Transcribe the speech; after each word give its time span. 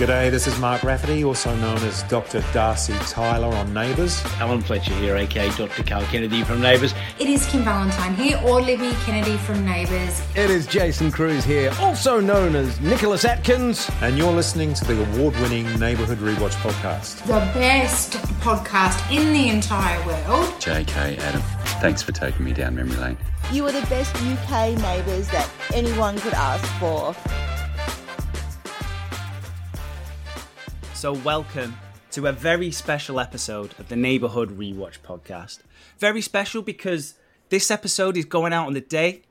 G'day, 0.00 0.30
this 0.30 0.46
is 0.46 0.58
Mark 0.58 0.80
Raffety, 0.80 1.26
also 1.26 1.54
known 1.56 1.76
as 1.82 2.04
Dr. 2.04 2.42
Darcy 2.54 2.94
Tyler 3.00 3.54
on 3.54 3.74
Neighbours. 3.74 4.24
Alan 4.38 4.62
Fletcher 4.62 4.94
here, 4.94 5.14
aka 5.14 5.50
Dr. 5.50 5.82
Carl 5.82 6.02
Kennedy 6.04 6.42
from 6.42 6.62
Neighbours. 6.62 6.94
It 7.18 7.28
is 7.28 7.44
Kim 7.44 7.62
Valentine 7.64 8.14
here, 8.14 8.40
or 8.46 8.62
Libby 8.62 8.92
Kennedy 9.04 9.36
from 9.36 9.62
Neighbours. 9.66 10.22
It 10.34 10.48
is 10.48 10.66
Jason 10.66 11.12
Crewes 11.12 11.44
here, 11.44 11.70
also 11.80 12.18
known 12.18 12.56
as 12.56 12.80
Nicholas 12.80 13.26
Atkins. 13.26 13.90
And 14.00 14.16
you're 14.16 14.32
listening 14.32 14.72
to 14.72 14.86
the 14.86 15.02
award 15.02 15.34
winning 15.34 15.66
Neighbourhood 15.78 16.16
Rewatch 16.16 16.54
podcast. 16.62 17.22
The 17.26 17.40
best 17.52 18.12
podcast 18.40 19.14
in 19.14 19.34
the 19.34 19.50
entire 19.50 19.98
world. 20.06 20.46
JK 20.60 21.18
Adam, 21.18 21.42
thanks 21.82 22.02
for 22.02 22.12
taking 22.12 22.46
me 22.46 22.54
down 22.54 22.74
memory 22.74 22.96
lane. 22.96 23.18
You 23.52 23.66
are 23.66 23.72
the 23.72 23.86
best 23.88 24.16
UK 24.16 24.78
neighbours 24.78 25.28
that 25.28 25.46
anyone 25.74 26.18
could 26.20 26.32
ask 26.32 26.64
for. 26.80 27.14
So, 31.00 31.14
welcome 31.14 31.78
to 32.10 32.26
a 32.26 32.32
very 32.32 32.70
special 32.70 33.20
episode 33.20 33.74
of 33.78 33.88
the 33.88 33.96
Neighbourhood 33.96 34.58
Rewatch 34.58 34.98
podcast. 34.98 35.60
Very 35.98 36.20
special 36.20 36.60
because 36.60 37.14
this 37.48 37.70
episode 37.70 38.18
is 38.18 38.26
going 38.26 38.52
out 38.52 38.66
on 38.66 38.74
the 38.74 38.82
day 38.82 39.22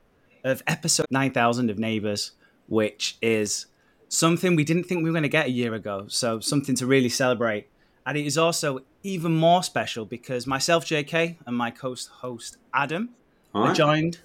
of 0.44 0.64
episode 0.66 1.06
9000 1.12 1.70
of 1.70 1.78
Neighbours, 1.78 2.32
which 2.68 3.20
is 3.22 3.68
something 4.08 4.56
we 4.56 4.64
didn't 4.64 4.86
think 4.86 5.04
we 5.04 5.12
were 5.12 5.14
going 5.14 5.22
to 5.22 5.30
get 5.30 5.46
a 5.46 5.52
year 5.52 5.76
ago. 5.76 6.06
So, 6.08 6.40
something 6.40 6.74
to 6.74 6.88
really 6.88 7.08
celebrate. 7.08 7.68
And 8.04 8.18
it 8.18 8.26
is 8.26 8.36
also 8.36 8.80
even 9.04 9.36
more 9.36 9.62
special 9.62 10.06
because 10.06 10.48
myself, 10.48 10.86
JK, 10.86 11.38
and 11.46 11.56
my 11.56 11.70
co 11.70 11.96
host, 12.14 12.58
Adam, 12.74 13.10
are 13.54 13.76
joined 13.76 14.22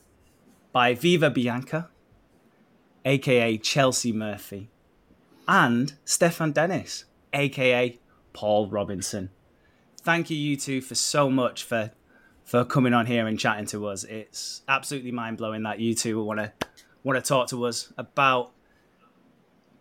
by 0.73 0.95
Viva 0.95 1.29
Bianca, 1.29 1.91
aka 3.05 3.59
Chelsea 3.59 4.13
Murphy, 4.13 4.71
and 5.47 5.93
Stefan 6.07 6.53
Dennis 6.53 7.05
aka 7.35 7.99
Paul 8.33 8.69
Robinson. 8.69 9.31
Thank 10.03 10.31
you, 10.31 10.37
you 10.37 10.57
two, 10.57 10.81
for 10.81 10.95
so 10.95 11.31
much 11.31 11.65
for 11.65 11.91
for 12.45 12.65
coming 12.65 12.93
on 12.93 13.07
here 13.07 13.27
and 13.27 13.39
chatting 13.39 13.67
to 13.67 13.87
us. 13.87 14.05
It's 14.05 14.63
absolutely 14.69 15.13
mind 15.13 15.39
blowing 15.39 15.63
that 15.63 15.81
you 15.81 15.95
two 15.95 16.23
want 16.23 16.41
to 16.41 16.53
want 17.03 17.23
to 17.23 17.27
talk 17.27 17.49
to 17.49 17.65
us 17.65 17.93
about 17.97 18.53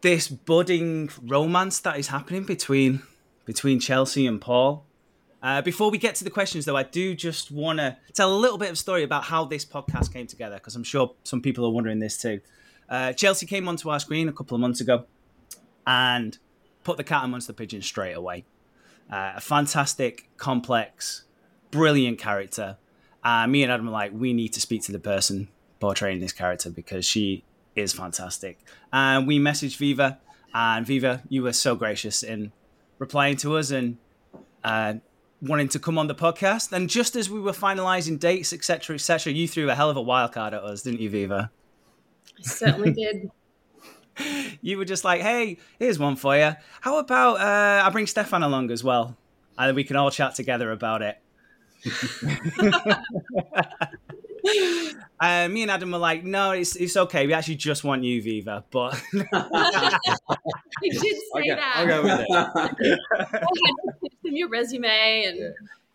this 0.01 0.27
budding 0.27 1.09
romance 1.21 1.79
that 1.79 1.97
is 1.97 2.07
happening 2.07 2.43
between 2.43 3.01
between 3.45 3.79
Chelsea 3.79 4.27
and 4.27 4.39
Paul. 4.39 4.85
Uh, 5.41 5.61
before 5.61 5.91
we 5.91 5.97
get 5.97 6.15
to 6.15 6.23
the 6.23 6.29
questions, 6.29 6.63
though, 6.63 6.77
I 6.77 6.83
do 6.83 7.13
just 7.13 7.51
want 7.51 7.79
to 7.79 7.97
tell 8.13 8.33
a 8.33 8.37
little 8.37 8.57
bit 8.57 8.69
of 8.69 8.77
story 8.77 9.03
about 9.03 9.25
how 9.25 9.43
this 9.43 9.65
podcast 9.65 10.13
came 10.13 10.25
together 10.25 10.55
because 10.55 10.77
I'm 10.77 10.85
sure 10.85 11.15
some 11.23 11.41
people 11.41 11.65
are 11.65 11.69
wondering 11.69 11.99
this 11.99 12.17
too. 12.21 12.39
Uh, 12.87 13.11
Chelsea 13.11 13.45
came 13.45 13.67
onto 13.67 13.89
our 13.89 13.99
screen 13.99 14.29
a 14.29 14.33
couple 14.33 14.55
of 14.55 14.61
months 14.61 14.79
ago, 14.79 15.05
and 15.85 16.37
put 16.83 16.97
the 16.97 17.03
cat 17.03 17.23
amongst 17.23 17.47
the 17.47 17.53
pigeons 17.53 17.85
straight 17.85 18.13
away. 18.13 18.45
Uh, 19.11 19.33
a 19.35 19.41
fantastic, 19.41 20.29
complex, 20.37 21.23
brilliant 21.71 22.19
character. 22.19 22.77
Uh, 23.23 23.47
me 23.47 23.63
and 23.63 23.71
Adam 23.71 23.87
are 23.87 23.91
like, 23.91 24.11
we 24.13 24.33
need 24.33 24.49
to 24.53 24.61
speak 24.61 24.81
to 24.83 24.91
the 24.91 24.99
person 24.99 25.47
portraying 25.79 26.19
this 26.19 26.31
character 26.31 26.69
because 26.69 27.05
she 27.05 27.43
is 27.75 27.93
fantastic. 27.93 28.59
And 28.91 29.27
we 29.27 29.39
messaged 29.39 29.77
Viva, 29.77 30.19
and 30.53 30.85
Viva, 30.85 31.23
you 31.29 31.43
were 31.43 31.53
so 31.53 31.75
gracious 31.75 32.23
in 32.23 32.51
replying 32.99 33.37
to 33.37 33.57
us 33.57 33.71
and 33.71 33.97
uh, 34.63 34.95
wanting 35.41 35.67
to 35.69 35.79
come 35.79 35.97
on 35.97 36.07
the 36.07 36.15
podcast. 36.15 36.71
And 36.71 36.89
just 36.89 37.15
as 37.15 37.29
we 37.29 37.39
were 37.39 37.51
finalizing 37.51 38.19
dates, 38.19 38.53
etc., 38.53 38.95
etc., 38.95 39.33
you 39.33 39.47
threw 39.47 39.69
a 39.69 39.75
hell 39.75 39.89
of 39.89 39.97
a 39.97 40.01
wild 40.01 40.31
card 40.31 40.53
at 40.53 40.63
us, 40.63 40.83
didn't 40.83 41.01
you, 41.01 41.09
Viva? 41.09 41.51
I 42.39 42.41
certainly 42.43 42.91
did. 43.03 43.29
you 44.61 44.77
were 44.77 44.85
just 44.85 45.03
like, 45.03 45.21
hey, 45.21 45.57
here's 45.79 45.99
one 45.99 46.15
for 46.15 46.35
you. 46.37 46.53
How 46.81 46.97
about 46.97 47.39
uh, 47.39 47.83
I 47.85 47.89
bring 47.89 48.07
Stefan 48.07 48.43
along 48.43 48.71
as 48.71 48.83
well? 48.83 49.17
And 49.57 49.75
we 49.75 49.83
can 49.83 49.95
all 49.95 50.11
chat 50.11 50.35
together 50.35 50.71
about 50.71 51.01
it. 51.01 51.17
uh, 55.19 55.47
me 55.49 55.61
and 55.63 55.71
Adam 55.71 55.91
were 55.91 55.97
like, 55.97 56.23
no, 56.23 56.51
it's 56.51 56.75
it's 56.75 56.95
okay. 56.97 57.27
We 57.27 57.33
actually 57.33 57.55
just 57.55 57.83
want 57.83 58.03
you, 58.03 58.21
Viva. 58.21 58.63
But 58.71 59.01
you 59.13 59.21
did 60.91 61.01
say 61.01 61.17
Okay, 61.35 61.49
that. 61.49 61.73
I'll 61.75 61.87
go 61.87 62.03
with 62.03 62.19
it. 62.19 62.27
I 62.31 62.37
had 62.61 62.69
to 62.77 62.97
pitch 64.01 64.13
them 64.23 64.35
your 64.35 64.49
resume 64.49 65.23
and, 65.25 65.37
Yeah. 65.37 65.49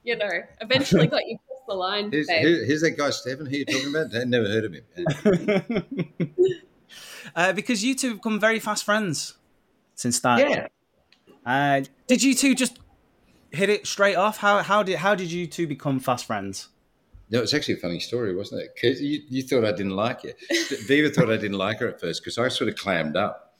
you 0.04 0.16
know, 0.16 0.31
eventually 0.60 1.06
got 1.06 1.26
you 1.26 1.37
across 1.37 1.62
the 1.66 1.75
line. 1.75 2.12
Who's, 2.12 2.31
who, 2.31 2.65
who's 2.66 2.81
that 2.82 2.97
guy, 2.97 3.10
Stephen? 3.10 3.47
Who 3.47 3.56
you 3.56 3.65
talking 3.65 3.88
about? 3.91 4.15
I 4.15 4.25
never 4.25 4.47
heard 4.47 4.65
of 4.65 4.72
him. 4.75 4.84
Uh, 7.34 7.53
because 7.53 7.84
you 7.84 7.94
two 7.94 8.09
have 8.09 8.16
become 8.19 8.39
very 8.41 8.59
fast 8.59 8.84
friends 8.84 9.34
since 9.94 10.21
that. 10.21 10.39
Yeah. 10.41 10.69
Uh, 11.44 11.83
did 12.06 12.22
you 12.22 12.34
two 12.34 12.55
just 12.55 12.78
hit 13.50 13.69
it 13.71 13.87
straight 13.87 14.16
off? 14.16 14.39
How 14.39 14.62
how 14.62 14.83
did 14.83 14.97
how 14.99 15.15
did 15.15 15.31
you 15.33 15.47
two 15.47 15.66
become 15.66 16.00
fast 16.00 16.27
friends? 16.27 16.69
No, 17.31 17.43
it's 17.43 17.53
actually 17.53 17.75
a 17.75 17.78
funny 17.78 18.00
story, 18.00 18.34
wasn't 18.34 18.62
it? 18.62 18.71
'Cause 18.81 19.00
you, 19.03 19.21
you 19.28 19.43
thought 19.43 19.65
I 19.65 19.72
didn't 19.72 19.97
like 19.97 20.25
you. 20.25 20.33
Viva 20.87 21.11
thought 21.11 21.31
I 21.31 21.37
didn't 21.37 21.59
like 21.59 21.78
her 21.81 21.89
at 21.89 22.00
first 22.00 22.22
because 22.22 22.39
I 22.39 22.49
sort 22.49 22.71
of 22.71 22.77
clammed 22.77 23.16
up. 23.16 23.56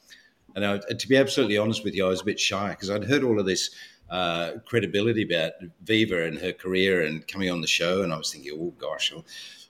And 0.57 0.65
I, 0.65 0.79
to 0.79 1.09
be 1.09 1.17
absolutely 1.17 1.59
honest 1.59 1.85
with 1.85 1.95
you, 1.95 2.07
I 2.07 2.09
was 2.09 2.23
a 2.23 2.25
bit 2.25 2.41
shy 2.41 2.71
because 2.71 2.91
I'd 2.91 3.05
heard 3.05 3.23
all 3.23 3.39
of 3.39 3.45
this 3.45 3.71
uh, 4.09 4.53
credibility 4.65 5.23
about 5.23 5.53
Viva 5.85 6.25
and 6.25 6.39
her 6.39 6.53
career 6.53 7.05
and 7.05 7.29
coming 7.29 7.51
on 7.51 7.61
the 7.61 7.67
show. 7.67 8.03
And 8.03 8.13
I 8.13 8.17
was 8.17 8.33
thinking, 8.33 8.53
oh, 8.59 8.73
gosh. 8.79 9.13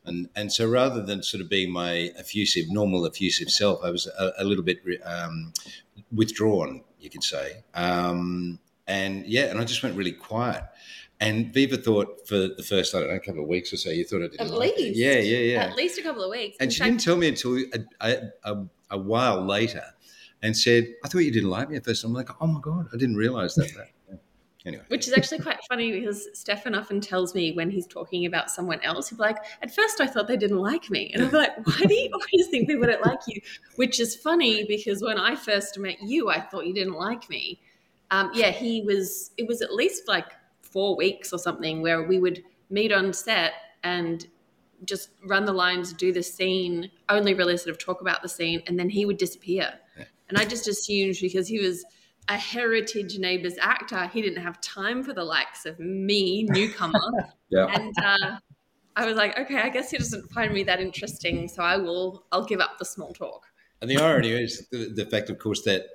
And, 0.08 0.28
and 0.34 0.52
so 0.52 0.68
rather 0.68 1.02
than 1.02 1.22
sort 1.22 1.40
of 1.42 1.48
being 1.48 1.70
my 1.70 2.10
effusive, 2.16 2.66
normal 2.68 3.06
effusive 3.06 3.50
self, 3.50 3.80
I 3.84 3.90
was 3.90 4.06
a, 4.06 4.32
a 4.38 4.44
little 4.44 4.64
bit 4.64 4.80
um, 5.04 5.52
withdrawn, 6.12 6.82
you 7.00 7.10
could 7.10 7.22
say. 7.22 7.62
Um, 7.74 8.58
and 8.86 9.26
yeah, 9.26 9.44
and 9.50 9.60
I 9.60 9.64
just 9.64 9.82
went 9.82 9.96
really 9.96 10.12
quiet. 10.12 10.64
And 11.20 11.52
Viva 11.52 11.76
thought 11.76 12.26
for 12.28 12.36
the 12.48 12.62
first, 12.66 12.94
I 12.94 13.00
don't 13.00 13.08
know, 13.08 13.16
a 13.16 13.20
couple 13.20 13.42
of 13.42 13.48
weeks 13.48 13.72
or 13.72 13.76
so, 13.76 13.90
you 13.90 14.04
thought 14.04 14.22
I 14.22 14.28
didn't 14.28 14.40
At 14.40 14.50
like 14.52 14.70
it. 14.70 14.78
least. 14.78 14.98
Yeah, 14.98 15.18
yeah, 15.18 15.38
yeah. 15.38 15.62
At 15.64 15.76
least 15.76 15.98
a 15.98 16.02
couple 16.02 16.22
of 16.22 16.30
weeks. 16.30 16.56
And 16.60 16.68
In 16.68 16.70
she 16.70 16.78
fact, 16.78 16.90
didn't 16.90 17.00
tell 17.02 17.16
me 17.16 17.28
until 17.28 17.56
a, 17.58 17.78
a, 18.00 18.20
a, 18.44 18.64
a 18.92 18.98
while 18.98 19.44
later 19.44 19.84
and 20.42 20.56
said, 20.56 20.86
I 21.04 21.08
thought 21.08 21.18
you 21.18 21.32
didn't 21.32 21.50
like 21.50 21.68
me 21.70 21.76
at 21.76 21.84
first. 21.84 22.04
I'm 22.04 22.12
like, 22.12 22.30
oh 22.40 22.46
my 22.46 22.60
God, 22.60 22.86
I 22.94 22.96
didn't 22.96 23.16
realize 23.16 23.56
that. 23.56 23.68
Yeah. 24.64 24.68
Anyway. 24.68 24.84
Which 24.88 25.06
is 25.06 25.12
actually 25.12 25.38
quite 25.38 25.58
funny 25.68 25.92
because 25.92 26.28
Stefan 26.34 26.74
often 26.74 27.00
tells 27.00 27.34
me 27.34 27.52
when 27.52 27.70
he's 27.70 27.86
talking 27.86 28.26
about 28.26 28.50
someone 28.50 28.80
else, 28.82 29.10
be 29.10 29.16
like, 29.16 29.36
At 29.62 29.74
first 29.74 30.00
I 30.00 30.06
thought 30.06 30.26
they 30.26 30.36
didn't 30.36 30.58
like 30.58 30.90
me. 30.90 31.10
And 31.14 31.24
I'm 31.24 31.30
like, 31.30 31.56
Why 31.66 31.84
do 31.86 31.94
you 31.94 32.10
always 32.12 32.48
think 32.50 32.68
people 32.68 32.86
don't 32.86 33.04
like 33.04 33.20
you? 33.26 33.40
Which 33.76 34.00
is 34.00 34.16
funny 34.16 34.64
because 34.64 35.02
when 35.02 35.18
I 35.18 35.36
first 35.36 35.78
met 35.78 36.02
you, 36.02 36.28
I 36.28 36.40
thought 36.40 36.66
you 36.66 36.74
didn't 36.74 36.94
like 36.94 37.28
me. 37.30 37.60
Um, 38.10 38.30
yeah, 38.34 38.50
he 38.50 38.82
was, 38.82 39.32
it 39.36 39.46
was 39.46 39.62
at 39.62 39.74
least 39.74 40.08
like 40.08 40.26
four 40.62 40.96
weeks 40.96 41.32
or 41.32 41.38
something 41.38 41.82
where 41.82 42.02
we 42.02 42.18
would 42.18 42.42
meet 42.70 42.92
on 42.92 43.12
set 43.12 43.52
and 43.82 44.26
just 44.84 45.10
run 45.24 45.44
the 45.44 45.52
lines, 45.52 45.92
do 45.92 46.12
the 46.12 46.22
scene, 46.22 46.90
only 47.08 47.34
really 47.34 47.56
sort 47.56 47.70
of 47.70 47.78
talk 47.78 48.00
about 48.00 48.22
the 48.22 48.28
scene, 48.28 48.62
and 48.66 48.78
then 48.78 48.88
he 48.88 49.04
would 49.04 49.18
disappear. 49.18 49.72
And 50.28 50.36
I 50.36 50.44
just 50.44 50.68
assumed 50.68 51.16
because 51.20 51.48
he 51.48 51.58
was 51.58 51.84
a 52.28 52.36
heritage 52.36 53.18
neighbors 53.18 53.56
actor, 53.60 54.06
he 54.06 54.20
didn't 54.22 54.42
have 54.42 54.60
time 54.60 55.02
for 55.02 55.12
the 55.12 55.24
likes 55.24 55.66
of 55.66 55.78
me, 55.78 56.44
newcomer. 56.44 57.00
Yeah. 57.50 57.64
And 57.72 57.94
uh, 58.04 58.36
I 58.94 59.06
was 59.06 59.16
like, 59.16 59.38
okay, 59.38 59.56
I 59.62 59.70
guess 59.70 59.90
he 59.90 59.96
doesn't 59.96 60.30
find 60.32 60.52
me 60.52 60.64
that 60.64 60.80
interesting, 60.80 61.48
so 61.48 61.62
I 61.62 61.78
will. 61.78 62.26
I'll 62.30 62.44
give 62.44 62.60
up 62.60 62.76
the 62.76 62.84
small 62.84 63.14
talk. 63.14 63.46
And 63.80 63.90
the 63.90 63.96
irony 63.96 64.32
is 64.32 64.68
the, 64.70 64.92
the 64.94 65.06
fact, 65.06 65.30
of 65.30 65.38
course, 65.38 65.62
that 65.62 65.86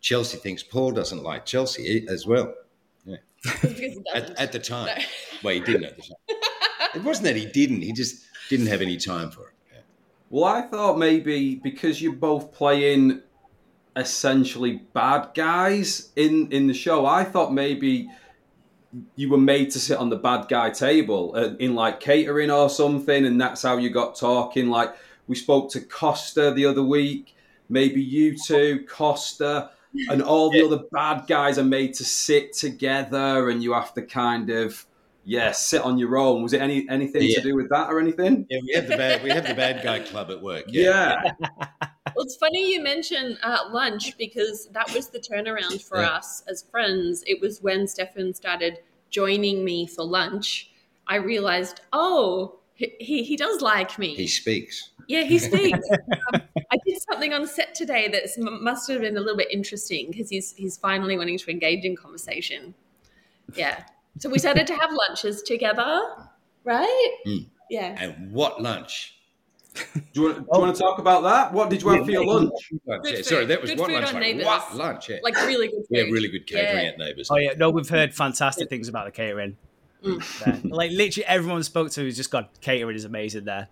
Chelsea 0.00 0.38
thinks 0.38 0.64
Paul 0.64 0.90
doesn't 0.90 1.22
like 1.22 1.46
Chelsea 1.46 2.04
as 2.08 2.26
well. 2.26 2.52
Because 3.42 3.78
he 3.78 4.02
At, 4.12 4.30
at 4.40 4.50
the 4.50 4.58
time. 4.58 4.86
No. 4.86 5.04
Well, 5.44 5.54
he 5.54 5.60
didn't 5.60 5.84
at 5.84 5.96
the 5.96 6.02
time. 6.02 6.38
It 6.96 7.04
wasn't 7.04 7.26
that 7.26 7.36
he 7.36 7.46
didn't, 7.46 7.82
he 7.82 7.92
just 7.92 8.24
didn't 8.48 8.66
have 8.66 8.82
any 8.82 8.96
time 8.96 9.30
for 9.30 9.48
it. 9.48 9.54
Yeah. 9.72 9.80
Well, 10.30 10.44
I 10.44 10.62
thought 10.62 10.98
maybe 10.98 11.56
because 11.56 12.02
you're 12.02 12.12
both 12.14 12.52
playing 12.52 13.22
essentially 13.96 14.82
bad 14.92 15.30
guys 15.34 16.10
in 16.16 16.50
in 16.52 16.66
the 16.66 16.74
show, 16.74 17.06
I 17.06 17.24
thought 17.24 17.52
maybe 17.52 18.08
you 19.16 19.28
were 19.28 19.38
made 19.38 19.70
to 19.72 19.78
sit 19.78 19.98
on 19.98 20.08
the 20.08 20.16
bad 20.16 20.48
guy 20.48 20.70
table 20.70 21.32
uh, 21.36 21.54
in 21.58 21.74
like 21.74 22.00
catering 22.00 22.50
or 22.50 22.70
something, 22.70 23.26
and 23.26 23.40
that's 23.40 23.62
how 23.62 23.76
you 23.76 23.90
got 23.90 24.16
talking. 24.16 24.68
Like 24.68 24.94
we 25.26 25.36
spoke 25.36 25.70
to 25.72 25.80
Costa 25.80 26.52
the 26.52 26.66
other 26.66 26.82
week, 26.82 27.34
maybe 27.68 28.00
you 28.00 28.36
two, 28.36 28.86
Costa, 28.88 29.70
and 30.10 30.22
all 30.22 30.50
the 30.50 30.64
other 30.64 30.84
bad 30.90 31.26
guys 31.26 31.58
are 31.58 31.64
made 31.64 31.94
to 31.94 32.04
sit 32.04 32.52
together, 32.52 33.50
and 33.50 33.62
you 33.62 33.72
have 33.74 33.92
to 33.94 34.02
kind 34.02 34.50
of 34.50 34.86
yeah 35.24 35.52
sit 35.52 35.82
on 35.82 35.98
your 35.98 36.16
own. 36.16 36.42
Was 36.42 36.54
it 36.54 36.62
any 36.62 36.88
anything 36.88 37.22
Yeah. 37.22 37.36
to 37.36 37.42
do 37.42 37.56
with 37.56 37.68
that 37.70 37.90
or 37.90 38.00
anything? 38.00 38.46
Yeah, 38.48 38.60
we 38.62 38.72
have 38.74 38.88
the 38.88 38.96
bad 38.96 39.22
we 39.22 39.30
have 39.30 39.46
the 39.46 39.54
bad 39.54 39.82
guy 39.84 40.00
club 40.00 40.30
at 40.30 40.40
work. 40.40 40.64
Yeah. 40.68 41.22
yeah. 41.40 41.88
Well, 42.14 42.24
it's 42.24 42.36
funny 42.36 42.72
you 42.72 42.82
mention 42.82 43.38
uh, 43.42 43.68
lunch 43.70 44.16
because 44.18 44.66
that 44.68 44.92
was 44.94 45.08
the 45.08 45.18
turnaround 45.18 45.82
for 45.82 45.98
Yeah. 45.98 46.10
us 46.10 46.42
as 46.48 46.62
friends. 46.62 47.22
It 47.26 47.40
was 47.40 47.62
when 47.62 47.86
Stefan 47.86 48.34
started 48.34 48.78
joining 49.10 49.64
me 49.64 49.86
for 49.86 50.04
lunch. 50.04 50.70
I 51.06 51.16
realized, 51.16 51.80
oh, 51.92 52.58
he, 52.74 52.92
he, 53.00 53.22
he 53.24 53.36
does 53.36 53.60
like 53.62 53.98
me. 53.98 54.14
He 54.14 54.26
speaks. 54.28 54.90
Yeah, 55.06 55.22
he 55.24 55.38
speaks. 55.50 55.88
um, 56.32 56.42
I 56.70 56.76
did 56.84 56.94
did 56.94 57.02
something 57.10 57.32
on 57.32 57.46
set 57.46 57.74
today 57.74 58.08
that 58.08 58.28
must 58.62 58.90
have 58.90 59.00
been 59.00 59.16
a 59.16 59.20
little 59.20 59.36
bit 59.36 59.50
interesting 59.50 60.10
because 60.10 60.28
he's 60.28 60.52
he's 60.52 60.76
finally 60.76 61.16
wanting 61.16 61.38
to 61.38 61.50
engage 61.50 61.84
in 61.84 61.96
conversation. 61.96 62.74
Yeah. 63.54 63.84
So 64.18 64.28
we 64.28 64.38
started 64.38 64.66
to 64.66 64.74
have 64.74 64.90
lunches 64.92 65.42
together, 65.42 66.02
right? 66.64 67.16
Mm. 67.26 67.46
Yeah. 67.70 67.96
And 67.98 68.32
what 68.32 68.60
lunch? 68.62 69.14
Do 69.94 70.02
you, 70.12 70.22
want, 70.22 70.36
do 70.38 70.44
you 70.52 70.60
want 70.60 70.76
to 70.76 70.82
talk 70.82 70.98
about 70.98 71.22
that? 71.22 71.52
What 71.52 71.70
did 71.70 71.82
you 71.82 71.88
have 71.90 72.04
for 72.04 72.10
your 72.10 72.24
lunch? 72.26 72.52
Lunch, 72.86 73.04
yeah. 73.06 73.22
Sorry, 73.22 73.44
that 73.46 73.60
was 73.60 73.70
Good 73.70 73.78
what 73.78 73.90
food 73.90 74.02
lunch? 74.02 74.14
on 74.14 74.20
Like, 74.20 74.44
what 74.44 74.76
lunch? 74.76 75.08
Yeah. 75.08 75.18
Like 75.22 75.36
really 75.36 75.68
good 75.68 75.76
food. 75.80 75.86
we 75.90 75.98
have 75.98 76.08
really 76.10 76.28
good 76.28 76.46
catering 76.46 76.84
Yeah. 76.84 76.90
at 76.90 76.98
Neighbours. 76.98 77.28
Oh 77.30 77.36
yeah, 77.36 77.52
no, 77.56 77.70
we've 77.70 77.88
heard 77.88 78.14
fantastic 78.14 78.68
things 78.68 78.88
about 78.88 79.06
the 79.06 79.12
catering. 79.12 79.56
Mm. 80.04 80.70
Like 80.70 80.90
literally 80.92 81.26
everyone 81.26 81.62
spoke 81.62 81.90
to 81.92 82.04
has 82.04 82.16
just 82.16 82.30
got 82.30 82.60
catering 82.60 82.96
is 82.96 83.04
amazing 83.04 83.44
there. 83.44 83.68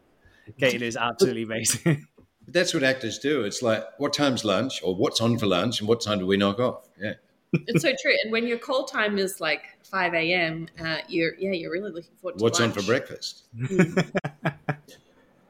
Catering 0.59 0.83
is 0.83 0.97
absolutely 0.97 1.43
amazing. 1.43 2.07
But 2.47 2.55
That's 2.55 2.73
what 2.73 2.85
actors 2.85 3.19
do. 3.19 3.43
It's 3.43 3.61
like, 3.61 3.85
what 3.99 4.13
time's 4.13 4.45
lunch, 4.45 4.81
or 4.85 4.95
what's 4.95 5.21
on 5.21 5.37
for 5.37 5.47
lunch, 5.47 5.81
and 5.81 5.89
what 5.89 6.01
time 6.01 6.21
do 6.21 6.27
we 6.27 6.37
knock 6.37 6.61
off? 6.61 6.89
Yeah. 6.97 7.15
It's 7.53 7.83
so 7.83 7.89
true. 8.01 8.15
And 8.23 8.31
when 8.31 8.47
your 8.47 8.59
call 8.59 8.85
time 8.85 9.19
is 9.19 9.41
like 9.41 9.65
5 9.91 10.15
a.m., 10.15 10.69
uh, 10.81 10.99
you're 11.09 11.35
yeah, 11.41 11.51
you're 11.51 11.73
really 11.73 11.91
looking 11.91 12.13
forward 12.21 12.39
to 12.39 12.45
What's 12.45 12.61
on 12.61 12.71
for 12.71 12.83
breakfast? 12.83 13.47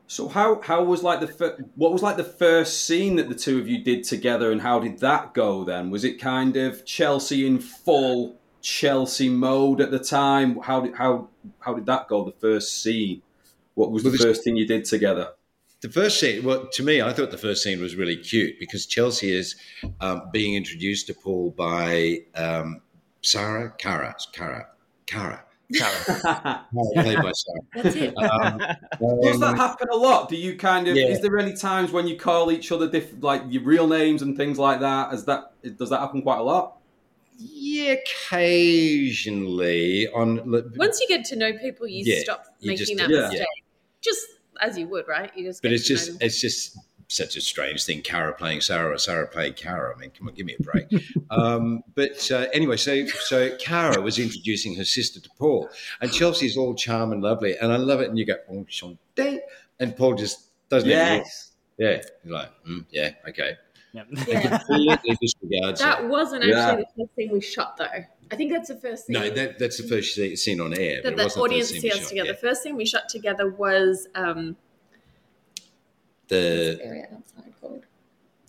So 0.08 0.28
how 0.28 0.60
how 0.62 0.84
was 0.84 1.02
like 1.02 1.20
the 1.20 1.26
fir- 1.26 1.64
what 1.74 1.92
was 1.92 2.02
like 2.02 2.16
the 2.16 2.24
first 2.24 2.84
scene 2.84 3.16
that 3.16 3.28
the 3.28 3.34
two 3.34 3.58
of 3.58 3.68
you 3.68 3.82
did 3.82 4.04
together, 4.04 4.52
and 4.52 4.60
how 4.60 4.78
did 4.78 4.98
that 5.00 5.34
go? 5.34 5.64
Then 5.64 5.90
was 5.90 6.04
it 6.04 6.20
kind 6.20 6.56
of 6.56 6.84
Chelsea 6.84 7.46
in 7.46 7.58
full 7.58 8.36
Chelsea 8.62 9.28
mode 9.28 9.80
at 9.80 9.90
the 9.90 9.98
time? 9.98 10.58
How 10.60 10.80
did 10.80 10.94
how 10.94 11.28
how 11.60 11.74
did 11.74 11.86
that 11.86 12.06
go? 12.08 12.24
The 12.24 12.32
first 12.40 12.82
scene. 12.82 13.22
What 13.74 13.90
was 13.90 14.02
the 14.04 14.08
Well, 14.10 14.12
this- 14.18 14.22
first 14.24 14.44
thing 14.44 14.56
you 14.56 14.66
did 14.66 14.84
together? 14.84 15.30
The 15.82 15.90
first 15.90 16.18
scene, 16.18 16.42
well, 16.42 16.66
to 16.72 16.82
me, 16.82 17.02
I 17.02 17.12
thought 17.12 17.30
the 17.30 17.36
first 17.38 17.62
scene 17.62 17.80
was 17.82 17.94
really 17.96 18.16
cute 18.16 18.58
because 18.58 18.86
Chelsea 18.86 19.30
is 19.30 19.56
um, 20.00 20.22
being 20.32 20.54
introduced 20.54 21.06
to 21.08 21.14
Paul 21.14 21.50
by 21.50 22.20
um, 22.34 22.80
Sarah, 23.20 23.70
Cara, 23.76 24.16
Cara, 24.32 24.68
Cara, 25.04 25.44
Cara, 25.74 26.66
played 26.94 27.22
by 27.22 27.32
Sarah. 27.32 27.60
That's 27.74 27.96
it. 27.96 28.16
Um, 28.16 28.58
Does 29.22 29.40
that 29.40 29.56
happen 29.56 29.88
a 29.92 29.96
lot? 29.96 30.28
Do 30.28 30.36
you 30.36 30.56
kind 30.56 30.86
of? 30.86 30.96
Yeah. 30.96 31.06
Is 31.08 31.20
there 31.20 31.36
any 31.38 31.54
times 31.54 31.90
when 31.92 32.06
you 32.06 32.16
call 32.16 32.52
each 32.52 32.70
other 32.70 32.88
diff- 32.88 33.20
like 33.20 33.42
your 33.48 33.62
real 33.64 33.88
names 33.88 34.22
and 34.22 34.36
things 34.36 34.58
like 34.58 34.80
that? 34.80 35.12
Is 35.12 35.24
that 35.24 35.52
does 35.76 35.90
that 35.90 35.98
happen 36.00 36.22
quite 36.22 36.38
a 36.38 36.42
lot? 36.42 36.74
yeah, 37.38 37.94
occasionally 38.96 40.08
on. 40.08 40.40
Once 40.76 41.00
you 41.00 41.08
get 41.08 41.24
to 41.26 41.36
know 41.36 41.52
people, 41.58 41.86
you 41.86 42.02
Yeah, 42.06 42.20
stop 42.22 42.44
you 42.60 42.68
making 42.70 42.86
just 42.86 42.96
that 42.98 43.10
yeah. 43.10 43.28
mistake. 43.28 43.46
Just 44.00 44.26
as 44.60 44.78
you 44.78 44.88
would, 44.88 45.06
right? 45.08 45.30
You 45.36 45.44
just. 45.44 45.62
But 45.62 45.72
it's 45.72 45.86
to 45.88 45.94
know 45.94 45.98
just 45.98 46.22
it's 46.22 46.40
just 46.40 46.78
such 47.08 47.36
a 47.36 47.40
strange 47.40 47.84
thing. 47.84 48.02
Cara 48.02 48.32
playing 48.34 48.60
Sarah 48.60 48.94
or 48.94 48.98
Sarah 48.98 49.26
playing 49.28 49.54
Cara. 49.54 49.94
I 49.94 49.98
mean, 49.98 50.10
come 50.10 50.28
on, 50.28 50.34
give 50.34 50.46
me 50.46 50.56
a 50.58 50.62
break. 50.62 50.86
um, 51.30 51.82
but 51.94 52.30
uh, 52.30 52.46
anyway, 52.52 52.76
so 52.76 53.06
so 53.06 53.56
Cara 53.56 54.00
was 54.00 54.18
introducing 54.18 54.74
her 54.76 54.84
sister 54.84 55.20
to 55.20 55.30
Paul, 55.38 55.68
and 56.00 56.12
Chelsea's 56.12 56.56
all 56.56 56.74
charm 56.74 57.12
and 57.12 57.22
lovely, 57.22 57.56
and 57.56 57.72
I 57.72 57.76
love 57.76 58.00
it. 58.00 58.08
And 58.08 58.18
you 58.18 58.26
go, 58.26 58.36
enchanté, 58.50 59.38
and 59.80 59.96
Paul 59.96 60.14
just 60.14 60.50
doesn't 60.68 60.88
even. 60.88 61.00
Yes. 61.00 61.52
Yeah, 61.78 62.00
you're 62.24 62.34
like, 62.34 62.50
mm, 62.66 62.84
yeah, 62.90 63.10
okay. 63.28 63.56
Yeah. 63.92 64.04
Disregards 65.20 65.80
That 65.80 66.00
it. 66.04 66.08
wasn't 66.08 66.44
Yeah. 66.44 66.58
actually 66.70 66.84
the 66.96 67.04
first 67.04 67.14
thing 67.14 67.30
we 67.32 67.40
shot, 67.40 67.76
though. 67.76 67.84
I 68.30 68.36
think 68.36 68.52
that's 68.52 68.68
the 68.68 68.76
first 68.76 69.06
thing. 69.06 69.14
No, 69.14 69.30
that, 69.30 69.58
that's 69.58 69.76
the 69.80 69.86
first 69.88 70.14
scene 70.42 70.60
on 70.60 70.72
air. 70.78 71.00
that 71.02 71.16
the 71.16 71.24
audience 71.38 71.70
the 71.70 71.80
see 71.80 71.88
we 71.88 71.92
us 71.92 71.98
shot, 72.00 72.08
together. 72.08 72.26
yeah. 72.28 72.32
The 72.32 72.38
first 72.38 72.62
thing 72.62 72.76
we 72.76 72.84
shot 72.86 73.08
together 73.08 73.50
was 73.50 74.08
um, 74.14 74.56
The 76.28 76.78
area 76.82 77.08
outside 77.14 77.52
called 77.60 77.84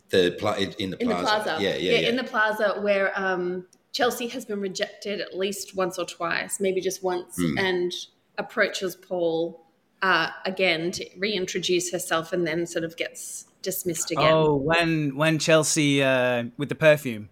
the 0.09 0.35
pla- 0.39 0.53
in 0.55 0.69
the 0.71 0.77
in 0.81 0.89
the 1.09 1.15
plaza. 1.15 1.43
plaza. 1.43 1.57
Yeah, 1.63 1.75
yeah, 1.75 1.99
yeah. 1.99 2.09
in 2.09 2.15
the 2.15 2.23
plaza 2.23 2.79
where 2.81 3.11
um, 3.19 3.65
Chelsea 3.91 4.27
has 4.29 4.45
been 4.45 4.61
rejected 4.61 5.21
at 5.21 5.37
least 5.37 5.75
once 5.75 5.97
or 5.99 6.05
twice, 6.05 6.59
maybe 6.59 6.81
just 6.81 7.03
once, 7.03 7.35
Hmm. 7.37 7.57
and 7.57 7.91
approaches 8.37 8.95
Paul 8.95 9.63
uh, 10.01 10.29
again 10.45 10.91
to 10.91 11.05
reintroduce 11.17 11.91
herself, 11.91 12.31
and 12.33 12.45
then 12.47 12.65
sort 12.67 12.83
of 12.85 12.95
gets 12.97 13.45
dismissed 13.63 14.11
again. 14.11 14.31
oh, 14.31 14.55
when 14.55 15.15
when 15.15 15.39
Chelsea 15.39 16.01
uh, 16.03 16.45
with 16.57 16.69
the 16.69 16.75
perfume. 16.75 17.29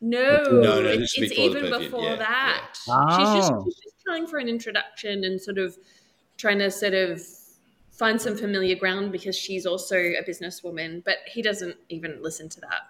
No, 0.00 0.42
No, 0.50 0.80
no, 0.82 0.88
it- 0.88 1.00
it's 1.00 1.18
before 1.18 1.44
even 1.44 1.70
before 1.70 2.02
yeah, 2.02 2.16
that. 2.16 2.72
She's 2.74 2.86
just 3.40 3.52
Oh. 3.52 3.64
she's 3.64 3.74
just 3.76 3.96
trying 4.06 4.26
for 4.26 4.38
an 4.38 4.48
introduction 4.48 5.24
and 5.24 5.40
sort 5.40 5.58
of 5.58 5.76
trying 6.36 6.58
to 6.58 6.70
sort 6.70 6.92
of 6.94 7.20
find 7.96 8.20
some 8.20 8.36
familiar 8.36 8.74
ground 8.76 9.12
because 9.12 9.36
she's 9.36 9.66
also 9.66 9.96
a 9.96 10.22
businesswoman, 10.28 11.04
but 11.04 11.18
he 11.26 11.42
doesn't 11.42 11.76
even 11.88 12.22
listen 12.22 12.48
to 12.50 12.60
that. 12.60 12.82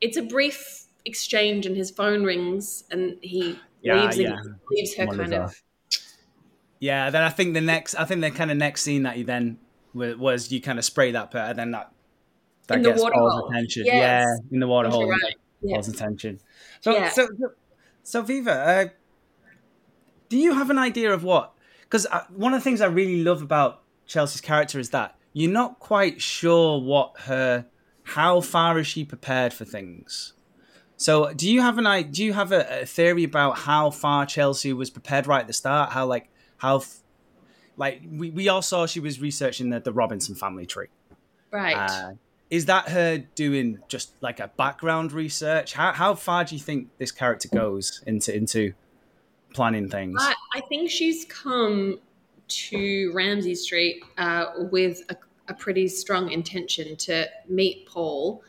It's 0.00 0.16
a 0.16 0.22
brief 0.22 0.86
exchange 1.04 1.66
and 1.66 1.76
his 1.76 1.90
phone 1.90 2.24
rings 2.24 2.84
and 2.90 3.16
he 3.22 3.58
Yeah, 3.82 4.02
leaves, 4.02 4.18
yeah. 4.18 4.36
and 4.36 4.56
leaves 4.70 4.94
her 4.96 5.06
kind 5.06 5.34
of 5.34 5.54
Yeah, 6.80 7.10
then 7.10 7.22
I 7.22 7.30
think 7.30 7.54
the 7.54 7.60
next, 7.60 7.94
I 7.94 8.04
think 8.04 8.20
the 8.20 8.30
kind 8.30 8.50
of 8.50 8.56
next 8.56 8.82
scene 8.82 9.02
that 9.04 9.16
you 9.18 9.24
then 9.24 9.58
was 9.94 10.52
you 10.52 10.60
kind 10.60 10.78
of 10.78 10.84
spray 10.84 11.12
that 11.12 11.34
and 11.34 11.58
then 11.58 11.70
that 11.70 11.90
that 12.68 12.76
In 12.76 12.82
the 12.82 12.90
gets 12.90 13.02
Paul's 13.02 13.50
attention. 13.50 13.84
Yes. 13.86 13.96
Yeah, 13.96 14.24
in 14.52 14.60
the 14.60 14.66
water 14.66 14.88
You're 14.88 14.96
hole, 14.96 15.08
right. 15.08 15.20
that 15.20 15.34
Yeah. 15.62 15.78
Attention. 15.78 16.38
So, 16.80 16.92
Yeah. 16.92 17.08
so, 17.08 17.26
so, 17.26 17.50
so 18.02 18.22
Viva, 18.22 18.52
uh, 18.52 18.88
do 20.28 20.36
you 20.36 20.52
have 20.54 20.70
an 20.70 20.78
idea 20.78 21.12
of 21.12 21.24
what? 21.24 21.54
Because 21.82 22.06
one 22.30 22.52
of 22.52 22.60
the 22.60 22.64
things 22.64 22.80
I 22.80 22.86
really 22.86 23.22
love 23.22 23.42
about 23.42 23.85
Chelsea's 24.06 24.40
character 24.40 24.78
is 24.78 24.90
that 24.90 25.16
you're 25.32 25.50
not 25.52 25.78
quite 25.78 26.20
sure 26.22 26.80
what 26.80 27.12
her, 27.22 27.66
how 28.04 28.40
far 28.40 28.78
is 28.78 28.86
she 28.86 29.04
prepared 29.04 29.52
for 29.52 29.64
things. 29.64 30.32
So, 30.96 31.32
do 31.34 31.50
you 31.50 31.60
have 31.60 31.76
an 31.78 31.86
i- 31.86 32.02
do 32.02 32.24
you 32.24 32.32
have 32.32 32.52
a, 32.52 32.82
a 32.82 32.86
theory 32.86 33.24
about 33.24 33.58
how 33.58 33.90
far 33.90 34.24
Chelsea 34.24 34.72
was 34.72 34.88
prepared 34.90 35.26
right 35.26 35.40
at 35.42 35.46
the 35.46 35.52
start? 35.52 35.90
How 35.92 36.06
like 36.06 36.30
how, 36.56 36.82
like 37.76 38.00
we, 38.10 38.30
we 38.30 38.48
all 38.48 38.62
saw 38.62 38.86
she 38.86 39.00
was 39.00 39.20
researching 39.20 39.68
the, 39.70 39.80
the 39.80 39.92
Robinson 39.92 40.34
family 40.34 40.64
tree. 40.66 40.86
right. 41.50 41.76
Uh, 41.76 42.12
is 42.48 42.66
that 42.66 42.88
her 42.90 43.18
doing 43.18 43.80
just 43.88 44.12
like 44.22 44.38
a 44.40 44.48
background 44.56 45.12
research? 45.12 45.74
How 45.74 45.92
how 45.92 46.14
far 46.14 46.44
do 46.44 46.54
you 46.54 46.60
think 46.62 46.88
this 46.96 47.10
character 47.12 47.48
goes 47.52 48.02
into 48.06 48.34
into 48.34 48.72
planning 49.52 49.88
things? 49.90 50.16
I, 50.22 50.34
I 50.54 50.60
think 50.62 50.90
she's 50.90 51.24
come 51.26 51.98
to 52.48 53.12
Ramsay 53.14 53.54
Street 53.54 54.02
uh, 54.18 54.46
with 54.70 55.02
a, 55.10 55.16
a 55.48 55.54
pretty 55.54 55.88
strong 55.88 56.30
intention 56.30 56.96
to 56.96 57.26
meet 57.48 57.86
Paul, 57.86 58.42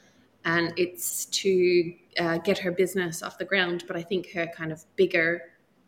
and 0.45 0.73
it's 0.77 1.25
to 1.25 1.93
uh, 2.19 2.37
get 2.39 2.57
her 2.59 2.71
business 2.71 3.21
off 3.23 3.37
the 3.37 3.45
ground. 3.45 3.83
But 3.87 3.97
I 3.97 4.01
think 4.03 4.31
her 4.33 4.47
kind 4.47 4.71
of 4.71 4.83
bigger 4.95 5.41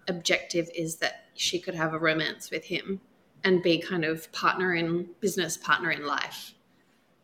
objective 0.07 0.69
is 0.75 0.98
that 0.98 1.25
she 1.36 1.60
could 1.60 1.75
have 1.75 1.93
a 1.93 2.00
romance 2.00 2.51
with 2.51 2.65
him 2.65 3.00
and 3.43 3.63
be 3.63 3.77
kind 3.79 4.03
of 4.03 4.31
partner 4.31 4.75
in 4.75 5.07
business, 5.22 5.55
partner 5.55 5.91
in 5.91 6.05
life. 6.05 6.53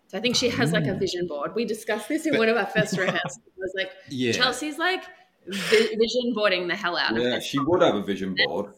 So 0.07 0.17
I 0.17 0.21
think 0.21 0.35
she 0.35 0.49
has 0.49 0.71
like 0.71 0.85
a 0.85 0.93
vision 0.93 1.27
board. 1.27 1.55
We 1.55 1.65
discussed 1.65 2.07
this 2.07 2.25
in 2.25 2.37
one 2.37 2.47
of 2.47 2.55
our 2.55 2.67
first 2.67 2.97
rehearsals. 2.97 3.39
It 3.47 3.59
was 3.59 3.73
like 3.75 3.91
Yeah. 4.09 4.31
Chelsea's 4.31 4.77
like 4.77 5.03
vision 5.47 6.33
boarding 6.33 6.67
the 6.67 6.75
hell 6.75 6.97
out 6.97 7.17
of 7.17 7.23
Yeah, 7.23 7.39
she 7.39 7.57
would 7.59 7.81
have 7.81 7.95
a 7.95 8.03
vision 8.03 8.35
board. 8.45 8.73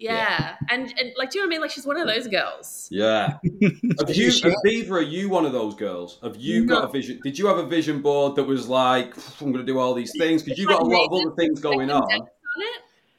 Yeah. 0.00 0.56
And, 0.70 0.92
and 0.98 1.12
like, 1.16 1.30
do 1.30 1.38
you 1.38 1.44
know 1.44 1.48
what 1.48 1.52
I 1.52 1.54
mean? 1.54 1.60
Like, 1.60 1.70
she's 1.70 1.86
one 1.86 1.98
of 1.98 2.06
those 2.06 2.26
girls. 2.26 2.88
Yeah. 2.90 3.36
Have 3.98 4.16
you, 4.16 4.32
Viva, 4.64 4.94
are 4.94 5.02
you 5.02 5.28
one 5.28 5.44
of 5.44 5.52
those 5.52 5.74
girls? 5.74 6.18
Have 6.22 6.36
you 6.36 6.64
got 6.64 6.84
a 6.84 6.88
vision? 6.88 7.20
Did 7.22 7.38
you 7.38 7.46
have 7.46 7.58
a 7.58 7.66
vision 7.66 8.00
board 8.00 8.34
that 8.36 8.44
was 8.44 8.66
like, 8.66 9.14
I'm 9.40 9.52
going 9.52 9.64
to 9.64 9.72
do 9.72 9.78
all 9.78 9.92
these 9.92 10.12
things? 10.18 10.42
Because 10.42 10.58
you 10.58 10.66
got 10.66 10.80
a 10.80 10.84
lot 10.84 11.06
of 11.06 11.12
other 11.12 11.36
things 11.36 11.60
going 11.60 11.90
on. 11.90 12.02
on 12.02 12.22
it? 12.22 12.28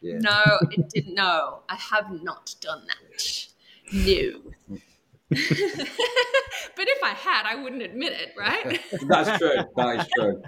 Yeah. 0.02 0.18
No, 0.18 0.58
it 0.72 0.90
didn't. 0.90 1.14
No, 1.14 1.60
I 1.70 1.76
have 1.76 2.12
not 2.24 2.56
done 2.60 2.82
that. 2.88 3.48
No. 3.94 4.78
but 5.32 5.40
if 5.40 7.04
I 7.04 7.10
had, 7.10 7.46
I 7.46 7.62
wouldn't 7.62 7.84
admit 7.84 8.14
it, 8.14 8.34
right? 8.38 8.82
That's 9.08 9.38
true. 9.38 9.64
That 9.78 10.00
is 10.00 10.08
true. 10.18 10.42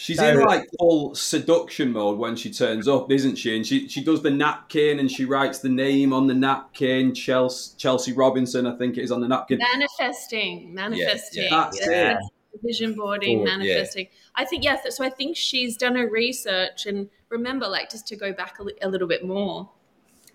She's 0.00 0.18
No. 0.18 0.28
in 0.28 0.40
like 0.44 0.64
full 0.78 1.12
seduction 1.16 1.90
mode 1.90 2.18
when 2.18 2.36
she 2.36 2.52
turns 2.52 2.86
up, 2.86 3.10
isn't 3.10 3.34
she? 3.34 3.56
And 3.56 3.66
she 3.66 3.88
she 3.88 4.02
does 4.04 4.22
the 4.22 4.30
napkin 4.30 5.00
and 5.00 5.10
she 5.10 5.24
writes 5.24 5.58
the 5.58 5.68
name 5.68 6.12
on 6.12 6.28
the 6.28 6.34
napkin. 6.34 7.12
Chelsea 7.14 7.72
Chelsea 7.76 8.12
Robinson, 8.12 8.64
I 8.64 8.76
think 8.76 8.96
it 8.96 9.02
is 9.02 9.10
on 9.10 9.20
the 9.20 9.26
napkin. 9.26 9.58
manifesting, 9.58 10.72
manifesting. 10.72 11.48
That's 11.50 11.80
Yeah. 11.84 12.12
it. 12.12 12.18
Vision 12.62 12.94
boarding, 12.94 13.38
Forward, 13.38 13.50
yeah. 13.50 13.56
manifesting. 13.58 14.06
I 14.36 14.44
think 14.44 14.62
yes. 14.62 14.96
So 14.96 15.04
I 15.04 15.10
think 15.10 15.36
she's 15.36 15.76
done 15.76 15.96
her 15.96 16.08
research, 16.08 16.86
and 16.86 17.08
remember, 17.28 17.66
like 17.66 17.90
just 17.90 18.06
to 18.08 18.16
go 18.16 18.32
back 18.32 18.60
a, 18.60 18.62
li- 18.62 18.78
a 18.82 18.88
little 18.88 19.08
bit 19.08 19.24
more, 19.24 19.68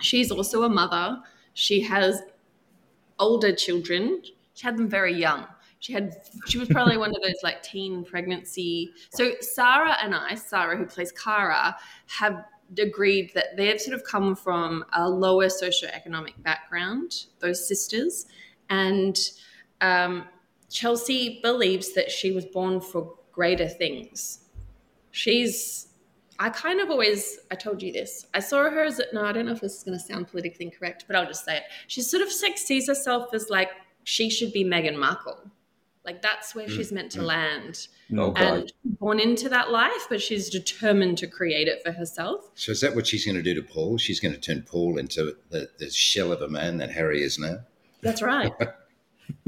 she's 0.02 0.30
also 0.30 0.64
a 0.64 0.70
mother. 0.70 1.22
She 1.54 1.82
has 1.82 2.22
older 3.18 3.54
children. 3.56 4.22
She 4.56 4.66
had 4.66 4.78
them 4.78 4.90
very 4.90 5.14
young. 5.14 5.48
She 5.84 5.92
had 5.92 6.16
she 6.48 6.58
was 6.58 6.70
probably 6.70 6.96
one 6.96 7.10
of 7.10 7.22
those 7.22 7.44
like 7.44 7.62
teen 7.62 8.06
pregnancy. 8.06 8.94
So 9.10 9.32
Sarah 9.42 9.98
and 10.02 10.16
I, 10.16 10.34
Sarah 10.36 10.78
who 10.78 10.86
plays 10.86 11.12
Cara, 11.12 11.76
have 12.08 12.46
agreed 12.80 13.32
that 13.36 13.58
they've 13.58 13.82
sort 13.82 13.94
of 13.94 14.06
come 14.06 14.34
from 14.34 14.86
a 14.94 15.10
lower 15.10 15.48
socioeconomic 15.48 16.42
background, 16.42 17.26
those 17.40 17.68
sisters, 17.68 18.28
and 18.70 19.20
um, 19.82 20.26
Chelsea 20.70 21.42
believes 21.44 21.94
that 21.96 22.10
she 22.10 22.32
was 22.32 22.46
born 22.46 22.80
for 22.80 23.16
greater 23.34 23.68
things. 23.68 24.46
She's 25.12 25.90
I 26.40 26.50
kind 26.50 26.80
of 26.80 26.90
always, 26.90 27.40
I 27.52 27.56
told 27.56 27.84
you 27.84 27.92
this. 27.92 28.26
I 28.34 28.40
saw 28.40 28.70
her 28.70 28.84
as, 28.86 29.02
no, 29.12 29.26
I 29.26 29.34
don't 29.34 29.48
know 29.48 29.52
if 29.52 29.60
this 29.60 29.76
is 29.78 29.84
going 29.84 30.00
to 30.00 30.04
sound 30.04 30.30
politically 30.30 30.66
incorrect, 30.66 31.04
but 31.08 31.18
I'll 31.18 31.28
just 31.28 31.44
say 31.44 31.58
it. 31.58 31.64
She 31.88 32.02
sort 32.02 32.24
of 32.24 32.32
sees 32.32 32.88
herself 32.88 33.34
as 33.34 33.50
like 33.50 33.70
she 34.06 34.30
should 34.30 34.54
be 34.54 34.64
Meghan 34.64 34.98
Markle. 34.98 35.52
Like 36.06 36.22
that's 36.22 36.54
where 36.54 36.68
she's 36.68 36.92
meant 36.92 37.12
to 37.14 37.22
land. 37.22 37.88
Okay. 38.14 38.46
And 38.46 38.64
she's 38.68 38.98
born 39.00 39.20
into 39.20 39.48
that 39.50 39.72
life, 39.72 40.08
but 40.10 40.22
she's 40.22 40.50
determined 40.50 41.18
to 41.20 41.28
create 41.28 41.68
it 41.68 41.82
for 41.84 41.94
herself. 41.94 42.52
So 42.56 42.74
is 42.74 42.82
that 42.82 42.94
what 42.94 43.08
she's 43.08 43.26
going 43.26 43.38
to 43.38 43.42
do 43.42 43.54
to 43.54 43.62
Paul? 43.62 43.98
She's 43.98 44.20
going 44.20 44.34
to 44.34 44.40
turn 44.40 44.64
Paul 44.64 44.98
into 44.98 45.36
the, 45.50 45.70
the 45.80 45.90
shell 45.90 46.32
of 46.34 46.42
a 46.42 46.50
man 46.50 46.78
that 46.78 46.92
Harry 46.92 47.24
is 47.24 47.40
now. 47.40 47.60
That's 48.02 48.22
right. 48.22 48.52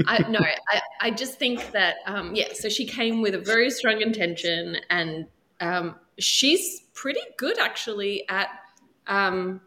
I 0.08 0.28
no, 0.30 0.40
I, 0.40 0.82
I 1.02 1.12
just 1.12 1.38
think 1.38 1.72
that 1.72 1.98
um, 2.06 2.34
yeah. 2.36 2.54
So 2.54 2.70
she 2.70 2.86
came 2.86 3.22
with 3.22 3.36
a 3.36 3.40
very 3.40 3.70
strong 3.70 4.02
intention, 4.02 4.78
and 4.90 5.28
um, 5.60 5.96
she's 6.18 6.82
pretty 6.94 7.22
good 7.38 7.60
actually 7.60 8.28
at 8.30 8.50
um. 9.08 9.62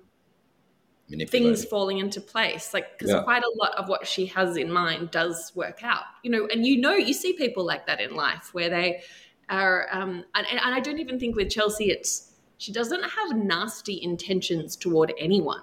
Things 1.29 1.65
falling 1.65 1.99
into 1.99 2.21
place. 2.21 2.75
Like 2.75 2.99
because 2.99 3.12
Yeah. 3.12 3.23
quite 3.23 3.43
a 3.43 3.53
lot 3.57 3.75
of 3.77 3.88
what 3.88 4.07
she 4.07 4.27
has 4.27 4.57
in 4.57 4.71
mind 4.71 5.11
does 5.11 5.53
work 5.55 5.83
out. 5.83 6.05
You 6.23 6.31
know, 6.31 6.47
and 6.47 6.67
you 6.67 6.81
know 6.81 6.95
you 6.95 7.15
see 7.15 7.33
people 7.33 7.65
like 7.65 7.87
that 7.87 8.00
in 8.00 8.15
life 8.15 8.50
where 8.53 8.69
they 8.69 9.03
are, 9.49 9.88
um, 9.91 10.25
and, 10.35 10.47
and 10.50 10.75
I 10.75 10.81
don't 10.81 10.99
even 10.99 11.19
think 11.19 11.35
with 11.37 11.50
Chelsea 11.50 11.91
it's 11.91 12.33
she 12.59 12.73
doesn't 12.73 13.03
have 13.03 13.37
nasty 13.37 14.03
intentions 14.03 14.77
toward 14.77 15.15
anyone 15.19 15.62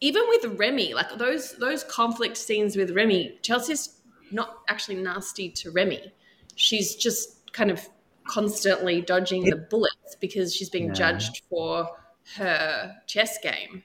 even 0.00 0.22
with 0.28 0.58
Remi, 0.58 0.94
like 0.94 1.16
those 1.18 1.52
those 1.56 1.82
conflict 1.84 2.36
scenes 2.36 2.76
with 2.76 2.92
Remi, 2.92 3.38
Chelsea's 3.42 4.00
not 4.30 4.58
actually 4.68 4.96
nasty 4.96 5.50
to 5.50 5.70
Remi. 5.70 6.12
She's 6.54 6.94
just 6.94 7.52
kind 7.52 7.70
of 7.70 7.88
constantly 8.28 9.00
dodging 9.00 9.44
the 9.44 9.56
bullets 9.56 10.14
because 10.20 10.54
she's 10.54 10.68
being 10.70 10.88
Yeah. 10.88 10.92
judged 10.92 11.42
for 11.50 11.88
her 12.36 12.94
chess 13.06 13.38
game. 13.42 13.82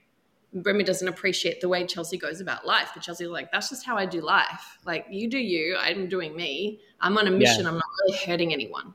Remi 0.54 0.84
doesn't 0.84 1.08
appreciate 1.08 1.60
the 1.60 1.68
way 1.68 1.84
Chelsea 1.86 2.16
goes 2.16 2.40
about 2.40 2.64
life, 2.66 2.90
but 2.94 3.02
Chelsea's 3.02 3.28
like, 3.28 3.50
that's 3.50 3.68
just 3.70 3.84
how 3.84 3.96
I 3.96 4.06
do 4.06 4.20
life. 4.20 4.78
Like, 4.86 5.06
you 5.10 5.28
do 5.28 5.38
you, 5.38 5.76
I'm 5.76 6.08
doing 6.08 6.36
me. 6.36 6.80
I'm 7.00 7.18
on 7.18 7.26
a 7.26 7.30
mission. 7.30 7.66
I'm 7.66 7.74
not 7.74 7.84
really 8.06 8.18
hurting 8.18 8.52
anyone. 8.52 8.94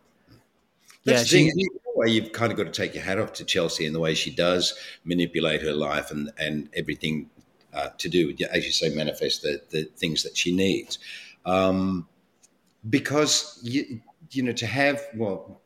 That's 1.04 1.32
Yeah, 1.32 1.42
the 1.42 1.50
thing. 1.50 1.60
she- 1.60 1.62
In 1.63 1.70
way, 2.00 2.08
you've 2.08 2.32
kind 2.32 2.51
of 2.51 2.58
got 2.58 2.66
to 2.66 2.72
take 2.72 2.94
your 2.96 3.04
hat 3.04 3.20
off 3.20 3.34
to 3.34 3.44
Chelsea 3.44 3.86
in 3.86 3.92
the 3.94 4.00
way 4.00 4.13
she 4.13 4.32
does 4.32 4.74
manipulate 5.04 5.62
her 5.62 5.74
life 5.74 6.12
and 6.12 6.32
and 6.39 6.70
everything 6.75 7.30
uh, 7.74 7.89
to 7.98 8.10
do, 8.10 8.34
as 8.51 8.66
you 8.66 8.72
say, 8.72 8.89
manifest 8.89 9.42
the, 9.44 9.62
the 9.70 9.84
things 9.84 10.24
that 10.24 10.36
she 10.36 10.56
needs. 10.56 10.98
Um, 11.46 12.08
because 12.89 13.60
you 13.62 14.01
you 14.32 14.44
know 14.44 14.54
to 14.54 14.66
have 14.66 15.01
well, 15.16 15.62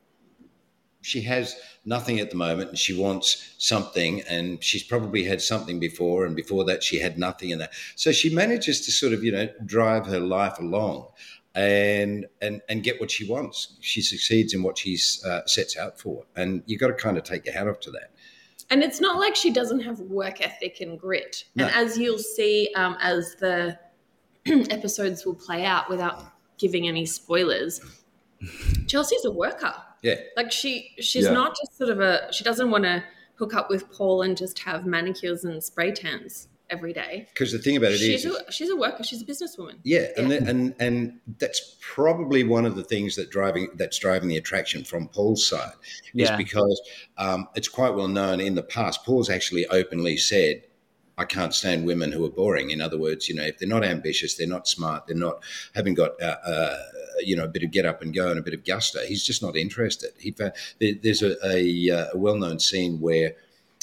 she 1.04 1.22
has 1.22 1.56
nothing 1.84 2.18
at 2.18 2.30
the 2.30 2.36
moment, 2.36 2.70
and 2.70 2.78
she 2.78 2.98
wants 2.98 3.54
something, 3.58 4.22
and 4.22 4.62
she's 4.62 4.82
probably 4.82 5.24
had 5.24 5.42
something 5.42 5.78
before, 5.78 6.24
and 6.24 6.34
before 6.34 6.64
that 6.64 6.82
she 6.82 6.98
had 6.98 7.18
nothing, 7.18 7.52
and 7.52 7.60
that 7.60 7.72
so 7.94 8.10
she 8.12 8.34
manages 8.34 8.84
to 8.86 8.92
sort 8.92 9.12
of 9.12 9.22
you 9.22 9.32
know 9.32 9.48
drive 9.66 10.06
her 10.06 10.20
life 10.20 10.58
along 10.58 11.08
and 11.54 12.26
and 12.40 12.62
and 12.68 12.82
get 12.82 13.00
what 13.00 13.10
she 13.10 13.28
wants. 13.28 13.76
She 13.80 14.00
succeeds 14.00 14.54
in 14.54 14.62
what 14.62 14.78
she 14.78 14.98
uh, 15.26 15.42
sets 15.46 15.76
out 15.76 15.98
for, 16.00 16.24
and 16.36 16.62
you've 16.66 16.80
got 16.80 16.88
to 16.88 16.94
kind 16.94 17.16
of 17.16 17.24
take 17.24 17.44
your 17.44 17.54
hat 17.54 17.68
off 17.68 17.80
to 17.80 17.90
that. 17.92 18.10
And 18.70 18.82
it's 18.82 19.00
not 19.00 19.18
like 19.18 19.36
she 19.36 19.50
doesn't 19.50 19.80
have 19.80 20.00
work 20.00 20.40
ethic 20.40 20.80
and 20.80 20.98
grit. 20.98 21.44
No. 21.54 21.66
And 21.66 21.74
as 21.74 21.98
you'll 21.98 22.18
see, 22.18 22.70
um, 22.76 22.96
as 23.00 23.36
the 23.38 23.78
episodes 24.46 25.26
will 25.26 25.34
play 25.34 25.64
out 25.64 25.90
without 25.90 26.32
giving 26.58 26.88
any 26.88 27.04
spoilers, 27.04 27.80
Chelsea's 28.86 29.24
a 29.26 29.30
worker. 29.30 29.74
Yeah, 30.04 30.16
Like 30.36 30.52
she, 30.52 30.92
she's 30.98 31.24
Yeah. 31.24 31.32
not 31.32 31.56
just 31.58 31.76
sort 31.78 31.90
of 31.90 32.00
a. 32.00 32.32
She 32.32 32.44
doesn't 32.44 32.70
want 32.70 32.84
to 32.84 33.02
hook 33.36 33.54
up 33.54 33.68
with 33.70 33.90
Paul 33.90 34.22
and 34.22 34.36
just 34.36 34.58
have 34.60 34.86
manicures 34.86 35.44
and 35.44 35.64
spray 35.64 35.90
tans 35.92 36.46
every 36.70 36.92
day. 36.92 37.26
because 37.32 37.52
the 37.52 37.58
thing 37.58 37.76
about 37.76 37.90
it 37.92 38.00
is, 38.00 38.22
She's 38.22 38.24
a, 38.26 38.52
she's 38.52 38.70
a 38.70 38.76
worker. 38.76 39.02
She's 39.02 39.22
a 39.22 39.24
businesswoman. 39.24 39.74
yeah, 39.82 40.08
and 40.16 40.30
the, 40.30 40.38
and 40.46 40.74
and 40.78 41.18
that's 41.38 41.76
probably 41.80 42.44
one 42.44 42.64
of 42.66 42.74
the 42.76 42.84
things 42.84 43.16
that 43.16 43.30
driving 43.30 43.68
that's 43.76 43.98
driving 43.98 44.28
the 44.28 44.36
attraction 44.36 44.84
from 44.84 45.08
Paul's 45.08 45.46
side 45.46 45.72
is 46.14 46.28
Yeah. 46.28 46.36
because 46.36 46.80
um, 47.18 47.48
it's 47.54 47.68
quite 47.68 47.94
well 47.94 48.08
known 48.08 48.40
in 48.40 48.54
the 48.54 48.62
past. 48.62 49.04
Paul's 49.04 49.30
actually 49.30 49.66
openly 49.68 50.16
said. 50.16 50.62
I 51.16 51.24
can't 51.24 51.54
stand 51.54 51.86
women 51.86 52.10
who 52.10 52.24
are 52.24 52.30
boring. 52.30 52.70
In 52.70 52.80
other 52.80 52.98
words, 52.98 53.28
you 53.28 53.34
know, 53.34 53.44
if 53.44 53.58
they're 53.58 53.68
not 53.68 53.84
ambitious, 53.84 54.34
they're 54.34 54.46
not 54.46 54.66
smart, 54.66 55.06
they're 55.06 55.16
not 55.16 55.42
haven't 55.74 55.94
got 55.94 56.20
uh, 56.20 56.36
uh, 56.44 56.78
you 57.22 57.36
know 57.36 57.44
a 57.44 57.48
bit 57.48 57.62
of 57.62 57.70
get 57.70 57.86
up 57.86 58.02
and 58.02 58.14
go 58.14 58.30
and 58.30 58.38
a 58.38 58.42
bit 58.42 58.54
of 58.54 58.64
gusto. 58.64 59.00
He's 59.06 59.24
just 59.24 59.42
not 59.42 59.56
interested. 59.56 60.10
He 60.18 60.34
there's 60.80 61.22
a, 61.22 61.36
a, 61.46 61.90
uh, 61.90 62.06
a 62.14 62.18
well 62.18 62.36
known 62.36 62.58
scene 62.58 63.00
where 63.00 63.34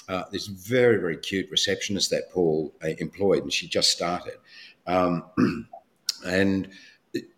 uh, 0.09 0.23
this 0.31 0.47
very 0.47 0.97
very 0.97 1.17
cute 1.17 1.49
receptionist 1.49 2.09
that 2.09 2.31
Paul 2.31 2.73
uh, 2.83 2.89
employed, 2.99 3.43
and 3.43 3.53
she 3.53 3.67
just 3.67 3.91
started, 3.91 4.37
um, 4.87 5.23
and 6.25 6.69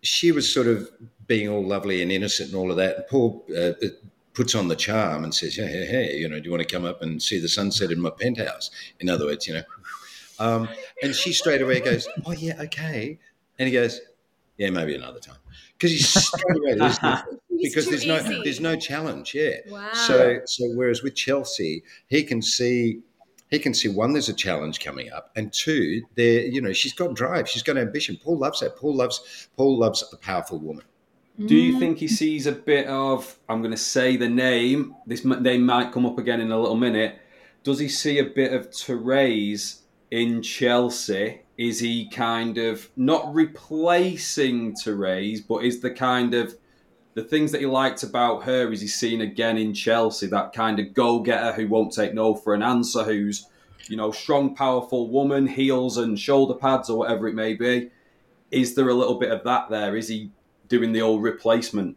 she 0.02 0.32
was 0.32 0.52
sort 0.52 0.66
of 0.66 0.90
being 1.26 1.48
all 1.48 1.64
lovely 1.64 2.02
and 2.02 2.12
innocent 2.12 2.50
and 2.50 2.58
all 2.58 2.70
of 2.70 2.76
that. 2.76 2.96
And 2.96 3.06
Paul 3.08 3.44
uh, 3.56 3.72
puts 4.34 4.54
on 4.54 4.68
the 4.68 4.76
charm 4.76 5.24
and 5.24 5.34
says, 5.34 5.54
"Hey, 5.56 5.66
hey, 5.66 5.86
hey, 5.86 6.16
you 6.16 6.28
know, 6.28 6.38
do 6.38 6.44
you 6.44 6.50
want 6.50 6.66
to 6.66 6.74
come 6.74 6.84
up 6.84 7.02
and 7.02 7.22
see 7.22 7.38
the 7.38 7.48
sunset 7.48 7.90
in 7.90 8.00
my 8.00 8.10
penthouse?" 8.10 8.70
In 9.00 9.08
other 9.08 9.26
words, 9.26 9.46
you 9.46 9.54
know, 9.54 9.62
um, 10.38 10.68
and 11.02 11.14
she 11.14 11.32
straight 11.32 11.62
away 11.62 11.80
goes, 11.80 12.08
"Oh 12.26 12.32
yeah, 12.32 12.60
okay," 12.62 13.18
and 13.58 13.68
he 13.68 13.72
goes, 13.72 14.00
"Yeah, 14.58 14.70
maybe 14.70 14.94
another 14.94 15.20
time," 15.20 15.38
because 15.76 15.90
he's 15.90 16.08
straight 16.08 16.56
away 16.56 16.74
listening 16.74 17.18
He's 17.58 17.72
because 17.72 17.84
too 17.84 17.90
there's 17.90 18.06
no 18.06 18.42
there's 18.42 18.60
no 18.60 18.76
challenge. 18.76 19.34
Yeah. 19.34 19.56
Wow. 19.68 19.92
So 19.92 20.40
so 20.46 20.64
whereas 20.74 21.02
with 21.02 21.14
Chelsea, 21.14 21.82
he 22.08 22.22
can 22.24 22.42
see 22.42 23.00
he 23.50 23.58
can 23.58 23.74
see 23.74 23.88
one, 23.88 24.12
there's 24.12 24.28
a 24.28 24.34
challenge 24.34 24.80
coming 24.80 25.12
up, 25.12 25.30
and 25.36 25.52
two, 25.52 26.02
there 26.16 26.40
you 26.40 26.60
know 26.60 26.72
she's 26.72 26.92
got 26.92 27.14
drive, 27.14 27.48
she's 27.48 27.62
got 27.62 27.76
ambition. 27.76 28.18
Paul 28.22 28.38
loves 28.38 28.60
that. 28.60 28.76
Paul 28.76 28.96
loves 28.96 29.48
Paul 29.56 29.78
loves 29.78 30.04
a 30.12 30.16
powerful 30.16 30.58
woman. 30.58 30.84
Do 31.46 31.56
you 31.56 31.80
think 31.80 31.98
he 31.98 32.06
sees 32.06 32.46
a 32.46 32.52
bit 32.52 32.86
of? 32.86 33.38
I'm 33.48 33.60
going 33.60 33.72
to 33.72 33.76
say 33.76 34.16
the 34.16 34.28
name. 34.28 34.94
This 35.04 35.24
name 35.24 35.66
might 35.66 35.90
come 35.90 36.06
up 36.06 36.16
again 36.16 36.40
in 36.40 36.52
a 36.52 36.58
little 36.58 36.76
minute. 36.76 37.18
Does 37.64 37.80
he 37.80 37.88
see 37.88 38.18
a 38.18 38.24
bit 38.24 38.52
of 38.52 38.72
Therese 38.72 39.82
in 40.14 40.40
Chelsea? 40.42 41.40
Is 41.58 41.80
he 41.80 42.08
kind 42.08 42.56
of 42.56 42.88
not 42.96 43.34
replacing 43.34 44.76
Therese, 44.76 45.40
but 45.40 45.64
is 45.64 45.80
the 45.80 45.90
kind 45.90 46.34
of 46.34 46.56
the 47.14 47.24
things 47.24 47.50
that 47.50 47.60
he 47.60 47.66
liked 47.66 48.04
about 48.04 48.44
her? 48.44 48.70
Is 48.72 48.80
he 48.80 48.86
seen 48.86 49.20
again 49.20 49.58
in 49.58 49.74
Chelsea? 49.74 50.28
That 50.28 50.52
kind 50.52 50.78
of 50.78 50.94
go-getter 50.94 51.52
who 51.52 51.66
won't 51.66 51.92
take 51.92 52.14
no 52.14 52.36
for 52.36 52.54
an 52.54 52.62
answer, 52.62 53.02
who's 53.02 53.48
you 53.88 53.96
know 53.96 54.12
strong, 54.12 54.54
powerful 54.54 55.10
woman, 55.10 55.48
heels 55.48 55.96
and 55.96 56.16
shoulder 56.16 56.54
pads 56.54 56.88
or 56.88 56.98
whatever 56.98 57.26
it 57.26 57.34
may 57.34 57.54
be. 57.54 57.90
Is 58.52 58.76
there 58.76 58.88
a 58.88 58.94
little 58.94 59.18
bit 59.18 59.32
of 59.32 59.42
that 59.42 59.68
there? 59.68 59.96
Is 59.96 60.06
he 60.06 60.30
doing 60.68 60.92
the 60.92 61.02
old 61.02 61.24
replacement? 61.24 61.96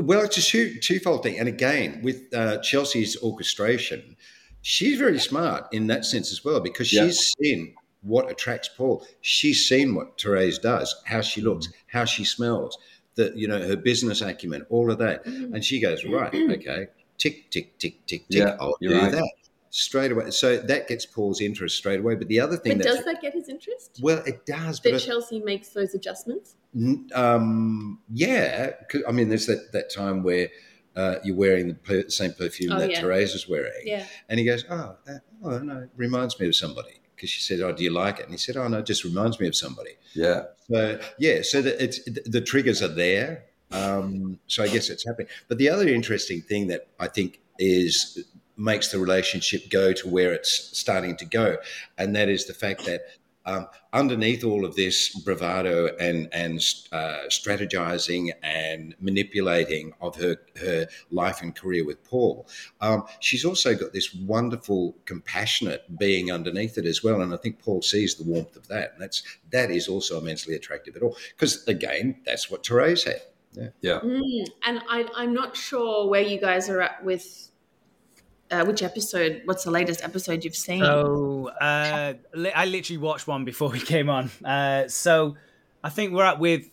Well, 0.00 0.24
it's 0.24 0.36
a 0.36 0.42
two, 0.42 0.80
twofold 0.80 1.22
thing, 1.22 1.38
and 1.38 1.48
again 1.48 2.00
with 2.02 2.34
uh, 2.34 2.58
Chelsea's 2.58 3.16
orchestration, 3.22 4.16
she's 4.64 4.98
very 4.98 5.18
smart 5.18 5.66
in 5.72 5.86
that 5.88 6.04
sense 6.06 6.32
as 6.32 6.42
well 6.42 6.58
because 6.58 6.92
Yeah. 6.92 7.06
she's 7.06 7.32
seen 7.38 7.74
what 8.00 8.30
attracts 8.30 8.68
Paul. 8.68 9.06
She's 9.20 9.68
seen 9.68 9.94
what 9.94 10.20
Therese 10.20 10.58
does, 10.58 10.94
how 11.04 11.20
she 11.20 11.40
mm-hmm. 11.40 11.50
looks, 11.50 11.68
how 11.86 12.06
she 12.06 12.24
smells, 12.24 12.76
the 13.14 13.32
you 13.36 13.46
know 13.46 13.60
her 13.60 13.76
business 13.76 14.22
acumen, 14.22 14.66
all 14.70 14.90
of 14.90 14.98
that, 14.98 15.24
mm-hmm. 15.24 15.54
and 15.54 15.64
she 15.64 15.80
goes 15.80 16.04
right, 16.04 16.32
mm-hmm. 16.32 16.52
okay, 16.52 16.88
tick 17.18 17.50
tick 17.50 17.78
tick 17.78 18.06
tick 18.06 18.26
tick. 18.28 18.40
Yeah, 18.40 18.56
I'll 18.58 18.76
do 18.80 18.92
right. 18.92 19.12
that 19.12 19.32
straight 19.70 20.12
away. 20.12 20.30
So 20.30 20.56
that 20.56 20.88
gets 20.88 21.04
Paul's 21.04 21.40
interest 21.40 21.76
straight 21.76 22.00
away. 22.00 22.14
But 22.14 22.28
the 22.28 22.40
other 22.40 22.56
thing 22.56 22.78
But 22.78 22.86
does 22.86 23.04
that 23.04 23.20
get 23.20 23.34
his 23.34 23.48
interest? 23.48 24.00
well, 24.02 24.22
it 24.24 24.46
does, 24.46 24.80
but 24.80 24.92
That 24.92 25.00
Chelsea 25.00 25.40
makes 25.40 25.68
those 25.68 25.94
adjustments? 25.94 26.56
Um, 27.12 28.00
yeah, 28.12 28.70
I 29.06 29.12
mean, 29.12 29.28
there's 29.28 29.46
that, 29.46 29.72
that 29.72 29.92
time 29.92 30.22
where 30.22 30.48
uh, 30.96 31.16
you're 31.24 31.36
wearing 31.36 31.68
the 31.68 31.74
per- 31.74 32.08
same 32.08 32.32
perfume 32.32 32.72
Oh, 32.72 32.78
that 32.78 32.90
yeah. 32.90 33.00
Therese 33.00 33.32
was 33.32 33.48
wearing, 33.48 33.82
Yeah. 33.84 34.06
and 34.28 34.38
he 34.38 34.44
goes, 34.46 34.64
"Oh, 34.70 34.96
uh, 35.08 35.18
oh 35.42 35.58
no, 35.58 35.78
it 35.82 35.90
reminds 35.96 36.38
me 36.40 36.46
of 36.48 36.54
somebody." 36.54 37.00
Because 37.14 37.30
she 37.30 37.40
said, 37.42 37.60
"Oh, 37.60 37.72
do 37.72 37.82
you 37.84 37.90
like 37.90 38.18
it?" 38.18 38.24
And 38.24 38.32
he 38.32 38.38
said, 38.38 38.56
"Oh 38.56 38.66
no, 38.68 38.78
it 38.78 38.86
just 38.86 39.04
reminds 39.04 39.38
me 39.40 39.46
of 39.48 39.54
somebody." 39.56 39.96
Yeah. 40.14 40.44
So 40.70 40.98
yeah, 41.18 41.42
so 41.42 41.62
the, 41.62 41.82
it's 41.82 42.00
the 42.26 42.40
triggers 42.40 42.82
are 42.82 42.88
there. 42.88 43.44
Um, 43.70 44.38
so 44.46 44.62
I 44.62 44.68
guess 44.68 44.88
it's 44.90 45.04
happening. 45.04 45.28
But 45.48 45.58
the 45.58 45.68
other 45.68 45.88
interesting 45.88 46.40
thing 46.42 46.68
that 46.68 46.86
I 47.00 47.08
think 47.08 47.40
is 47.58 48.24
makes 48.56 48.88
the 48.92 48.98
relationship 49.00 49.68
go 49.68 49.92
to 49.92 50.08
where 50.08 50.32
it's 50.32 50.78
starting 50.78 51.16
to 51.16 51.24
go, 51.24 51.56
and 51.98 52.14
that 52.14 52.28
is 52.28 52.46
the 52.46 52.54
fact 52.54 52.84
that 52.86 53.00
um, 53.46 53.66
underneath 53.92 54.44
all 54.44 54.64
of 54.64 54.74
this 54.74 55.10
bravado 55.20 55.94
and 55.96 56.28
and 56.32 56.60
uh, 56.92 57.24
strategizing 57.28 58.30
and 58.42 58.94
manipulating 59.00 59.92
of 60.00 60.16
her 60.16 60.36
her 60.60 60.86
life 61.10 61.42
and 61.42 61.54
career 61.54 61.84
with 61.84 62.02
Paul, 62.04 62.46
um, 62.80 63.04
she's 63.20 63.44
also 63.44 63.74
got 63.74 63.92
this 63.92 64.14
wonderful, 64.14 64.96
compassionate 65.04 65.98
being 65.98 66.32
underneath 66.32 66.78
it 66.78 66.86
as 66.86 67.02
well. 67.02 67.20
And 67.20 67.34
I 67.34 67.36
think 67.36 67.58
Paul 67.58 67.82
sees 67.82 68.14
the 68.14 68.24
warmth 68.24 68.56
of 68.56 68.68
that, 68.68 68.92
and 68.92 69.02
that's 69.02 69.22
that 69.50 69.70
is 69.70 69.88
also 69.88 70.18
immensely 70.18 70.54
attractive 70.54 70.96
at 70.96 71.02
all. 71.02 71.16
Because 71.30 71.66
again, 71.66 72.20
that's 72.24 72.50
what 72.50 72.66
Therese 72.66 73.04
had. 73.04 73.22
Yeah. 73.52 73.68
Yeah. 73.80 74.00
Mm, 74.00 74.46
and 74.66 74.82
I, 74.88 75.06
I'm 75.14 75.32
not 75.32 75.56
sure 75.56 76.08
where 76.08 76.22
you 76.22 76.40
guys 76.40 76.68
are 76.68 76.80
at 76.80 77.04
with 77.04 77.50
uh, 78.60 78.64
which 78.64 78.82
episode. 78.82 79.42
What's 79.44 79.64
the 79.64 79.70
latest 79.70 80.02
episode 80.04 80.44
you've 80.44 80.54
seen? 80.56 80.80
So 80.84 81.48
uh, 81.60 82.14
li- 82.34 82.52
I 82.52 82.64
literally 82.66 82.98
watched 82.98 83.26
one 83.26 83.44
before 83.44 83.68
we 83.70 83.80
came 83.80 84.08
on. 84.10 84.30
Uh, 84.44 84.88
so 84.88 85.36
I 85.82 85.90
think 85.90 86.12
we're 86.12 86.24
at 86.24 86.38
with 86.38 86.66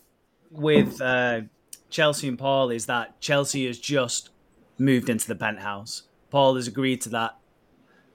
with 0.50 1.00
uh, 1.00 1.42
Chelsea 1.90 2.28
and 2.28 2.38
Paul 2.38 2.70
is 2.70 2.86
that 2.86 3.20
Chelsea 3.20 3.66
has 3.66 3.78
just 3.78 4.30
moved 4.78 5.08
into 5.08 5.26
the 5.28 5.34
penthouse. 5.36 6.02
Paul 6.30 6.56
has 6.56 6.66
agreed 6.66 7.00
to 7.02 7.08
that. 7.10 7.36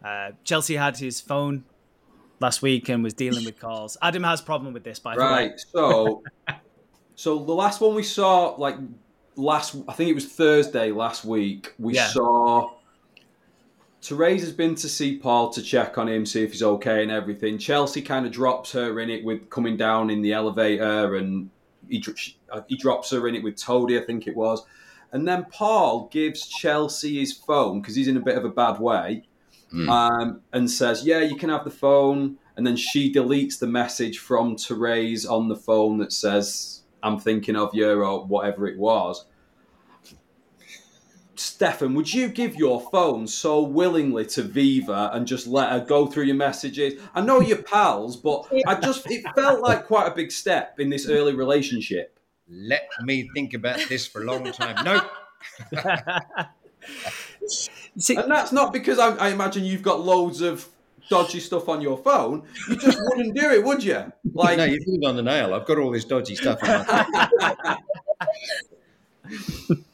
Uh, 0.04 0.32
Chelsea 0.44 0.76
had 0.76 0.98
his 0.98 1.20
phone 1.22 1.64
last 2.40 2.62
week 2.62 2.90
and 2.90 3.04
was 3.04 3.14
dealing 3.14 3.46
with 3.46 3.60
calls. 3.60 3.98
Adam 4.02 4.24
has 4.24 4.42
problem 4.42 4.74
with 4.74 4.84
this, 4.84 5.00
by 5.00 5.16
the 5.16 5.22
way. 5.22 5.28
Right. 5.28 5.60
So, 5.60 6.24
so 7.16 7.40
the 7.44 7.54
last 7.54 7.82
one 7.82 7.96
we 7.96 8.04
saw, 8.04 8.50
like 8.58 8.76
last, 9.36 9.76
I 9.88 9.94
think 9.94 10.10
it 10.10 10.14
was 10.16 10.28
Thursday 10.28 10.92
last 10.92 11.26
week. 11.26 11.74
We 11.80 11.96
Yeah. 11.96 12.08
saw. 12.08 12.72
Therese 14.08 14.42
has 14.42 14.54
been 14.54 14.76
to 14.76 14.88
see 14.88 15.18
Paul 15.18 15.50
to 15.50 15.62
check 15.62 15.98
on 15.98 16.08
him, 16.08 16.26
see 16.26 16.42
if 16.42 16.54
he's 16.54 16.64
okay 16.64 17.04
and 17.04 17.12
everything. 17.12 17.58
Chelsea 17.58 18.02
kind 18.02 18.26
of 18.26 18.32
drops 18.32 18.72
her 18.72 19.02
in 19.02 19.10
it 19.10 19.26
with 19.26 19.50
coming 19.50 19.76
down 19.76 20.10
in 20.10 20.22
the 20.22 20.32
elevator, 20.32 21.16
and 21.16 21.50
he 21.90 22.02
uh, 22.50 22.62
he 22.70 22.78
drops 22.78 23.12
her 23.12 23.28
in 23.28 23.36
it 23.36 23.44
with 23.44 23.58
Toadie, 23.58 24.02
I 24.02 24.06
think 24.06 24.26
it 24.26 24.36
was. 24.36 24.66
And 25.12 25.28
then 25.28 25.46
Paul 25.52 26.08
gives 26.10 26.48
Chelsea 26.48 27.20
his 27.20 27.34
phone 27.34 27.82
because 27.82 27.96
he's 27.96 28.08
in 28.08 28.16
a 28.16 28.22
bit 28.22 28.38
of 28.38 28.46
a 28.46 28.50
bad 28.50 28.80
way, 28.80 29.24
um, 29.90 30.42
and 30.54 30.72
says, 30.72 31.06
"Yeah, 31.06 31.20
you 31.20 31.36
can 31.36 31.50
have 31.50 31.66
the 31.66 31.70
phone." 31.70 32.38
And 32.56 32.66
then 32.66 32.78
she 32.78 33.12
deletes 33.12 33.60
the 33.60 33.68
message 33.68 34.20
from 34.20 34.56
Therese 34.56 35.26
on 35.26 35.50
the 35.50 35.56
phone 35.56 35.98
that 35.98 36.14
says, 36.14 36.84
"I'm 37.04 37.20
thinking 37.20 37.58
of 37.58 37.76
you" 37.76 38.02
or 38.04 38.26
whatever 38.26 38.68
it 38.68 38.80
was. 38.80 39.26
Stefan, 41.40 41.94
would 41.94 42.14
you 42.14 42.28
give 42.28 42.56
your 42.56 42.82
phone 42.92 43.28
so 43.28 43.62
willingly 43.62 44.26
to 44.28 44.42
Viva 44.42 45.12
and 45.14 45.28
just 45.28 45.48
let 45.48 45.72
her 45.72 45.80
go 45.80 46.08
through 46.08 46.26
your 46.26 46.36
messages? 46.36 47.00
I 47.14 47.22
know 47.22 47.42
you're 47.42 47.62
pals, 47.62 48.18
but 48.18 48.48
I 48.66 48.76
just 48.76 49.10
it 49.10 49.24
felt 49.36 49.62
like 49.62 49.86
quite 49.86 50.08
a 50.08 50.16
big 50.16 50.32
step 50.32 50.80
in 50.80 50.90
this 50.90 51.08
early 51.08 51.36
relationship. 51.36 52.20
Let 52.50 52.88
me 53.02 53.30
think 53.34 53.54
about 53.54 53.80
this 53.90 54.08
for 54.08 54.22
a 54.22 54.26
long 54.26 54.52
time. 54.52 54.84
No, 54.86 55.02
And 58.10 58.32
that's 58.32 58.52
not 58.52 58.74
because 58.74 59.00
I, 59.00 59.16
I 59.16 59.30
imagine 59.30 59.66
you've 59.66 59.82
got 59.82 60.02
loads 60.02 60.42
of 60.42 60.68
dodgy 61.10 61.40
stuff 61.40 61.70
on 61.70 61.82
your 61.82 61.98
phone. 61.98 62.44
You 62.70 62.76
just 62.76 63.00
wouldn't 63.02 63.36
do 63.36 63.50
it, 63.52 63.64
would 63.64 63.84
you? 63.84 64.12
Like, 64.34 64.58
no, 64.58 64.66
you 64.66 64.80
hit 64.86 65.00
it 65.02 65.06
on 65.06 65.16
the 65.16 65.24
nail. 65.24 65.54
I've 65.54 65.66
got 65.66 65.78
all 65.78 65.92
this 65.92 66.06
dodgy 66.06 66.36
stuff. 66.36 66.60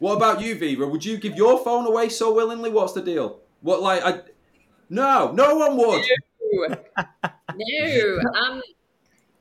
On 0.00 0.04
my 0.04 0.14
what 0.14 0.16
about 0.16 0.40
you, 0.42 0.54
Viva? 0.54 0.86
Would 0.86 1.04
you 1.04 1.16
give 1.18 1.36
your 1.36 1.62
phone 1.64 1.86
away 1.86 2.08
so 2.08 2.32
willingly? 2.34 2.70
What's 2.70 2.92
the 2.92 3.02
deal? 3.02 3.40
What, 3.60 3.82
like, 3.82 4.02
I, 4.04 4.20
no, 4.88 5.32
no 5.32 5.56
one 5.56 5.76
would. 5.76 6.04
no. 7.54 8.18
Um, 8.34 8.62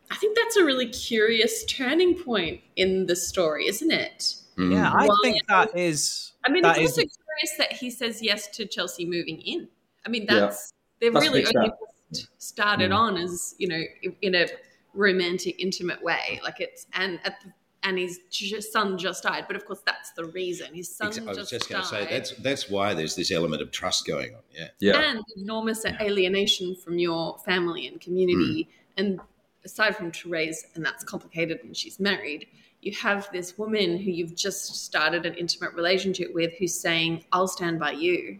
I 0.09 0.15
think 0.15 0.37
that's 0.37 0.55
a 0.55 0.63
really 0.63 0.87
curious 0.87 1.65
turning 1.65 2.15
point 2.15 2.61
in 2.75 3.05
the 3.05 3.15
story, 3.15 3.67
isn't 3.67 3.91
it? 3.91 4.35
Yeah, 4.57 4.91
I 4.91 5.05
Well, 5.05 5.17
think 5.23 5.45
that 5.47 5.77
is. 5.77 6.31
I 6.45 6.49
mean, 6.49 6.63
that 6.63 6.77
it's 6.77 6.91
is- 6.93 6.97
also 6.97 7.01
curious 7.01 7.57
that 7.57 7.73
he 7.73 7.89
says 7.91 8.21
yes 8.21 8.47
to 8.55 8.65
Chelsea 8.65 9.05
moving 9.05 9.41
in. 9.41 9.67
I 10.05 10.09
mean, 10.09 10.23
Yeah. 10.23 10.39
that's 10.39 10.73
they've 10.99 11.13
That's 11.13 11.25
really 11.25 11.45
only 11.55 11.71
just 12.13 12.29
started 12.41 12.91
Mm. 12.91 12.95
on 12.97 13.17
as 13.17 13.53
you 13.57 13.67
know 13.67 13.81
in 14.21 14.33
a 14.33 14.47
romantic, 14.93 15.59
intimate 15.59 16.01
way. 16.01 16.39
Like 16.43 16.59
it's 16.61 16.87
and 16.93 17.19
at 17.25 17.39
the, 17.41 17.51
and 17.88 17.98
his 17.98 18.20
ju- 18.29 18.60
son 18.60 18.98
just 18.98 19.24
died, 19.24 19.46
but 19.48 19.56
of 19.56 19.65
course 19.65 19.82
that's 19.86 20.12
the 20.12 20.25
reason 20.25 20.74
his 20.74 20.94
son 20.94 21.08
just 21.08 21.20
died. 21.20 21.27
I 21.27 21.29
was 21.29 21.50
just, 21.50 21.51
just 21.51 21.70
going 21.70 21.82
to 21.82 21.88
say 21.88 22.06
that's 22.10 22.32
that's 22.38 22.70
why 22.70 22.94
there's 22.94 23.15
this 23.15 23.31
element 23.31 23.61
of 23.61 23.72
trust 23.72 24.05
going 24.05 24.35
on. 24.35 24.42
Yeah, 24.53 24.68
Yeah. 24.79 25.11
and 25.11 25.24
enormous 25.38 25.85
alienation 25.85 26.75
from 26.75 27.00
your 27.00 27.38
family 27.40 27.88
and 27.88 28.01
community. 28.01 28.64
Hmm. 28.64 29.00
And 29.00 29.20
aside 29.64 29.96
from 29.96 30.11
Therese, 30.11 30.66
and 30.75 30.85
that's 30.85 31.03
complicated 31.03 31.59
and 31.64 31.75
she's 31.77 32.00
married, 32.00 32.48
you 32.81 32.92
have 32.94 33.29
this 33.31 33.57
woman 33.57 33.98
who 33.98 34.11
you've 34.11 34.35
just 34.35 34.75
started 34.75 35.25
an 35.25 35.35
intimate 35.35 35.74
relationship 35.74 36.33
with 36.33 36.51
who's 36.59 36.77
saying, 36.77 37.24
I'll 37.31 37.48
stand 37.48 37.79
by 37.79 37.92
you. 37.92 38.40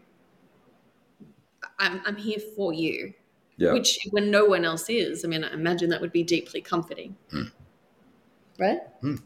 I'm, 1.78 2.02
I'm 2.04 2.16
here 2.16 2.38
for 2.54 2.72
you. 2.72 3.14
Yeah. 3.56 3.72
Which, 3.72 3.98
when 4.10 4.30
no 4.30 4.44
one 4.44 4.64
else 4.64 4.88
is, 4.88 5.24
I 5.24 5.28
mean, 5.28 5.42
I 5.42 5.52
imagine 5.52 5.90
that 5.90 6.00
would 6.00 6.12
be 6.12 6.22
deeply 6.22 6.60
comforting. 6.60 7.16
Right? 8.58 8.80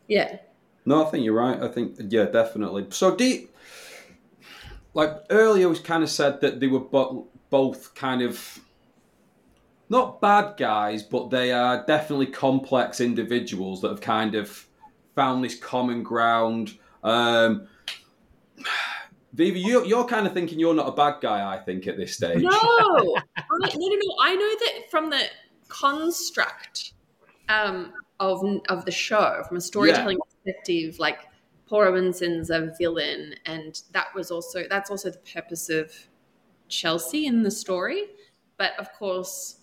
Yeah. 0.08 0.38
No, 0.84 1.06
I 1.06 1.10
think 1.10 1.24
you're 1.24 1.34
right. 1.34 1.60
I 1.60 1.68
think 1.68 1.96
yeah, 2.08 2.24
definitely. 2.24 2.86
So 2.90 3.14
deep. 3.14 3.54
Like 4.94 5.24
earlier, 5.30 5.68
was 5.68 5.80
kind 5.80 6.02
of 6.02 6.10
said 6.10 6.40
that 6.42 6.60
they 6.60 6.66
were 6.66 6.80
bo- 6.80 7.28
both 7.48 7.94
kind 7.94 8.20
of 8.20 8.60
not 9.88 10.20
bad 10.20 10.56
guys, 10.58 11.02
but 11.02 11.30
they 11.30 11.52
are 11.52 11.84
definitely 11.86 12.26
complex 12.26 13.00
individuals 13.00 13.80
that 13.82 13.88
have 13.88 14.00
kind 14.00 14.34
of 14.34 14.66
found 15.14 15.44
this 15.44 15.58
common 15.58 16.02
ground. 16.02 16.76
Um, 17.02 17.68
Viva, 19.32 19.58
you, 19.58 19.86
you're 19.86 20.04
kind 20.04 20.26
of 20.26 20.34
thinking 20.34 20.58
you're 20.58 20.74
not 20.74 20.88
a 20.88 20.92
bad 20.92 21.20
guy. 21.22 21.54
I 21.54 21.58
think 21.58 21.86
at 21.86 21.96
this 21.96 22.14
stage. 22.14 22.42
No, 22.42 22.50
no, 22.50 23.16
no, 23.60 23.68
no. 23.74 24.16
I 24.20 24.34
know 24.34 24.56
that 24.58 24.90
from 24.90 25.10
the 25.10 25.22
construct 25.68 26.92
um, 27.48 27.92
of 28.20 28.42
of 28.68 28.84
the 28.84 28.90
show, 28.92 29.42
from 29.48 29.56
a 29.56 29.60
storytelling 29.60 30.18
perspective, 30.44 30.98
like 30.98 31.28
Paul 31.66 31.82
Robinson's 31.82 32.50
a 32.50 32.72
villain, 32.78 33.34
and 33.46 33.80
that 33.92 34.14
was 34.14 34.30
also 34.30 34.66
that's 34.68 34.90
also 34.90 35.10
the 35.10 35.18
purpose 35.18 35.68
of 35.68 35.92
Chelsea 36.68 37.26
in 37.26 37.42
the 37.42 37.50
story. 37.50 38.04
But 38.58 38.78
of 38.78 38.92
course, 38.94 39.62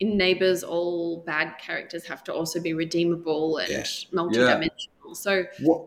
in 0.00 0.16
Neighbours, 0.16 0.62
all 0.64 1.22
bad 1.24 1.58
characters 1.58 2.06
have 2.06 2.24
to 2.24 2.34
also 2.34 2.60
be 2.60 2.74
redeemable 2.74 3.58
and 3.58 3.70
Yes. 3.70 4.06
multidimensional. 4.12 5.16
So 5.16 5.46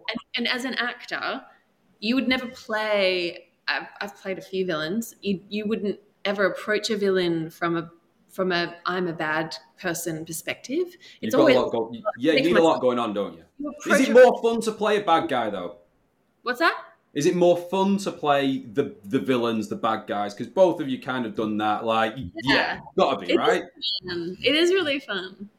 and, 0.09 0.19
and 0.35 0.47
as 0.47 0.65
an 0.65 0.75
actor, 0.75 1.45
you 1.99 2.15
would 2.15 2.27
never 2.27 2.47
play. 2.47 3.49
I've, 3.67 3.87
I've 4.01 4.15
played 4.15 4.37
a 4.37 4.41
few 4.41 4.65
villains. 4.65 5.15
You 5.21 5.43
you 5.49 5.67
wouldn't 5.67 5.99
ever 6.25 6.45
approach 6.45 6.89
a 6.89 6.97
villain 6.97 7.49
from 7.49 7.77
a 7.77 7.91
from 8.37 8.51
a 8.51 8.75
I'm 8.85 9.07
a 9.07 9.13
bad 9.13 9.57
person 9.81 10.23
perspective. 10.23 10.77
You've 10.77 10.97
It's 11.23 11.33
got 11.35 11.41
always 11.41 11.55
a 11.55 11.59
lot 11.61 11.71
go- 11.71 11.91
yeah, 12.19 12.33
you 12.33 12.43
need 12.43 12.55
a 12.57 12.61
lot 12.63 12.79
going 12.79 12.99
on, 12.99 13.11
don't 13.11 13.33
you? 13.33 13.43
you 13.57 13.93
Is 13.93 13.99
it 14.07 14.13
more 14.13 14.39
fun 14.43 14.61
to 14.61 14.71
play 14.71 15.01
a 15.01 15.03
bad 15.03 15.27
guy 15.27 15.49
though? 15.49 15.77
What's 16.43 16.59
that? 16.59 16.77
Is 17.15 17.25
it 17.25 17.35
more 17.35 17.57
fun 17.57 17.97
to 18.05 18.11
play 18.11 18.59
the 18.59 18.95
the 19.05 19.17
villains, 19.17 19.69
the 19.69 19.75
bad 19.75 20.05
guys? 20.05 20.35
Because 20.35 20.53
both 20.53 20.79
of 20.79 20.87
you 20.87 21.01
kind 21.01 21.25
of 21.25 21.33
done 21.35 21.57
that. 21.57 21.83
Like, 21.83 22.13
yeah, 22.17 22.31
Yeah. 22.43 22.79
gotta 22.95 23.17
be 23.25 23.33
It's 23.33 23.37
right. 23.37 23.63
fun. 24.07 24.37
It 24.43 24.55
is 24.55 24.69
really 24.71 24.99
fun. 24.99 25.49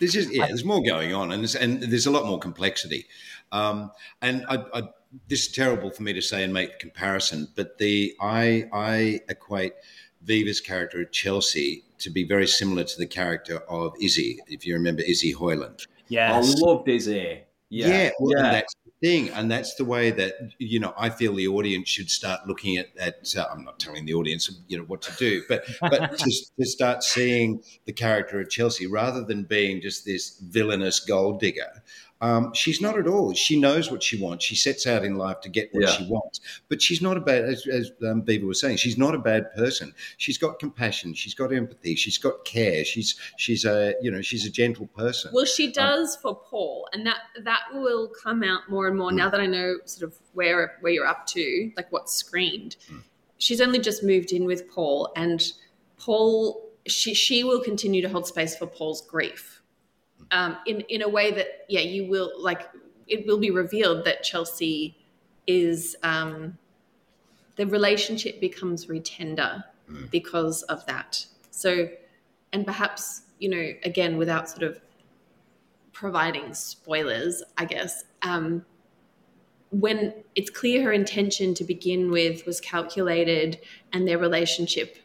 There's 0.00 0.12
just 0.12 0.34
yeah, 0.34 0.46
there's 0.48 0.64
more 0.64 0.82
going 0.82 1.14
on, 1.14 1.30
and 1.30 1.40
there's, 1.42 1.54
and 1.54 1.80
there's 1.84 2.06
a 2.06 2.10
lot 2.10 2.26
more 2.26 2.40
complexity. 2.40 3.06
Um, 3.52 3.92
and 4.22 4.44
I, 4.48 4.56
I, 4.74 4.82
this 5.28 5.46
is 5.46 5.52
terrible 5.52 5.90
for 5.90 6.02
me 6.02 6.12
to 6.14 6.20
say 6.20 6.42
and 6.42 6.52
make 6.52 6.70
a 6.74 6.78
comparison, 6.78 7.46
but 7.54 7.78
the 7.78 8.14
I 8.20 8.68
I 8.72 9.20
equate 9.28 9.74
Viva's 10.22 10.60
character 10.60 11.00
at 11.00 11.12
Chelsea 11.12 11.84
to 12.00 12.10
be 12.10 12.24
very 12.24 12.46
similar 12.46 12.84
to 12.84 12.98
the 12.98 13.06
character 13.06 13.58
of 13.68 13.94
Izzy, 14.00 14.38
if 14.46 14.66
you 14.66 14.74
remember 14.74 15.02
Izzy 15.02 15.32
Hoyland. 15.32 15.86
Yes. 16.08 16.56
I 16.56 16.66
loved 16.66 16.88
Izzy. 16.88 17.42
Yeah, 17.70 17.88
Yeah, 17.88 18.10
well, 18.18 18.32
yeah. 18.32 18.46
and 18.46 18.54
that's 18.54 18.74
the 18.86 19.06
thing, 19.06 19.28
and 19.30 19.50
that's 19.50 19.74
the 19.74 19.84
way 19.84 20.10
that 20.10 20.34
you 20.58 20.80
know 20.80 20.94
I 20.96 21.10
feel 21.10 21.34
the 21.34 21.48
audience 21.48 21.88
should 21.88 22.08
start 22.08 22.46
looking 22.46 22.78
at. 22.78 22.86
at 22.98 23.34
uh, 23.36 23.44
I'm 23.52 23.62
not 23.62 23.78
telling 23.78 24.06
the 24.06 24.14
audience 24.14 24.50
you 24.68 24.78
know 24.78 24.84
what 24.84 25.02
to 25.02 25.12
do, 25.16 25.42
but 25.48 25.64
but 25.82 26.18
to, 26.18 26.30
to 26.58 26.64
start 26.64 27.02
seeing 27.02 27.62
the 27.84 27.92
character 27.92 28.40
of 28.40 28.48
Chelsea 28.48 28.86
rather 28.86 29.22
than 29.22 29.42
being 29.42 29.82
just 29.82 30.06
this 30.06 30.38
villainous 30.38 31.00
gold 31.00 31.40
digger. 31.40 31.82
Um, 32.20 32.52
she's 32.52 32.80
not 32.80 32.98
at 32.98 33.06
all. 33.06 33.32
She 33.32 33.60
knows 33.60 33.90
what 33.92 34.02
she 34.02 34.20
wants. 34.20 34.44
She 34.44 34.56
sets 34.56 34.86
out 34.88 35.04
in 35.04 35.16
life 35.16 35.40
to 35.42 35.48
get 35.48 35.68
what 35.72 35.82
Yeah. 35.84 35.90
she 35.92 36.04
wants. 36.08 36.40
But 36.68 36.82
she's 36.82 37.00
not 37.00 37.16
a 37.16 37.20
bad, 37.20 37.44
as, 37.44 37.64
as 37.68 37.92
um, 38.04 38.24
Viva 38.24 38.44
was 38.44 38.60
saying, 38.60 38.78
she's 38.78 38.98
not 38.98 39.14
a 39.14 39.18
bad 39.18 39.54
person. 39.54 39.94
She's 40.16 40.36
got 40.36 40.58
compassion. 40.58 41.14
She's 41.14 41.34
got 41.34 41.52
empathy. 41.52 41.94
She's 41.94 42.18
got 42.18 42.44
care. 42.44 42.84
She's 42.84 43.14
she's 43.36 43.64
a 43.64 43.94
you 44.02 44.10
know 44.10 44.20
she's 44.20 44.44
a 44.46 44.50
gentle 44.50 44.88
person. 44.88 45.30
Well, 45.32 45.44
she 45.44 45.70
does 45.70 46.16
for 46.16 46.34
Paul, 46.34 46.88
and 46.92 47.06
that 47.06 47.18
that 47.44 47.62
will 47.72 48.08
come 48.08 48.42
out 48.42 48.62
more 48.68 48.88
and 48.88 48.98
more 48.98 49.12
now 49.12 49.30
that 49.30 49.40
I 49.40 49.46
know 49.46 49.76
sort 49.84 50.10
of 50.10 50.18
where 50.32 50.76
where 50.80 50.92
you're 50.92 51.06
up 51.06 51.26
to, 51.28 51.70
like 51.76 51.90
what's 51.92 52.12
screened. 52.14 52.76
She's 53.40 53.60
only 53.60 53.78
just 53.78 54.02
moved 54.02 54.32
in 54.32 54.44
with 54.44 54.68
Paul, 54.68 55.12
and 55.14 55.40
Paul 55.98 56.68
she 56.88 57.14
she 57.14 57.44
will 57.44 57.60
continue 57.60 58.02
to 58.02 58.08
hold 58.08 58.26
space 58.26 58.56
for 58.56 58.66
Paul's 58.66 59.06
grief, 59.06 59.57
um, 60.30 60.58
in 60.66 60.80
in 60.82 61.02
a 61.02 61.08
way 61.08 61.30
that 61.32 61.64
yeah, 61.68 61.80
you 61.80 62.08
will 62.08 62.32
like 62.38 62.68
it 63.06 63.26
will 63.26 63.38
be 63.38 63.50
revealed 63.50 64.04
that 64.04 64.22
Chelsea 64.22 64.96
is 65.46 65.96
um, 66.02 66.58
the 67.56 67.66
relationship 67.66 68.40
becomes 68.40 68.84
very 68.84 69.00
tender 69.00 69.64
because 70.10 70.62
of 70.64 70.84
that. 70.84 71.24
So, 71.50 71.88
and 72.52 72.66
perhaps 72.66 73.22
you 73.38 73.48
know 73.48 73.72
again 73.84 74.16
without 74.16 74.48
sort 74.48 74.62
of 74.62 74.80
providing 75.92 76.54
spoilers, 76.54 77.42
I 77.56 77.64
guess. 77.64 78.04
Um, 78.22 78.64
when 79.70 80.14
it's 80.34 80.48
clear 80.48 80.82
her 80.84 80.92
intention 80.92 81.52
to 81.54 81.64
begin 81.64 82.10
with 82.10 82.46
was 82.46 82.60
calculated 82.60 83.58
and 83.92 84.08
their 84.08 84.16
relationship 84.16 84.96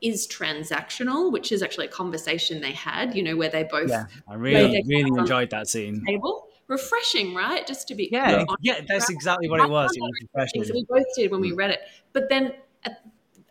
is 0.00 0.26
transactional, 0.26 1.32
which 1.32 1.52
is 1.52 1.62
actually 1.62 1.86
a 1.86 1.90
conversation 1.90 2.60
they 2.60 2.72
had, 2.72 3.14
you 3.14 3.22
know, 3.22 3.36
where 3.36 3.48
they 3.48 3.64
both 3.64 3.90
Yeah, 3.90 4.06
I 4.28 4.34
really, 4.34 4.82
really 4.86 5.10
enjoyed 5.18 5.50
that 5.50 5.68
scene. 5.68 6.04
table. 6.06 6.48
Refreshing, 6.68 7.34
right? 7.34 7.66
Just 7.66 7.88
to 7.88 7.94
be 7.94 8.08
Yeah, 8.12 8.44
yeah, 8.60 8.80
that's 8.86 9.10
exactly 9.10 9.50
what 9.50 9.60
it 9.60 9.68
was. 9.68 9.90
It 9.96 10.00
was 10.00 10.12
refreshing. 10.22 10.74
We 10.74 10.86
both 10.88 11.06
did 11.16 11.30
when 11.30 11.40
we 11.40 11.52
read 11.52 11.70
it. 11.70 11.80
But 12.12 12.28
then 12.28 12.54
at, 12.84 13.04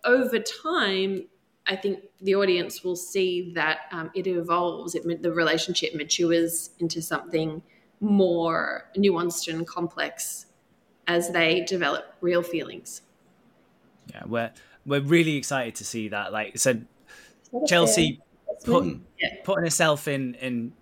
over 0.06 0.40
time, 0.40 1.28
I 1.68 1.76
think 1.76 2.00
the 2.22 2.36
audience 2.36 2.84
will 2.84 2.96
see 2.96 3.52
that 3.56 3.80
um, 3.92 4.10
it 4.16 4.26
evolves. 4.26 4.96
It, 4.96 5.22
the 5.22 5.34
relationship 5.34 5.94
matures 5.94 6.72
into 6.80 7.02
something 7.02 7.62
more 8.00 8.90
nuanced 8.98 9.54
and 9.54 9.68
complex 9.68 10.46
as 11.06 11.32
they 11.32 11.62
develop 11.62 12.16
real 12.22 12.42
feelings. 12.42 13.02
Yeah, 14.08 14.24
we're 14.26 14.52
we're 14.90 15.02
really 15.02 15.36
excited 15.36 15.76
to 15.76 15.86
see 15.86 16.10
that. 16.10 16.34
Like 16.34 16.54
I 16.54 16.58
said, 16.58 16.88
Chelsea 17.68 18.20
put, 18.66 19.00
putting 19.44 19.64
herself 19.64 20.08
in 20.08 20.34
in 20.36 20.74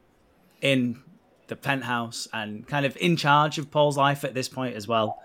in 0.61 1.03
the 1.47 1.55
penthouse 1.55 2.27
and 2.33 2.67
kind 2.67 2.85
of 2.85 2.97
in 2.97 3.15
charge 3.15 3.57
of 3.57 3.69
Paul's 3.69 3.97
life 3.97 4.23
at 4.23 4.33
this 4.33 4.49
point 4.49 4.75
as 4.75 4.87
well. 4.87 5.19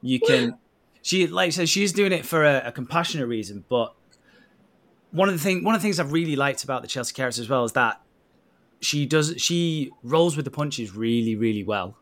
You 0.00 0.18
can 0.18 0.58
she 1.02 1.26
like 1.26 1.48
I 1.48 1.50
said 1.50 1.68
she's 1.68 1.92
doing 1.92 2.12
it 2.12 2.26
for 2.26 2.44
a, 2.44 2.62
a 2.66 2.72
compassionate 2.72 3.28
reason, 3.28 3.64
but 3.68 3.94
one 5.10 5.28
of 5.28 5.34
the 5.34 5.40
thing 5.40 5.62
one 5.62 5.74
of 5.74 5.80
the 5.80 5.84
things 5.84 6.00
I've 6.00 6.12
really 6.12 6.36
liked 6.36 6.64
about 6.64 6.82
the 6.82 6.88
Chelsea 6.88 7.14
character 7.14 7.42
as 7.42 7.48
well 7.48 7.64
is 7.64 7.72
that 7.72 8.00
she 8.80 9.06
does 9.06 9.34
she 9.36 9.92
rolls 10.02 10.36
with 10.36 10.44
the 10.44 10.50
punches 10.50 10.94
really 10.94 11.36
really 11.36 11.64
well. 11.64 11.96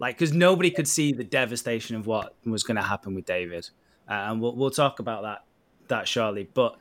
Like 0.00 0.16
because 0.16 0.32
nobody 0.32 0.70
could 0.70 0.86
see 0.86 1.12
the 1.12 1.24
devastation 1.24 1.96
of 1.96 2.06
what 2.06 2.34
was 2.44 2.62
going 2.62 2.76
to 2.76 2.82
happen 2.82 3.14
with 3.14 3.24
David, 3.24 3.68
uh, 4.08 4.12
and 4.12 4.40
we'll 4.40 4.54
we'll 4.54 4.70
talk 4.70 5.00
about 5.00 5.22
that 5.22 5.44
that 5.88 6.08
shortly. 6.08 6.48
But 6.52 6.76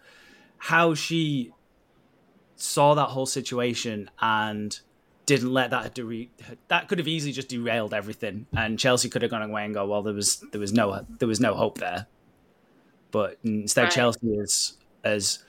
how 0.58 0.94
she 0.94 1.52
saw 2.56 2.96
that 2.96 3.10
whole 3.10 3.26
situation 3.26 4.10
and 4.20 4.80
didn't 5.26 5.52
let 5.52 5.72
that 5.72 5.94
dere- 5.94 6.28
that 6.70 6.88
could 6.88 6.98
have 6.98 7.08
easily 7.08 7.32
just 7.32 7.50
derailed 7.50 7.94
everything 7.94 8.48
and 8.56 8.80
Chelsea 8.80 9.10
could 9.10 9.22
have 9.22 9.30
gone 9.30 9.44
away 9.44 9.66
and 9.66 9.74
go 9.74 9.86
well 9.86 10.02
there 10.02 10.14
was 10.14 10.44
there 10.52 10.60
was 10.60 10.74
no 10.74 11.06
there 11.20 11.28
was 11.28 11.40
no 11.40 11.54
hope 11.54 11.78
there 11.78 12.08
but 13.12 13.38
instead 13.44 13.84
Right. 13.84 13.92
Chelsea 13.92 14.36
has 14.38 14.78
has 15.04 15.44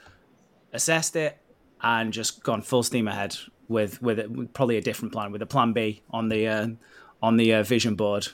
assessed 0.73 1.16
it 1.16 1.38
and 1.81 2.12
just 2.12 2.42
gone 2.42 2.61
full 2.61 2.83
steam 2.83 3.09
ahead 3.09 3.37
with 3.68 4.03
with, 4.03 4.18
it, 4.18 4.31
with 4.31 4.53
probably 4.53 4.77
a 4.77 4.83
different 4.83 5.12
plan 5.12 5.33
with 5.33 5.40
a 5.42 5.47
plan 5.47 5.73
B 5.73 6.03
on 6.11 6.29
the 6.29 6.47
uh, 6.47 6.68
on 7.23 7.37
the 7.37 7.55
uh, 7.55 7.62
vision 7.62 7.94
board 7.94 8.29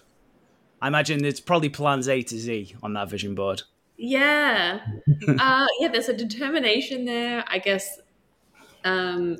I 0.81 0.89
imagine 0.89 1.25
it's 1.25 1.41
probably 1.41 1.69
plans 1.69 2.09
A 2.09 2.23
to 2.23 2.39
Z 2.39 2.75
on 2.83 2.95
that 2.95 3.09
vision 3.09 3.35
board 3.35 3.63
Yeah. 3.97 4.81
uh, 5.29 5.67
yeah, 5.81 5.89
there's 5.89 6.09
a 6.09 6.17
determination 6.17 7.05
there. 7.05 7.45
I 7.49 7.59
guess 7.59 8.01
um, 8.85 9.39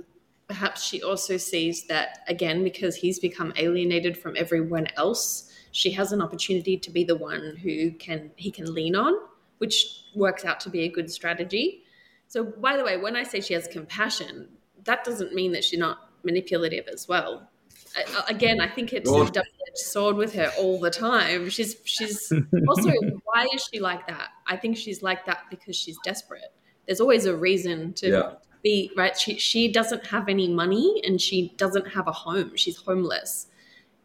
perhaps 0.49 0.85
she 0.85 1.03
also 1.03 1.37
sees 1.37 1.87
that, 1.87 2.21
again, 2.29 2.65
because 2.65 2.97
he's 2.97 3.19
become 3.19 3.53
alienated 3.57 4.17
from 4.17 4.35
everyone 4.37 4.87
else, 4.97 5.51
she 5.73 5.91
has 5.91 6.13
an 6.13 6.23
opportunity 6.23 6.77
to 6.77 6.91
be 6.91 7.03
the 7.05 7.17
one 7.17 7.57
who 7.57 7.91
can 7.93 8.31
he 8.37 8.51
can 8.51 8.73
lean 8.73 8.95
on, 8.95 9.15
which 9.59 10.03
works 10.15 10.45
out 10.45 10.61
to 10.61 10.71
be 10.71 10.83
a 10.83 10.89
good 10.89 11.11
strategy. 11.11 11.83
So, 12.29 12.45
by 12.45 12.77
the 12.77 12.85
way, 12.85 12.97
when 12.97 13.17
I 13.17 13.25
say 13.25 13.41
she 13.41 13.55
has 13.55 13.67
compassion, 13.67 14.49
that 14.85 15.03
doesn't 15.05 15.35
mean 15.35 15.53
that 15.53 15.65
she's 15.65 15.81
not 15.81 16.11
manipulative 16.23 16.87
as 16.87 17.09
well. 17.09 17.51
I, 17.97 18.25
again, 18.29 18.61
I 18.61 18.69
think 18.69 18.93
it's 18.93 19.11
a 19.11 19.13
Good. 19.13 19.43
Sword 19.75 20.17
with 20.17 20.35
her 20.35 20.53
all 20.59 20.81
the 20.81 20.91
time. 20.91 21.49
She's 21.51 21.77
she's 21.85 22.33
also 22.69 22.91
why 23.25 23.47
is 23.55 23.69
she 23.73 23.81
like 23.81 24.07
that? 24.07 24.29
I 24.47 24.57
think 24.57 24.77
she's 24.77 25.03
like 25.03 25.27
that 25.27 25.45
because 25.51 25.77
she's 25.77 25.97
desperate. 26.05 26.53
There's 26.87 27.01
always 27.01 27.27
a 27.27 27.37
reason 27.37 27.93
to 27.95 28.09
Yeah. 28.11 28.33
be 28.63 28.91
right. 28.97 29.17
She 29.19 29.39
she 29.39 29.71
doesn't 29.73 30.07
have 30.07 30.29
any 30.29 30.49
money 30.49 31.03
and 31.05 31.21
she 31.21 31.55
doesn't 31.57 31.89
have 31.89 32.07
a 32.09 32.13
home. 32.13 32.57
She's 32.57 32.77
homeless, 32.77 33.47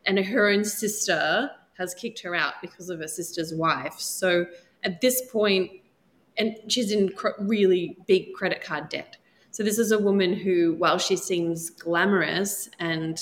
and 0.05 0.17
her 0.19 0.47
own 0.49 0.63
sister 0.63 1.51
has 1.77 1.93
kicked 1.93 2.19
her 2.21 2.35
out 2.35 2.55
because 2.61 2.89
of 2.89 2.99
her 2.99 3.07
sister's 3.07 3.53
wife. 3.53 3.95
So 3.99 4.45
at 4.83 4.99
this 5.01 5.21
point, 5.31 5.71
and 6.37 6.55
she's 6.67 6.91
in 6.91 7.09
cr- 7.09 7.29
really 7.39 7.97
big 8.07 8.33
credit 8.33 8.61
card 8.63 8.89
debt. 8.89 9.17
So 9.51 9.63
this 9.63 9.79
is 9.79 9.91
a 9.91 9.97
woman 9.99 10.33
who, 10.33 10.75
while 10.77 10.97
she 10.99 11.15
seems 11.15 11.69
glamorous 11.69 12.69
and 12.79 13.19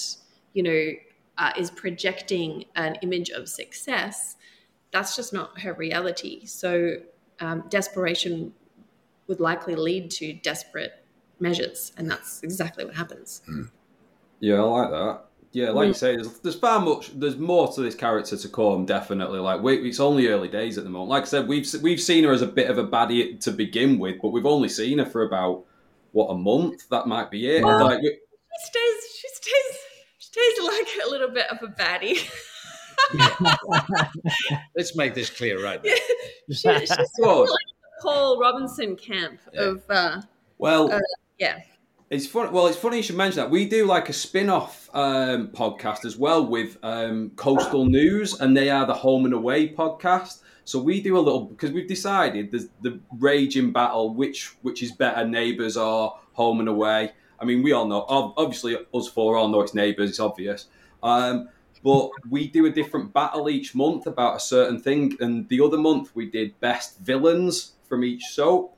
you 0.53 0.63
know 0.63 0.91
uh, 1.38 1.52
is 1.58 1.69
projecting 1.71 2.65
an 2.76 2.95
image 3.02 3.30
of 3.30 3.47
success, 3.50 4.36
that's 4.91 5.15
just 5.15 5.34
not 5.34 5.60
her 5.62 5.73
reality. 5.73 6.45
So 6.45 6.95
um, 7.39 7.63
desperation 7.69 8.54
would 9.28 9.39
likely 9.39 9.76
lead 9.76 10.10
to 10.12 10.34
desperate 10.34 10.93
measures, 11.39 11.91
and 11.97 12.10
that's 12.10 12.41
exactly 12.43 12.86
what 12.86 12.95
happens. 12.95 13.41
Yeah, 14.39 14.56
I 14.56 14.62
like 14.62 14.89
that. 14.91 15.23
Yeah, 15.54 15.71
like 15.71 15.88
you 15.88 15.93
say, 15.93 16.15
there's, 16.15 16.39
there's 16.39 16.56
far 16.60 16.80
much. 16.80 17.12
There's 17.17 17.38
more 17.38 17.71
to 17.73 17.82
this 17.82 17.95
character 17.95 18.38
to 18.38 18.50
come. 18.50 18.86
Definitely, 18.86 19.39
like 19.39 19.62
we, 19.62 19.78
it's 19.89 20.00
only 20.00 20.28
early 20.28 20.47
days 20.50 20.78
at 20.78 20.84
the 20.84 20.89
moment. 20.89 21.10
Like 21.10 21.23
I 21.23 21.26
said, 21.26 21.47
we've 21.47 21.67
we've 21.82 22.02
seen 22.02 22.23
her 22.26 22.32
as 22.32 22.41
a 22.41 22.47
bit 22.47 22.69
of 22.69 22.78
a 22.78 22.86
baddie 22.86 23.39
to 23.41 23.52
begin 23.52 23.97
with, 23.97 24.17
but 24.21 24.30
we've 24.30 24.45
only 24.45 24.69
seen 24.69 25.00
her 25.00 25.06
for 25.06 25.23
about 25.23 25.63
what 26.12 26.28
a 26.28 26.36
month. 26.36 26.88
That 26.89 27.08
might 27.08 27.32
be 27.32 27.50
it. 27.50 27.63
Well- 27.63 27.84
like, 27.84 28.02
we- 28.02 28.10
She 28.10 28.65
stays. 28.71 29.15
She 29.21 29.28
stays. 29.34 29.82
She 30.38 30.56
stays 30.56 30.67
like 30.67 30.88
a 31.06 31.10
little 31.10 31.30
bit 31.30 31.47
of 31.50 31.58
a 31.62 31.67
baddie. 31.67 32.30
Let's 34.76 34.95
make 34.95 35.13
this 35.13 35.30
clear 35.30 35.63
right 35.63 35.84
now. 35.84 35.91
she, 36.50 36.56
she's 36.56 36.89
like 36.89 36.97
the 36.97 37.58
Paul 38.02 38.39
Robinson 38.39 38.95
camp 38.95 39.39
of 39.56 39.84
uh, 39.89 40.21
well, 40.58 40.91
uh, 40.91 41.00
yeah. 41.39 41.60
It's 42.10 42.26
funny. 42.26 42.52
Well, 42.52 42.67
it's 42.67 42.78
funny 42.78 42.97
you 42.97 43.04
should 43.04 43.17
mention 43.17 43.38
that. 43.41 43.50
We 43.50 43.67
do 43.67 43.86
like 43.86 44.08
a 44.10 44.13
spin-off 44.13 44.89
um, 44.93 45.50
podcast 45.50 46.06
as 46.06 46.17
well 46.17 46.45
with 46.45 46.78
um, 46.82 47.32
Coastal 47.36 47.86
News, 47.86 48.39
and 48.39 48.56
they 48.56 48.69
are 48.69 48.86
the 48.86 48.93
Home 48.93 49.26
and 49.26 49.34
Away 49.34 49.73
podcast. 49.73 50.39
So 50.63 50.80
we 50.80 51.02
do 51.02 51.17
a 51.17 51.19
little 51.19 51.45
because 51.45 51.71
we've 51.71 51.88
decided 51.88 52.52
there's 52.52 52.67
the 52.82 53.00
raging 53.19 53.71
battle 53.71 54.13
which 54.13 54.56
which 54.62 54.84
is 54.84 54.91
better, 54.91 55.26
Neighbours 55.26 55.78
or 55.78 56.17
Home 56.34 56.60
and 56.60 56.69
Away. 56.69 57.12
I 57.39 57.45
mean, 57.45 57.63
we 57.63 57.71
all 57.71 57.88
know. 57.88 58.06
Obviously, 58.08 58.78
us 58.93 59.08
four 59.08 59.38
all 59.38 59.47
know 59.47 59.62
it's 59.62 59.73
Neighbours. 59.73 60.10
It's 60.12 60.19
obvious. 60.19 60.67
Um, 61.04 61.50
but 61.84 62.10
we 62.30 62.47
do 62.47 62.65
a 62.65 62.71
different 62.71 63.13
battle 63.13 63.50
each 63.50 63.76
month 63.76 64.08
about 64.08 64.36
a 64.38 64.39
certain 64.39 64.80
thing, 64.80 65.15
and 65.19 65.47
the 65.50 65.62
other 65.62 65.78
month 65.78 66.15
we 66.15 66.30
did 66.30 66.60
best 66.60 67.00
villains 67.00 67.73
from 67.88 68.04
each 68.04 68.23
soap. 68.26 68.76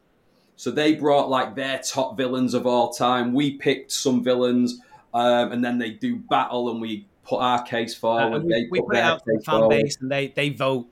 So 0.58 0.72
they 0.72 0.96
brought 0.96 1.30
like 1.30 1.56
their 1.56 1.80
top 1.80 2.18
villains 2.18 2.54
of 2.54 2.68
all 2.68 2.92
time. 2.92 3.34
We 3.34 3.58
picked 3.58 3.94
some 3.94 4.22
villains, 4.24 4.80
um, 5.14 5.54
and 5.54 5.64
then 5.64 5.78
they 5.78 5.92
do 5.92 6.18
battle, 6.18 6.70
and 6.70 6.82
we 6.82 7.08
put 7.24 7.38
our 7.40 7.64
case 7.64 7.96
Uh, 7.96 8.00
forward. 8.00 8.42
and 8.42 8.46
we, 8.46 8.54
they 8.54 8.68
we 8.70 8.82
put 8.82 8.96
it 8.98 9.00
out 9.04 9.20
to 9.20 9.24
the 9.28 9.42
fan 9.46 9.60
forward. 9.62 9.70
base 9.82 9.98
and 10.02 10.12
they 10.12 10.28
they 10.28 10.50
vote 10.50 10.88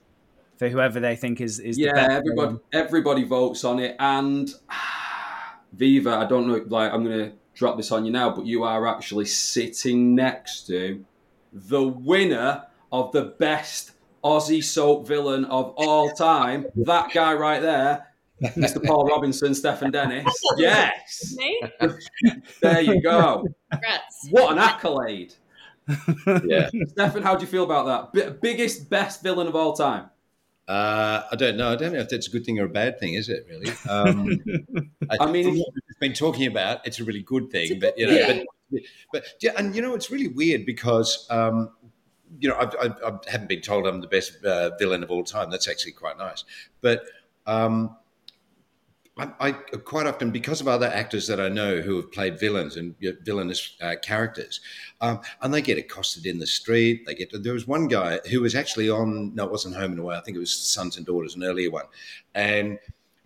for 0.58 0.70
whoever 0.70 1.00
they 1.02 1.16
think 1.18 1.42
is 1.42 1.60
is 1.60 1.76
the 1.76 1.84
Yeah, 1.84 1.94
best 1.94 2.12
everybody 2.12 2.48
villain. 2.48 2.60
everybody 2.72 3.24
votes 3.26 3.64
on 3.66 3.80
it, 3.80 3.96
and 4.00 4.50
Viva. 5.74 6.12
I 6.16 6.26
don't 6.26 6.48
know. 6.48 6.64
Like 6.68 6.92
I'm 6.94 7.04
gonna 7.04 7.34
drop 7.58 7.76
this 7.76 7.92
on 7.92 8.06
you 8.06 8.12
now, 8.12 8.30
but 8.30 8.46
you 8.46 8.64
are 8.64 8.88
actually 8.88 9.26
sitting 9.26 10.14
next 10.16 10.68
to 10.68 11.04
the 11.52 11.84
winner 11.84 12.64
of 12.92 13.12
the 13.12 13.24
best 13.24 13.92
Aussie 14.24 14.64
soap 14.64 15.08
villain 15.08 15.46
of 15.46 15.74
all 15.78 16.12
time. 16.12 16.68
that 16.76 17.12
guy 17.12 17.34
right 17.34 17.62
there, 17.62 18.08
Mr. 18.42 18.84
Paul 18.86 19.08
Robinson, 19.08 19.56
Stephen 19.56 19.92
Dennis. 19.92 20.26
Yes, 20.58 21.34
Me? 21.36 21.62
there 22.62 22.82
you 22.82 23.02
go. 23.02 23.46
Congrats. 23.72 24.28
What 24.30 24.52
an 24.52 24.60
accolade. 24.60 25.34
Yeah. 26.46 26.70
Stefan, 26.90 27.24
how 27.24 27.36
do 27.36 27.42
you 27.42 27.48
feel 27.48 27.64
about 27.64 28.14
that? 28.14 28.14
B- 28.14 28.38
biggest, 28.42 28.90
best 28.90 29.24
villain 29.24 29.48
of 29.48 29.56
all 29.56 29.74
time. 29.74 30.10
Uh, 30.68 31.24
I 31.32 31.36
don't 31.38 31.56
know. 31.56 31.72
I 31.72 31.78
don't 31.78 31.94
know 31.94 32.00
if 32.00 32.10
that's 32.10 32.28
a 32.28 32.30
good 32.30 32.46
thing 32.46 32.60
or 32.60 32.66
a 32.66 32.70
bad 32.70 33.00
thing, 33.00 33.14
is 33.14 33.30
it 33.30 33.46
really? 33.50 33.72
Um, 33.88 34.38
I, 35.10 35.18
I 35.22 35.32
mean, 35.32 35.46
from 35.46 35.60
what 35.60 35.70
we've 35.74 35.87
been 36.00 36.14
talking 36.14 36.48
about, 36.48 36.86
it's 36.86 37.00
a 37.00 37.04
really 37.04 37.24
good 37.24 37.50
thing. 37.52 37.80
But 37.80 37.98
you 37.98 38.08
know, 38.08 38.26
thing. 38.26 38.46
but, 38.72 38.82
but 39.14 39.24
yeah, 39.42 39.52
and 39.58 39.76
you 39.76 39.82
know, 39.82 39.96
it's 39.96 40.12
really 40.12 40.28
weird 40.28 40.66
because 40.66 41.28
um, 41.30 41.72
you 42.40 42.50
know 42.50 42.56
I, 42.56 42.88
I, 42.88 43.10
I 43.10 43.18
haven't 43.28 43.48
been 43.48 43.62
told 43.62 43.88
I'm 43.88 44.02
the 44.02 44.08
best 44.08 44.44
uh, 44.44 44.72
villain 44.78 45.04
of 45.04 45.12
all 45.12 45.24
time. 45.24 45.50
That's 45.50 45.68
actually 45.68 45.94
quite 45.94 46.18
nice. 46.18 46.44
But 46.82 47.04
um, 47.46 47.96
I, 49.18 49.32
I 49.40 49.52
quite 49.52 50.06
often, 50.06 50.32
because 50.32 50.62
of 50.62 50.68
other 50.68 50.88
actors 50.88 51.28
that 51.28 51.40
I 51.40 51.50
know 51.50 51.82
who 51.82 51.96
have 51.96 52.12
played 52.12 52.40
villains 52.40 52.76
and 52.76 52.94
you 53.00 53.12
know, 53.12 53.18
villainous 53.24 53.76
uh, 53.82 53.96
characters, 54.02 54.62
um, 55.02 55.22
and 55.42 55.54
they 55.54 55.62
get 55.62 55.78
accosted 55.78 56.26
in 56.26 56.40
the 56.40 56.48
street. 56.48 57.06
They 57.06 57.16
get. 57.16 57.32
There 57.44 57.54
was 57.54 57.68
one 57.68 57.88
guy 57.88 58.20
who 58.30 58.42
was 58.42 58.54
actually 58.54 58.90
on. 58.90 59.34
No, 59.34 59.46
it 59.46 59.52
wasn't 59.52 59.76
Home 59.76 59.92
and 59.92 60.00
Away. 60.00 60.16
I 60.16 60.22
think 60.22 60.38
it 60.38 60.40
was 60.40 60.54
Sons 60.54 60.98
and 60.98 61.06
Daughters, 61.06 61.36
an 61.36 61.44
earlier 61.44 61.72
one, 61.72 61.86
and 62.36 62.78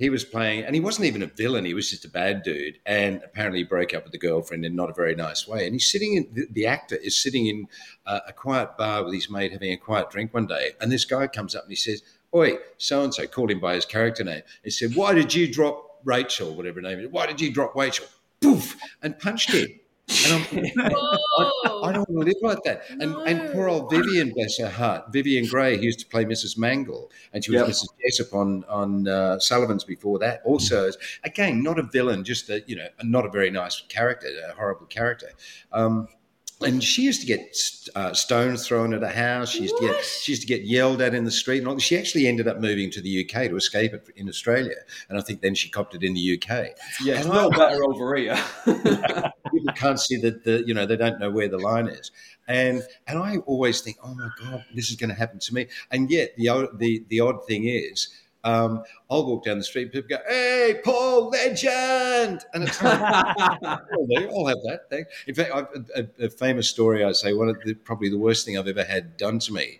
he 0.02 0.10
was 0.10 0.26
playing, 0.26 0.64
and 0.64 0.74
he 0.74 0.82
wasn't 0.82 1.06
even 1.06 1.22
a 1.22 1.28
villain. 1.28 1.64
He 1.64 1.76
was 1.76 1.92
just 1.92 2.06
a 2.06 2.10
bad 2.10 2.42
dude, 2.42 2.80
and 2.88 3.22
apparently 3.24 3.60
he 3.60 3.64
broke 3.64 3.94
up 3.94 4.02
with 4.02 4.12
the 4.12 4.18
girlfriend 4.18 4.66
in 4.66 4.76
not 4.76 4.90
a 4.90 4.94
very 4.94 5.14
nice 5.14 5.48
way. 5.48 5.64
And 5.64 5.76
he's 5.76 5.92
sitting 5.92 6.16
in 6.16 6.28
the, 6.34 6.48
the 6.50 6.66
actor 6.66 6.96
is 6.96 7.16
sitting 7.16 7.46
in 7.46 7.68
uh, 8.08 8.22
a 8.28 8.34
quiet 8.34 8.78
bar 8.80 9.04
with 9.06 9.14
his 9.14 9.30
mate 9.30 9.52
having 9.52 9.72
a 9.72 9.78
quiet 9.78 10.10
drink 10.10 10.34
one 10.34 10.48
day, 10.48 10.72
and 10.82 10.92
this 10.92 11.06
guy 11.06 11.28
comes 11.28 11.56
up 11.56 11.66
and 11.66 11.72
he 11.72 11.76
says, 11.76 12.02
"Oi, 12.34 12.58
so 12.80 13.04
and 13.04 13.14
so," 13.14 13.28
called 13.28 13.52
him 13.52 13.60
by 13.60 13.76
his 13.76 13.86
character 13.86 14.24
name. 14.24 14.42
He 14.64 14.72
said, 14.72 14.96
"Why 14.96 15.14
did 15.14 15.36
you 15.36 15.54
drop 15.54 16.02
Rachel, 16.04 16.56
whatever 16.56 16.82
her 16.82 16.88
name 16.90 17.00
is? 17.00 17.12
Why 17.12 17.28
did 17.28 17.40
you 17.40 17.54
drop 17.54 17.76
Rachel?" 17.76 18.08
Poof, 18.42 18.76
and 19.04 19.20
punched 19.20 19.52
him. 19.52 19.68
And 20.26 20.34
I'm, 20.34 20.92
I, 20.94 21.80
I 21.84 21.92
don't 21.94 22.10
want 22.10 22.28
to 22.28 22.34
live 22.34 22.36
like 22.42 22.64
that. 22.64 22.84
And 22.90 23.16
and 23.28 23.52
poor 23.54 23.70
old 23.70 23.90
Vivian, 23.90 24.32
bless 24.34 24.58
her 24.60 24.70
heart, 24.70 25.12
Vivian 25.12 25.46
Gray, 25.48 25.78
who 25.78 25.84
used 25.84 26.00
to 26.00 26.06
play 26.06 26.26
Mrs. 26.26 26.58
Mangle, 26.58 27.12
and 27.34 27.44
she 27.44 27.52
was 27.52 27.62
Yep. 27.62 27.70
Mrs. 27.70 27.88
Jessup 28.04 28.34
on 28.34 28.64
on 28.66 29.08
uh, 29.08 29.40
Sullivan's 29.40 29.84
before 29.84 30.20
that. 30.20 30.42
Also, 30.46 30.88
as, 30.88 30.98
again, 31.24 31.64
not 31.64 31.80
a 31.80 31.84
villain, 31.84 32.24
just 32.24 32.50
a 32.50 32.62
you 32.68 32.76
know, 32.76 32.88
not 33.04 33.26
a 33.26 33.30
very 33.30 33.50
nice 33.52 33.84
character, 33.90 34.28
a 34.50 34.54
horrible 34.56 34.86
character. 34.88 35.30
Um, 35.72 36.08
and 36.64 36.84
she 36.84 37.04
used 37.04 37.22
to 37.22 37.28
get 37.28 37.56
uh, 37.96 38.14
stones 38.14 38.68
thrown 38.68 38.94
at 38.94 39.02
her 39.02 39.08
house. 39.08 39.50
She 39.50 39.64
used 39.64 39.78
to 39.78 39.88
get 39.88 40.04
she 40.04 40.32
used 40.32 40.42
to 40.42 40.48
get 40.48 40.64
yelled 40.64 41.02
at 41.02 41.14
in 41.14 41.24
the 41.24 41.32
street. 41.32 41.64
And 41.64 41.82
she 41.82 41.98
actually 41.98 42.28
ended 42.28 42.48
up 42.48 42.60
moving 42.60 42.90
to 42.92 43.02
the 43.02 43.26
UK 43.26 43.50
to 43.50 43.56
escape 43.56 43.94
it 43.94 44.08
in 44.16 44.30
Australia. 44.30 44.76
And 45.10 45.18
I 45.18 45.22
think 45.22 45.42
then 45.42 45.56
she 45.56 45.70
copped 45.70 45.96
it 45.96 46.04
in 46.04 46.14
the 46.14 46.38
UK. 46.38 46.70
Yeah, 47.04 47.20
it's 47.20 47.28
well 47.28 47.50
better 47.50 47.84
over 47.84 48.16
here. 48.16 48.38
people 49.52 49.74
can't 49.74 50.00
see 50.00 50.18
that 50.18 50.44
the 50.44 50.64
you 50.66 50.74
know 50.74 50.86
they 50.86 50.98
don't 50.98 51.20
know 51.20 51.30
where 51.30 51.48
the 51.48 51.58
line 51.58 51.88
is 51.88 52.12
and 52.48 52.84
and 53.08 53.20
i 53.20 53.38
always 53.46 53.82
think 53.82 53.98
oh 54.04 54.14
my 54.14 54.30
god 54.40 54.64
this 54.74 54.90
is 54.90 54.96
going 54.96 55.10
to 55.10 55.16
happen 55.16 55.40
to 55.40 55.54
me 55.54 55.68
and 55.92 56.10
yet 56.10 56.36
the 56.38 56.70
the 56.78 57.04
the 57.10 57.20
odd 57.20 57.46
thing 57.46 57.66
is 57.66 58.10
um, 58.44 58.84
I'll 59.10 59.26
walk 59.26 59.46
down 59.46 59.58
the 59.58 59.64
street, 59.64 59.84
and 59.84 59.92
people 59.92 60.10
go, 60.10 60.24
"Hey, 60.28 60.80
Paul, 60.84 61.30
legend!" 61.30 62.44
And 62.54 62.64
it's 62.64 62.82
like, 62.82 63.00
I'll, 63.02 64.08
do, 64.10 64.30
I'll 64.30 64.48
have 64.48 64.62
that 64.64 64.90
thing. 64.90 65.06
In 65.28 65.36
fact, 65.36 65.52
I've, 65.54 65.68
a, 65.96 66.26
a 66.26 66.30
famous 66.30 66.70
story 66.70 67.04
I 67.04 67.12
say 67.12 67.34
one 67.34 67.50
of 67.50 67.58
the 67.64 67.76
probably 67.76 68.10
the 68.10 68.18
worst 68.18 68.46
thing 68.46 68.58
I've 68.58 68.68
ever 68.68 68.84
had 68.84 69.16
done 69.18 69.38
to 69.40 69.54
me, 69.54 69.80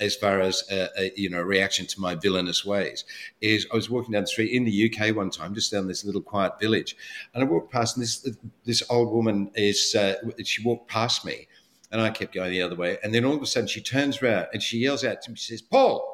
as 0.00 0.16
far 0.16 0.40
as 0.40 0.64
a, 0.70 0.88
a, 0.98 1.12
you 1.14 1.30
know 1.30 1.40
reaction 1.40 1.86
to 1.86 2.00
my 2.00 2.16
villainous 2.16 2.64
ways, 2.64 3.04
is 3.40 3.66
I 3.72 3.76
was 3.76 3.88
walking 3.88 4.12
down 4.12 4.22
the 4.22 4.28
street 4.28 4.52
in 4.52 4.64
the 4.64 4.92
UK 4.92 5.14
one 5.14 5.30
time, 5.30 5.54
just 5.54 5.70
down 5.70 5.86
this 5.86 6.04
little 6.04 6.22
quiet 6.22 6.58
village, 6.60 6.96
and 7.34 7.44
I 7.44 7.46
walked 7.46 7.72
past, 7.72 7.96
and 7.96 8.02
this 8.02 8.28
this 8.64 8.82
old 8.90 9.12
woman 9.12 9.52
is 9.54 9.94
uh, 9.94 10.14
she 10.42 10.64
walked 10.64 10.88
past 10.88 11.24
me, 11.24 11.46
and 11.92 12.00
I 12.00 12.10
kept 12.10 12.34
going 12.34 12.50
the 12.50 12.62
other 12.62 12.76
way, 12.76 12.98
and 13.04 13.14
then 13.14 13.24
all 13.24 13.36
of 13.36 13.42
a 13.42 13.46
sudden 13.46 13.68
she 13.68 13.80
turns 13.80 14.20
around 14.20 14.48
and 14.52 14.60
she 14.60 14.78
yells 14.78 15.04
out 15.04 15.22
to 15.22 15.30
me, 15.30 15.36
she 15.36 15.52
says, 15.52 15.62
"Paul." 15.62 16.11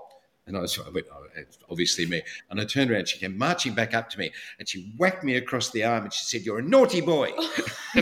And 0.49 0.57
I 0.57 0.61
was 0.61 0.79
I 0.79 0.91
went, 0.91 1.07
oh, 1.13 1.27
it's 1.37 1.59
obviously 1.71 2.07
me. 2.07 2.23
And 2.51 2.61
I 2.61 2.65
turned 2.65 2.91
around, 2.91 3.09
she 3.09 3.19
came 3.19 3.39
marching 3.39 3.75
back 3.75 3.95
up 3.95 4.11
to 4.11 4.19
me 4.19 4.33
and 4.59 4.69
she 4.69 4.93
whacked 4.97 5.23
me 5.23 5.37
across 5.37 5.71
the 5.71 5.85
arm 5.85 6.05
and 6.05 6.13
she 6.13 6.25
said, 6.25 6.47
You're 6.47 6.59
a 6.59 6.63
naughty 6.63 7.01
boy. 7.01 7.31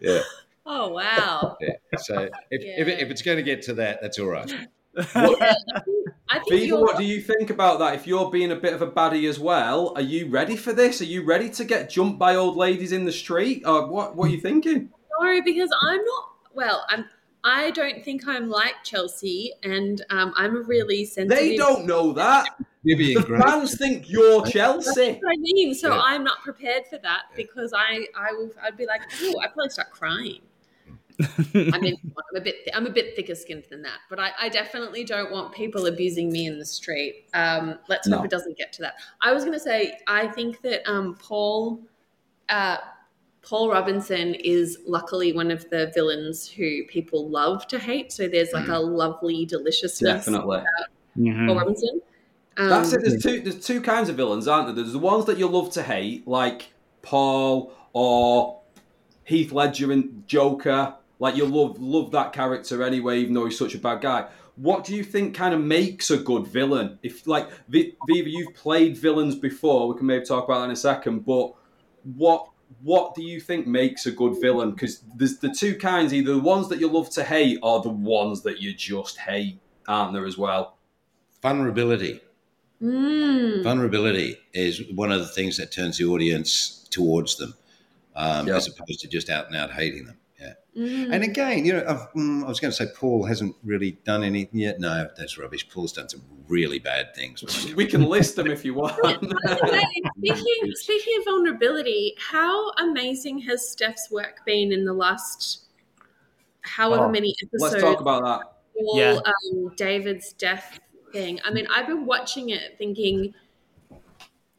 yeah. 0.00 0.20
Oh 0.68 0.88
wow! 0.88 1.56
yeah. 1.60 1.74
So 1.98 2.28
if, 2.50 2.60
if, 2.60 2.88
it, 2.88 2.98
if 2.98 3.10
it's 3.10 3.22
going 3.22 3.36
to 3.36 3.42
get 3.44 3.62
to 3.62 3.74
that, 3.74 4.02
that's 4.02 4.18
all 4.18 4.26
right. 4.26 4.52
I 4.98 6.40
think 6.40 6.48
Viva, 6.48 6.80
what 6.80 6.96
do 6.96 7.04
you 7.04 7.20
think 7.20 7.50
about 7.50 7.78
that? 7.78 7.94
If 7.94 8.06
you're 8.06 8.30
being 8.30 8.50
a 8.50 8.56
bit 8.56 8.72
of 8.72 8.82
a 8.82 8.90
baddie 8.90 9.28
as 9.28 9.38
well, 9.38 9.92
are 9.94 10.02
you 10.02 10.28
ready 10.28 10.56
for 10.56 10.72
this? 10.72 11.00
Are 11.00 11.04
you 11.04 11.24
ready 11.24 11.50
to 11.50 11.64
get 11.64 11.88
jumped 11.88 12.18
by 12.18 12.34
old 12.34 12.56
ladies 12.56 12.92
in 12.92 13.04
the 13.04 13.12
street? 13.12 13.62
Or 13.64 13.86
what? 13.86 14.16
What 14.16 14.28
are 14.28 14.32
you 14.32 14.40
thinking? 14.40 14.90
No, 15.20 15.42
because 15.42 15.70
I'm 15.82 16.04
not. 16.04 16.30
Well, 16.54 16.84
I'm. 16.88 17.04
I 17.46 17.70
don't 17.70 18.04
think 18.04 18.26
I'm 18.26 18.50
like 18.50 18.74
Chelsea, 18.82 19.52
and 19.62 20.04
um, 20.10 20.34
I'm 20.36 20.56
a 20.56 20.60
really 20.60 21.04
sensitive. 21.04 21.38
They 21.38 21.56
don't 21.56 21.86
know 21.86 22.12
that. 22.12 22.48
Vivian 22.84 23.20
The 23.20 23.26
Gray. 23.26 23.40
fans 23.40 23.78
think 23.78 24.10
you're 24.10 24.40
That's 24.42 24.52
Chelsea. 24.52 25.12
what 25.12 25.32
I 25.32 25.36
mean. 25.38 25.72
So 25.74 25.94
Yeah. 25.94 26.00
I'm 26.00 26.24
not 26.24 26.42
prepared 26.42 26.86
for 26.88 26.98
that 26.98 27.22
because 27.36 27.72
I, 27.72 28.06
I 28.16 28.32
will, 28.32 28.50
I'd 28.62 28.76
be 28.76 28.86
like, 28.86 29.02
oh, 29.22 29.40
I'd 29.42 29.52
probably 29.52 29.70
start 29.70 29.90
crying. 29.90 30.40
I 31.20 31.78
mean, 31.78 31.96
I'm 32.04 32.36
a 32.36 32.40
bit, 32.40 32.56
I'm 32.74 32.86
a 32.86 32.90
bit 32.90 33.16
thicker 33.16 33.34
skinned 33.34 33.64
than 33.70 33.82
that, 33.82 33.98
but 34.10 34.20
I, 34.20 34.30
I 34.40 34.48
definitely 34.48 35.02
don't 35.04 35.32
want 35.32 35.52
people 35.54 35.86
abusing 35.86 36.30
me 36.30 36.46
in 36.46 36.58
the 36.58 36.64
street. 36.64 37.26
Um, 37.32 37.78
let's 37.88 38.08
hope 38.08 38.24
it 38.24 38.30
doesn't 38.30 38.58
get 38.58 38.72
to 38.74 38.82
that. 38.82 38.94
I 39.20 39.32
was 39.32 39.42
going 39.44 39.54
to 39.54 39.60
say, 39.60 39.98
I 40.06 40.26
think 40.28 40.60
that 40.62 40.88
um, 40.88 41.14
Paul, 41.16 41.80
uh, 42.50 42.76
Paul 43.46 43.70
Robinson 43.70 44.34
is 44.34 44.78
luckily 44.86 45.32
one 45.32 45.52
of 45.52 45.70
the 45.70 45.92
villains 45.94 46.48
who 46.48 46.84
people 46.88 47.28
love 47.30 47.68
to 47.68 47.78
hate. 47.78 48.10
So 48.12 48.26
there's 48.26 48.52
like 48.52 48.66
a 48.66 48.78
lovely 48.78 49.46
deliciousness 49.46 50.24
Definitely. 50.26 50.62
Mhm. 51.16 51.46
Paul 51.46 51.56
Robinson. 51.56 52.00
Um, 52.56 52.68
That's 52.70 52.92
it. 52.92 53.02
There's 53.02 53.22
two. 53.22 53.40
There's 53.40 53.64
two 53.64 53.80
kinds 53.80 54.08
of 54.08 54.16
villains, 54.16 54.48
aren't 54.48 54.66
there? 54.66 54.74
There's 54.74 54.92
the 54.92 54.98
ones 54.98 55.26
that 55.26 55.38
you 55.38 55.46
love 55.46 55.70
to 55.74 55.82
hate, 55.84 56.26
like 56.26 56.72
Paul 57.02 57.72
or 57.92 58.60
Heath 59.22 59.52
Ledger 59.52 59.92
and 59.92 60.24
Joker. 60.26 60.94
Like 61.20 61.36
you 61.36 61.46
love 61.46 61.80
love 61.80 62.10
that 62.10 62.32
character 62.32 62.82
anyway, 62.82 63.20
even 63.20 63.34
though 63.34 63.44
he's 63.44 63.58
such 63.58 63.76
a 63.76 63.78
bad 63.78 64.00
guy. 64.00 64.26
What 64.56 64.82
do 64.84 64.92
you 64.92 65.04
think 65.04 65.36
kind 65.36 65.54
of 65.54 65.60
makes 65.60 66.10
a 66.10 66.16
good 66.16 66.48
villain? 66.48 66.98
If 67.04 67.28
like 67.28 67.48
Viva, 67.68 67.94
you've 68.08 68.54
played 68.54 68.96
villains 68.96 69.36
before. 69.36 69.86
We 69.86 69.98
can 69.98 70.06
maybe 70.06 70.24
talk 70.24 70.44
about 70.44 70.60
that 70.60 70.64
in 70.64 70.70
a 70.72 70.76
second. 70.76 71.24
But 71.24 71.52
what 72.02 72.48
what 72.82 73.14
do 73.14 73.22
you 73.22 73.40
think 73.40 73.66
makes 73.66 74.06
a 74.06 74.10
good 74.12 74.40
villain? 74.40 74.72
Because 74.72 75.02
there's 75.14 75.38
the 75.38 75.50
two 75.50 75.76
kinds: 75.76 76.12
either 76.12 76.34
the 76.34 76.38
ones 76.40 76.68
that 76.68 76.78
you 76.80 76.88
love 76.88 77.10
to 77.10 77.24
hate, 77.24 77.58
or 77.62 77.80
the 77.82 77.88
ones 77.88 78.42
that 78.42 78.60
you 78.60 78.74
just 78.74 79.18
hate, 79.18 79.58
aren't 79.88 80.12
there 80.12 80.26
as 80.26 80.36
well? 80.38 80.76
Vulnerability. 81.42 82.20
mm, 82.82 83.62
Vulnerability 83.62 84.36
is 84.52 84.82
one 84.94 85.12
of 85.12 85.20
the 85.20 85.26
things 85.28 85.56
that 85.56 85.72
turns 85.72 85.96
the 85.98 86.04
audience 86.04 86.86
towards 86.90 87.36
them, 87.36 87.54
um, 88.14 88.46
Yeah. 88.48 88.56
as 88.56 88.68
opposed 88.68 89.00
to 89.00 89.08
just 89.08 89.30
out 89.30 89.46
and 89.46 89.56
out 89.56 89.72
hating 89.72 90.06
them. 90.06 90.18
Yeah. 90.76 91.06
mm. 91.06 91.14
And 91.14 91.24
again, 91.24 91.64
you 91.64 91.72
know, 91.72 91.80
mm, 92.14 92.44
I 92.44 92.48
was 92.48 92.60
going 92.60 92.70
to 92.70 92.76
say 92.76 92.86
Paul 92.94 93.24
hasn't 93.24 93.56
really 93.64 93.92
done 94.04 94.22
anything 94.22 94.60
yet. 94.60 94.78
No, 94.78 95.08
that's 95.16 95.38
rubbish. 95.38 95.68
Paul's 95.70 95.92
done 95.92 96.08
some 96.08 96.22
really 96.48 96.78
bad 96.78 97.14
things. 97.14 97.42
We 97.74 97.86
can 97.86 98.02
list 98.04 98.36
them 98.36 98.46
if 98.48 98.64
you 98.64 98.74
want. 98.74 98.94
speaking 100.18 100.72
speaking 100.74 101.18
of 101.18 101.24
vulnerability, 101.24 102.14
how 102.18 102.70
amazing 102.72 103.38
has 103.40 103.68
Steph's 103.70 104.10
work 104.10 104.44
been 104.44 104.70
in 104.72 104.84
the 104.84 104.92
last 104.92 105.64
however 106.60 107.04
Oh, 107.06 107.10
many 107.10 107.34
episodes? 107.42 107.72
Let's 107.72 107.82
talk 107.82 108.00
about 108.00 108.22
that. 108.24 108.46
all, 108.78 108.98
Yeah. 108.98 109.18
um, 109.24 109.72
David's 109.76 110.32
death 110.34 110.78
thing. 111.12 111.40
I 111.44 111.50
mean, 111.52 111.66
I've 111.70 111.86
been 111.86 112.04
watching 112.04 112.50
it 112.50 112.76
thinking 112.76 113.32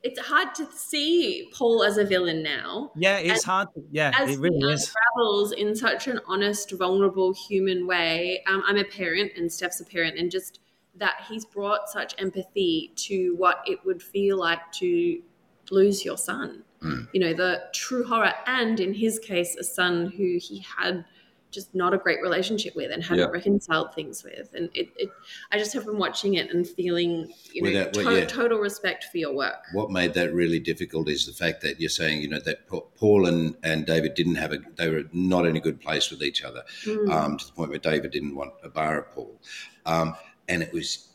it's 0.03 0.19
hard 0.19 0.53
to 0.55 0.67
see 0.71 1.49
Paul 1.53 1.83
as 1.83 1.97
a 1.97 2.05
villain 2.05 2.43
now. 2.43 2.91
Yeah, 2.95 3.17
it's 3.17 3.39
As- 3.39 3.43
hard. 3.43 3.67
To, 3.73 3.83
yeah, 3.91 4.11
As 4.17 4.35
it 4.35 4.39
really 4.39 4.57
he 4.59 4.71
is. 4.71 4.93
unravels 5.15 5.51
in 5.51 5.75
such 5.75 6.07
an 6.07 6.19
honest, 6.27 6.71
vulnerable 6.71 7.33
human 7.33 7.87
way. 7.87 8.43
Um, 8.47 8.63
I'm 8.65 8.77
a 8.77 8.83
parent, 8.83 9.31
and 9.35 9.51
Steph's 9.51 9.81
a 9.81 9.85
parent, 9.85 10.17
and 10.17 10.31
just 10.31 10.59
that 10.95 11.25
he's 11.29 11.45
brought 11.45 11.89
such 11.89 12.15
empathy 12.17 12.91
to 12.95 13.35
what 13.37 13.61
it 13.67 13.79
would 13.85 14.01
feel 14.01 14.37
like 14.37 14.71
to 14.73 15.21
lose 15.69 16.03
your 16.05 16.17
son. 16.17 16.63
Mm. 16.81 17.07
You 17.13 17.19
know, 17.19 17.33
the 17.33 17.63
true 17.73 18.05
horror, 18.05 18.33
and 18.45 18.79
in 18.79 18.93
his 18.93 19.19
case, 19.19 19.55
a 19.55 19.63
son 19.63 20.11
who 20.15 20.37
he 20.39 20.65
had 20.77 21.05
just 21.57 21.73
not 21.73 21.91
a 21.93 21.97
great 21.97 22.21
relationship 22.21 22.75
with 22.75 22.91
and 22.91 23.03
hadn't 23.03 23.25
Yeah. 23.25 23.31
reconciled 23.31 23.93
things 23.95 24.23
with. 24.23 24.53
And 24.53 24.69
it, 24.75 24.89
it, 24.95 25.09
I 25.51 25.57
just 25.57 25.73
have 25.73 25.85
been 25.85 25.97
watching 25.97 26.35
it 26.35 26.53
and 26.53 26.67
feeling, 26.67 27.33
you 27.51 27.63
know, 27.63 27.69
Without- 27.71 27.95
well, 27.97 28.05
to- 28.13 28.19
yeah. 28.19 28.25
total 28.25 28.59
respect 28.59 29.05
for 29.11 29.17
your 29.17 29.33
work. 29.35 29.55
What 29.73 29.89
made 29.89 30.13
that 30.13 30.31
really 30.33 30.59
difficult 30.59 31.09
is 31.09 31.25
the 31.25 31.33
fact 31.33 31.61
that 31.61 31.79
you're 31.81 31.89
saying, 31.89 32.21
you 32.21 32.29
know, 32.29 32.39
that 32.41 32.67
Paul 32.67 33.25
and, 33.25 33.55
and 33.63 33.85
David 33.87 34.13
didn't 34.13 34.35
have 34.35 34.53
a, 34.53 34.59
they 34.75 34.89
were 34.89 35.05
not 35.11 35.47
in 35.47 35.55
a 35.55 35.59
good 35.59 35.81
place 35.81 36.11
with 36.11 36.21
each 36.21 36.43
other, 36.43 36.63
Mm. 36.83 37.09
um, 37.11 37.37
to 37.37 37.45
the 37.47 37.51
point 37.53 37.69
where 37.71 37.79
David 37.79 38.11
didn't 38.11 38.35
want 38.35 38.53
a 38.63 38.69
bar 38.69 38.99
of 38.99 39.11
Paul. 39.15 39.39
Um, 39.87 40.15
and 40.47 40.61
it 40.61 40.71
was 40.71 41.07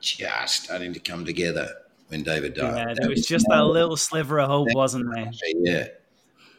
just 0.00 0.64
starting 0.64 0.92
to 0.94 1.00
come 1.00 1.24
together 1.26 1.68
when 2.08 2.22
David 2.22 2.54
died. 2.54 2.76
Yeah, 2.76 2.84
That 2.86 2.96
there 3.00 3.10
was 3.10 3.26
just 3.26 3.46
that 3.50 3.64
little 3.64 3.96
sliver 3.96 4.40
of 4.40 4.48
hope, 4.48 4.68
wasn't 4.74 5.14
there? 5.14 5.30
Yeah. 5.56 5.88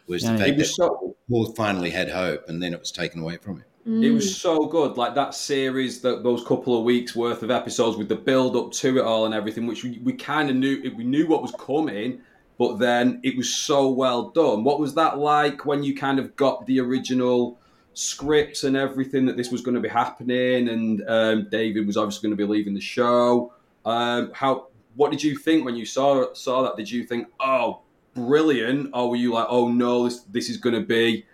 Was 0.08 0.24
Yeah. 0.24 0.30
the 0.30 0.36
It 0.36 0.46
fact 0.48 0.58
was 0.58 0.68
that 0.70 0.74
so 0.76 1.16
Paul 1.30 1.46
finally 1.54 1.90
had 1.90 2.10
hope 2.10 2.48
and 2.50 2.62
then 2.62 2.74
it 2.74 2.80
was 2.80 2.92
taken 2.92 3.22
away 3.22 3.38
from 3.38 3.58
him. 3.58 3.66
it 3.86 3.90
Mm. 3.90 4.14
was 4.16 4.36
so 4.38 4.66
good. 4.66 4.96
Like 4.96 5.14
that 5.16 5.34
series, 5.36 6.00
that 6.02 6.24
those 6.24 6.42
couple 6.46 6.78
of 6.78 6.86
weeks 6.86 7.16
worth 7.18 7.44
of 7.44 7.52
episodes 7.52 7.98
with 7.98 8.08
the 8.08 8.16
build 8.16 8.56
up 8.56 8.72
to 8.74 8.98
it 8.98 9.02
all 9.04 9.26
and 9.26 9.34
everything, 9.34 9.68
which 9.68 9.84
we, 9.84 10.00
we 10.04 10.14
kind 10.14 10.50
of 10.50 10.56
knew 10.56 10.82
we 10.96 11.04
knew 11.04 11.28
what 11.28 11.42
was 11.42 11.52
coming, 11.60 12.20
but 12.58 12.80
then 12.80 13.20
it 13.24 13.36
was 13.36 13.54
so 13.54 13.90
well 13.90 14.30
done. 14.30 14.64
What 14.64 14.80
was 14.80 14.94
that 14.94 15.18
like 15.20 15.66
when 15.66 15.84
you 15.84 15.94
kind 15.96 16.18
of 16.18 16.34
got 16.38 16.66
the 16.66 16.80
original 16.80 17.58
scripts 17.94 18.64
and 18.64 18.76
everything 18.78 19.26
that 19.26 19.38
this 19.38 19.52
was 19.52 19.62
going 19.62 19.76
to 19.76 19.82
be 19.82 19.90
happening, 19.90 20.70
and 20.70 21.04
um, 21.08 21.48
David 21.52 21.86
was 21.86 21.98
obviously 21.98 22.28
going 22.28 22.38
to 22.38 22.42
be 22.48 22.50
leaving 22.50 22.74
the 22.74 22.80
show? 22.82 23.52
Um, 23.86 24.32
how 24.34 24.68
what 24.96 25.12
did 25.12 25.22
you 25.24 25.36
think 25.36 25.66
when 25.66 25.76
you 25.76 25.86
saw 25.86 26.34
saw 26.34 26.64
that? 26.64 26.78
Did 26.78 26.90
you 26.90 27.04
think, 27.04 27.28
oh, 27.40 27.80
brilliant, 28.14 28.90
or 28.94 29.10
were 29.10 29.16
you 29.16 29.34
like, 29.34 29.48
oh 29.50 29.68
no, 29.70 30.06
this 30.06 30.22
this 30.24 30.50
is 30.50 30.58
going 30.58 30.76
to 30.76 30.82
be 30.86 31.26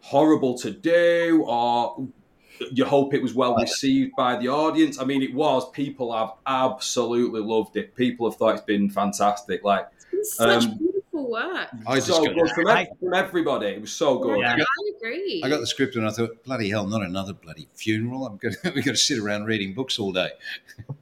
horrible 0.00 0.56
to 0.58 0.70
do, 0.70 1.44
or 1.46 2.06
you 2.72 2.84
hope 2.84 3.14
it 3.14 3.22
was 3.22 3.34
well 3.34 3.54
received 3.56 4.12
by 4.16 4.36
the 4.36 4.48
audience? 4.48 4.98
I 5.00 5.04
mean, 5.04 5.22
it 5.22 5.34
was. 5.34 5.70
People 5.70 6.12
have 6.16 6.32
absolutely 6.46 7.40
loved 7.40 7.76
it. 7.76 7.94
People 7.94 8.28
have 8.30 8.38
thought 8.38 8.54
it's 8.56 8.64
been 8.64 8.90
fantastic. 8.90 9.64
Like 9.64 9.88
It's 10.12 10.34
such 10.36 10.64
Um, 10.64 10.78
beautiful 10.78 11.30
work. 11.30 11.68
I 11.86 11.96
just 11.96 12.08
so 12.08 12.24
got, 12.24 12.34
good 12.34 12.50
from, 12.50 12.68
ev- 12.68 12.88
from 12.98 13.14
everybody. 13.14 13.68
It 13.68 13.80
was 13.80 13.92
so 13.92 14.18
good. 14.18 14.40
Yeah, 14.40 14.56
I 14.56 14.90
agree. 14.96 15.40
I 15.44 15.48
got 15.48 15.60
the 15.60 15.66
script 15.66 15.96
and 15.96 16.06
I 16.06 16.10
thought, 16.10 16.42
bloody 16.44 16.68
hell, 16.70 16.86
not 16.86 17.02
another 17.02 17.32
bloody 17.32 17.68
funeral. 17.74 18.26
I'm 18.26 18.36
going 18.36 18.54
to, 18.62 18.70
we've 18.74 18.84
going 18.84 18.94
to 18.94 18.96
sit 18.96 19.18
around 19.18 19.44
reading 19.44 19.72
books 19.74 19.98
all 19.98 20.12
day. 20.12 20.30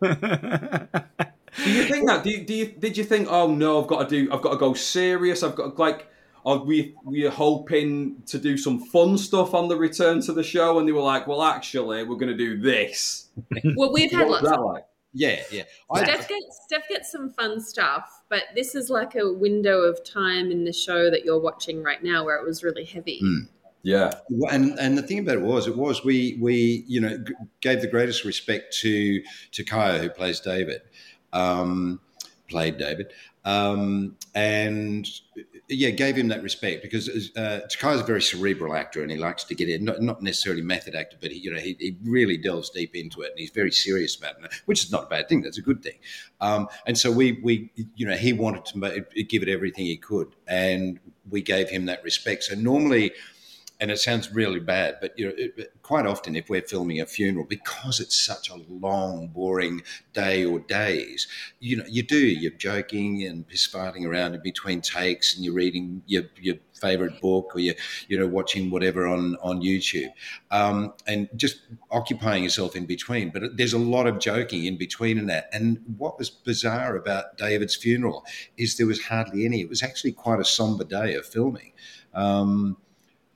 Do 1.56 1.70
you 1.72 1.84
think 1.84 2.06
that? 2.06 2.24
Do 2.24 2.30
you, 2.30 2.44
do 2.44 2.54
you, 2.54 2.66
did 2.66 2.96
you 2.96 3.04
think, 3.04 3.28
oh 3.30 3.52
no, 3.52 3.80
I've 3.80 3.88
got 3.88 4.08
to 4.08 4.24
do, 4.24 4.32
I've 4.32 4.42
got 4.42 4.50
to 4.52 4.56
go 4.56 4.74
serious. 4.74 5.42
I've 5.42 5.56
got 5.56 5.78
like, 5.78 6.08
are 6.46 6.58
we 6.58 6.94
we 7.04 7.26
are 7.26 7.30
hoping 7.30 8.22
to 8.26 8.38
do 8.38 8.56
some 8.56 8.78
fun 8.78 9.18
stuff 9.18 9.54
on 9.54 9.68
the 9.68 9.76
return 9.76 10.22
to 10.22 10.32
the 10.32 10.42
show? 10.42 10.78
And 10.78 10.88
they 10.88 10.92
were 10.92 11.02
like, 11.02 11.26
well, 11.26 11.42
actually, 11.42 12.04
we're 12.04 12.16
going 12.16 12.36
to 12.36 12.36
do 12.36 12.60
this. 12.60 13.28
well, 13.76 13.92
we've 13.92 14.10
had 14.10 14.28
What 14.28 14.28
was 14.28 14.42
lots 14.42 14.50
that 14.50 14.58
of 14.60 14.64
like? 14.66 14.84
Yeah, 15.12 15.42
yeah. 15.50 15.62
I, 15.90 16.04
Steph 16.04 16.28
gets 16.28 16.60
Steph 16.66 16.88
gets 16.88 17.10
some 17.10 17.30
fun 17.30 17.60
stuff, 17.60 18.22
but 18.28 18.44
this 18.54 18.74
is 18.74 18.90
like 18.90 19.14
a 19.14 19.32
window 19.32 19.80
of 19.80 20.04
time 20.04 20.50
in 20.50 20.64
the 20.64 20.72
show 20.72 21.10
that 21.10 21.24
you're 21.24 21.40
watching 21.40 21.82
right 21.82 22.02
now 22.02 22.24
where 22.24 22.36
it 22.36 22.46
was 22.46 22.62
really 22.62 22.84
heavy. 22.84 23.20
Mm. 23.22 23.48
Yeah. 23.82 24.12
Well, 24.28 24.52
and 24.52 24.78
and 24.78 24.98
the 24.98 25.02
thing 25.02 25.20
about 25.20 25.36
it 25.36 25.42
was, 25.42 25.66
it 25.66 25.76
was 25.76 26.04
we 26.04 26.38
we 26.40 26.84
you 26.86 27.00
know 27.00 27.16
g- 27.16 27.34
gave 27.60 27.80
the 27.80 27.86
greatest 27.86 28.24
respect 28.24 28.76
to 28.80 29.22
to 29.52 29.64
Kaya 29.64 29.98
who 29.98 30.10
plays 30.10 30.40
David, 30.40 30.82
um, 31.32 32.00
played 32.48 32.78
David, 32.78 33.12
um, 33.44 34.16
and 34.34 35.08
yeah, 35.68 35.90
gave 35.90 36.16
him 36.16 36.28
that 36.28 36.42
respect 36.42 36.82
because 36.82 37.08
uh, 37.36 37.60
Takaya's 37.70 38.00
a 38.00 38.04
very 38.04 38.22
cerebral 38.22 38.74
actor 38.74 39.02
and 39.02 39.10
he 39.10 39.16
likes 39.16 39.44
to 39.44 39.54
get 39.54 39.68
in, 39.68 39.84
not, 39.84 40.00
not 40.00 40.22
necessarily 40.22 40.62
method 40.62 40.94
actor, 40.94 41.16
but 41.20 41.30
he, 41.30 41.38
you 41.38 41.52
know 41.52 41.60
he, 41.60 41.76
he 41.78 41.96
really 42.04 42.36
delves 42.36 42.70
deep 42.70 42.94
into 42.94 43.22
it 43.22 43.30
and 43.30 43.38
he's 43.38 43.50
very 43.50 43.70
serious 43.70 44.16
about 44.16 44.42
it, 44.42 44.52
which 44.66 44.82
is 44.82 44.90
not 44.90 45.04
a 45.04 45.06
bad 45.06 45.28
thing. 45.28 45.42
That's 45.42 45.58
a 45.58 45.62
good 45.62 45.82
thing. 45.82 45.98
Um, 46.40 46.68
and 46.86 46.96
so 46.96 47.10
we 47.12 47.40
we 47.42 47.70
you 47.96 48.06
know 48.06 48.16
he 48.16 48.32
wanted 48.32 48.64
to 48.66 48.78
ma- 48.78 49.22
give 49.28 49.42
it 49.42 49.48
everything 49.48 49.86
he 49.86 49.96
could, 49.96 50.34
and 50.46 50.98
we 51.30 51.42
gave 51.42 51.68
him 51.68 51.86
that 51.86 52.02
respect. 52.02 52.44
So 52.44 52.54
normally 52.54 53.12
and 53.80 53.90
it 53.90 53.98
sounds 53.98 54.32
really 54.32 54.58
bad, 54.58 54.96
but 55.00 55.16
you 55.16 55.26
know, 55.26 55.34
it, 55.36 55.72
quite 55.82 56.04
often 56.04 56.34
if 56.34 56.50
we're 56.50 56.62
filming 56.62 57.00
a 57.00 57.06
funeral, 57.06 57.46
because 57.46 58.00
it's 58.00 58.18
such 58.18 58.50
a 58.50 58.56
long, 58.68 59.28
boring 59.28 59.82
day 60.12 60.44
or 60.44 60.58
days, 60.60 61.28
you 61.60 61.76
know, 61.76 61.84
you 61.88 62.02
do 62.02 62.18
you're 62.18 62.50
joking 62.52 63.24
and 63.24 63.46
piss 63.46 63.68
farting 63.68 64.04
around 64.04 64.34
in 64.34 64.42
between 64.42 64.80
takes, 64.80 65.36
and 65.36 65.44
you're 65.44 65.54
reading 65.54 66.02
your 66.06 66.24
your 66.40 66.56
favorite 66.80 67.20
book 67.20 67.52
or 67.54 67.60
you're 67.60 67.74
you 68.08 68.18
know 68.18 68.26
watching 68.26 68.70
whatever 68.70 69.06
on 69.06 69.36
on 69.42 69.60
YouTube, 69.60 70.12
um, 70.50 70.92
and 71.06 71.28
just 71.36 71.60
occupying 71.92 72.42
yourself 72.42 72.74
in 72.74 72.84
between. 72.84 73.30
But 73.30 73.56
there's 73.56 73.74
a 73.74 73.78
lot 73.78 74.08
of 74.08 74.18
joking 74.18 74.64
in 74.64 74.76
between 74.76 75.18
and 75.18 75.30
that. 75.30 75.48
And 75.52 75.78
what 75.96 76.18
was 76.18 76.30
bizarre 76.30 76.96
about 76.96 77.38
David's 77.38 77.76
funeral 77.76 78.24
is 78.56 78.76
there 78.76 78.86
was 78.88 79.04
hardly 79.04 79.44
any. 79.44 79.60
It 79.60 79.68
was 79.68 79.84
actually 79.84 80.12
quite 80.12 80.40
a 80.40 80.44
somber 80.44 80.84
day 80.84 81.14
of 81.14 81.26
filming. 81.26 81.72
Um, 82.14 82.76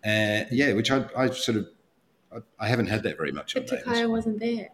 uh, 0.04 0.44
yeah, 0.50 0.72
which 0.72 0.90
I, 0.90 1.04
I 1.16 1.30
sort 1.30 1.58
of, 1.58 1.68
I, 2.32 2.38
I 2.64 2.68
haven't 2.68 2.86
had 2.86 3.02
that 3.04 3.16
very 3.16 3.32
much 3.32 3.54
But 3.54 3.66
Takaya 3.66 4.08
wasn't 4.08 4.40
there. 4.40 4.68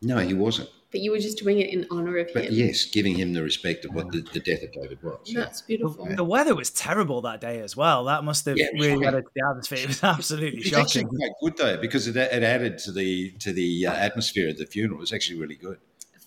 No, 0.00 0.18
he 0.18 0.34
wasn't. 0.34 0.68
But 0.90 1.00
you 1.00 1.10
were 1.10 1.18
just 1.18 1.38
doing 1.38 1.58
it 1.58 1.70
in 1.72 1.86
honor 1.90 2.18
of 2.18 2.28
But 2.34 2.44
him. 2.46 2.52
yes, 2.52 2.84
giving 2.84 3.14
him 3.14 3.32
the 3.32 3.42
respect 3.42 3.86
of 3.86 3.94
what 3.94 4.12
the, 4.12 4.20
the 4.20 4.40
death 4.40 4.62
of 4.62 4.72
David 4.72 5.02
was. 5.02 5.32
That's 5.32 5.62
beautiful. 5.62 6.04
The 6.04 6.22
weather 6.24 6.54
was 6.54 6.68
terrible 6.68 7.22
that 7.22 7.40
day 7.40 7.60
as 7.60 7.74
well. 7.76 8.04
That 8.04 8.24
must 8.24 8.44
have 8.44 8.58
Yeah, 8.58 8.66
really 8.74 9.06
added 9.06 9.24
to 9.24 9.30
the 9.34 9.46
atmosphere. 9.48 9.78
It 9.82 9.88
was 9.88 10.04
absolutely 10.04 10.60
It's 10.60 10.74
actually 10.76 11.04
quite 11.04 11.30
good 11.40 11.56
though 11.56 11.76
because 11.78 12.08
it, 12.08 12.16
it 12.16 12.42
added 12.42 12.76
to 12.78 12.92
the 12.92 13.30
to 13.38 13.52
the 13.54 13.86
uh, 13.86 13.92
atmosphere 13.94 14.50
of 14.50 14.58
the 14.58 14.66
funeral. 14.66 14.98
It 14.98 15.00
was 15.00 15.12
actually 15.14 15.40
really 15.40 15.54
good. 15.54 15.78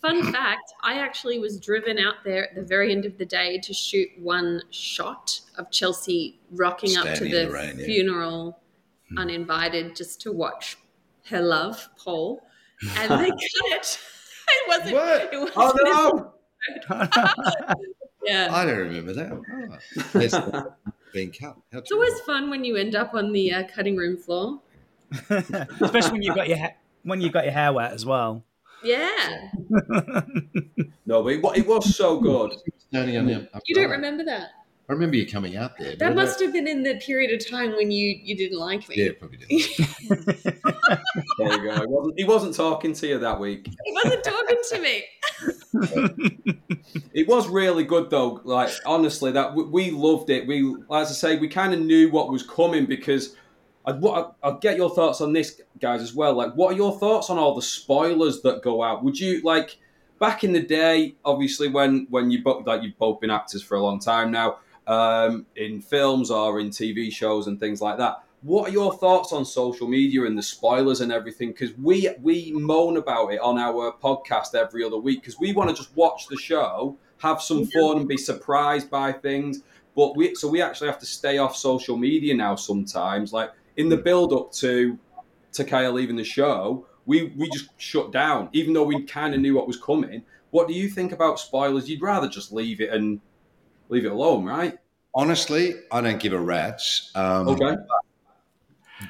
Fun 0.05 0.31
fact 0.31 0.73
I 0.83 0.99
actually 0.99 1.39
was 1.39 1.59
driven 1.59 1.97
out 1.97 2.15
there 2.23 2.47
at 2.47 2.53
the 2.53 2.61
very 2.61 2.91
end 2.91 3.05
of 3.05 3.17
the 3.17 3.25
day 3.25 3.57
to 3.59 3.73
shoot 3.73 4.07
one 4.19 4.61
shot 4.69 5.39
of 5.57 5.71
Chelsea 5.71 6.39
rocking 6.51 6.95
up 6.95 7.15
to 7.15 7.23
the, 7.23 7.45
the 7.45 7.51
rain, 7.51 7.79
yeah. 7.79 7.85
funeral 7.85 8.59
uninvited 9.17 9.95
just 9.95 10.21
to 10.21 10.31
watch 10.31 10.77
her 11.29 11.41
love, 11.41 11.89
Paul. 11.97 12.43
And 12.97 13.11
they 13.13 13.29
cut 13.29 13.39
it. 13.39 13.99
It 14.47 14.67
wasn't. 14.67 14.93
What? 14.93 15.33
It 15.33 15.39
wasn't 15.39 15.57
Oh 15.57 16.33
no! 16.89 17.73
Yeah. 18.23 18.49
I 18.51 18.63
don't 18.65 18.77
remember 18.77 19.13
that. 19.13 19.31
Oh, 19.33 20.93
being 21.13 21.31
cut. 21.31 21.55
How 21.73 21.79
It's 21.79 21.91
always 21.91 22.19
fun 22.21 22.51
when 22.51 22.63
you 22.63 22.75
end 22.75 22.95
up 22.95 23.15
on 23.15 23.31
the 23.33 23.51
uh, 23.51 23.63
cutting 23.67 23.97
room 23.97 24.17
floor. 24.17 24.61
Especially 25.29 26.11
when 26.11 26.21
you've 26.21 26.35
got 26.35 26.47
your 26.47 26.59
ha- 26.59 26.75
when 27.01 27.21
you've 27.21 27.33
got 27.33 27.45
your 27.45 27.53
hair 27.53 27.73
wet 27.73 27.91
as 27.91 28.05
well. 28.05 28.43
Yeah. 28.83 29.49
No, 31.07 31.21
but 31.21 31.33
it, 31.33 31.59
it 31.59 31.67
was 31.67 31.95
so 31.95 32.19
good. 32.19 32.51
Standing 32.89 33.17
on 33.17 33.27
the- 33.27 33.47
You 33.67 33.75
don't 33.75 33.91
remember 33.91 34.23
that? 34.25 34.49
I 34.89 34.93
remember 34.93 35.15
you 35.17 35.27
coming 35.27 35.55
out 35.55 35.77
there. 35.77 35.95
That 35.95 36.15
must 36.15 36.39
have 36.41 36.51
been 36.51 36.67
in 36.67 36.81
the 36.83 36.95
period 36.95 37.31
of 37.31 37.47
time 37.47 37.73
when 37.73 37.91
you, 37.91 38.19
you 38.23 38.35
didn't 38.35 38.59
like 38.59 38.87
me. 38.89 38.95
Yeah, 38.97 39.11
probably 39.19 39.37
did. 39.37 39.49
There 41.37 41.63
you 41.63 41.63
go. 41.63 41.75
He 41.79 41.85
wasn't, 41.87 42.13
he 42.19 42.23
wasn't 42.23 42.55
talking 42.55 42.93
to 42.93 43.07
you 43.07 43.19
that 43.19 43.39
week. 43.39 43.67
He 43.85 43.91
wasn't 43.91 44.23
talking 44.23 44.57
to 44.69 44.79
me. 44.81 45.03
It 47.13 47.27
was 47.27 47.47
really 47.47 47.83
good 47.83 48.09
though. 48.09 48.41
Like 48.43 48.69
honestly, 48.85 49.31
that 49.31 49.53
we, 49.55 49.63
we 49.63 49.91
loved 49.91 50.29
it. 50.29 50.45
We, 50.47 50.75
as 50.91 51.09
I 51.09 51.13
say, 51.13 51.37
we 51.37 51.47
kind 51.47 51.73
of 51.73 51.79
knew 51.79 52.09
what 52.09 52.29
was 52.31 52.43
coming 52.43 52.85
because. 52.85 53.35
I'd, 53.87 54.01
what, 54.01 54.35
I'll 54.41 54.57
get 54.57 54.77
your 54.77 54.89
thoughts 54.89 55.21
on 55.21 55.33
this, 55.33 55.61
guys, 55.79 56.01
as 56.01 56.13
well. 56.13 56.33
Like, 56.33 56.53
what 56.53 56.73
are 56.73 56.77
your 56.77 56.97
thoughts 56.97 57.29
on 57.29 57.37
all 57.37 57.53
the 57.53 57.61
spoilers 57.61 58.41
that 58.41 58.61
go 58.61 58.83
out? 58.83 59.03
Would 59.03 59.19
you 59.19 59.41
like 59.43 59.77
back 60.19 60.43
in 60.43 60.53
the 60.53 60.61
day? 60.61 61.15
Obviously, 61.23 61.67
when 61.67 62.07
when 62.09 62.31
you 62.31 62.43
both 62.43 62.65
like 62.65 62.83
you've 62.83 62.97
both 62.97 63.19
been 63.19 63.31
actors 63.31 63.61
for 63.61 63.75
a 63.75 63.83
long 63.83 63.99
time 63.99 64.31
now, 64.31 64.57
um, 64.87 65.45
in 65.55 65.81
films 65.81 66.31
or 66.31 66.59
in 66.59 66.69
TV 66.69 67.11
shows 67.11 67.47
and 67.47 67.59
things 67.59 67.81
like 67.81 67.97
that. 67.97 68.23
What 68.41 68.69
are 68.69 68.71
your 68.71 68.93
thoughts 68.93 69.33
on 69.33 69.43
social 69.43 69.87
media 69.87 70.25
and 70.25 70.37
the 70.37 70.43
spoilers 70.43 71.01
and 71.01 71.11
everything? 71.11 71.49
Because 71.49 71.75
we 71.77 72.09
we 72.21 72.51
moan 72.51 72.97
about 72.97 73.33
it 73.33 73.39
on 73.39 73.57
our 73.57 73.93
podcast 73.93 74.53
every 74.53 74.83
other 74.83 74.97
week 74.97 75.21
because 75.21 75.39
we 75.39 75.51
want 75.53 75.69
to 75.69 75.75
just 75.75 75.95
watch 75.95 76.27
the 76.27 76.37
show, 76.37 76.95
have 77.19 77.41
some 77.41 77.65
fun, 77.65 77.97
and 77.97 78.07
be 78.07 78.17
surprised 78.17 78.89
by 78.89 79.11
things. 79.11 79.63
But 79.95 80.15
we 80.15 80.35
so 80.35 80.47
we 80.47 80.61
actually 80.61 80.89
have 80.89 80.99
to 80.99 81.05
stay 81.07 81.39
off 81.39 81.55
social 81.55 81.97
media 81.97 82.35
now 82.35 82.55
sometimes. 82.55 83.33
Like 83.33 83.51
in 83.77 83.89
the 83.89 83.97
build 83.97 84.33
up 84.33 84.51
to 84.53 84.97
Takaya 85.51 85.91
leaving 85.93 86.15
the 86.15 86.23
show, 86.23 86.87
we 87.05 87.33
we 87.37 87.49
just 87.49 87.69
shut 87.77 88.11
down, 88.11 88.49
even 88.53 88.73
though 88.73 88.83
we 88.83 89.03
kind 89.03 89.33
of 89.33 89.41
knew 89.41 89.55
what 89.55 89.67
was 89.67 89.77
coming. 89.77 90.23
What 90.51 90.67
do 90.67 90.73
you 90.73 90.89
think 90.89 91.11
about 91.11 91.39
spoilers? 91.39 91.89
You'd 91.89 92.01
rather 92.01 92.29
just 92.29 92.51
leave 92.51 92.79
it 92.81 92.89
and 92.91 93.19
leave 93.89 94.05
it 94.05 94.11
alone, 94.11 94.45
right? 94.45 94.77
Honestly, 95.13 95.75
I 95.91 96.01
don't 96.01 96.19
give 96.19 96.33
a 96.33 96.39
rat's. 96.39 97.11
Um, 97.15 97.49
Okay. 97.49 97.75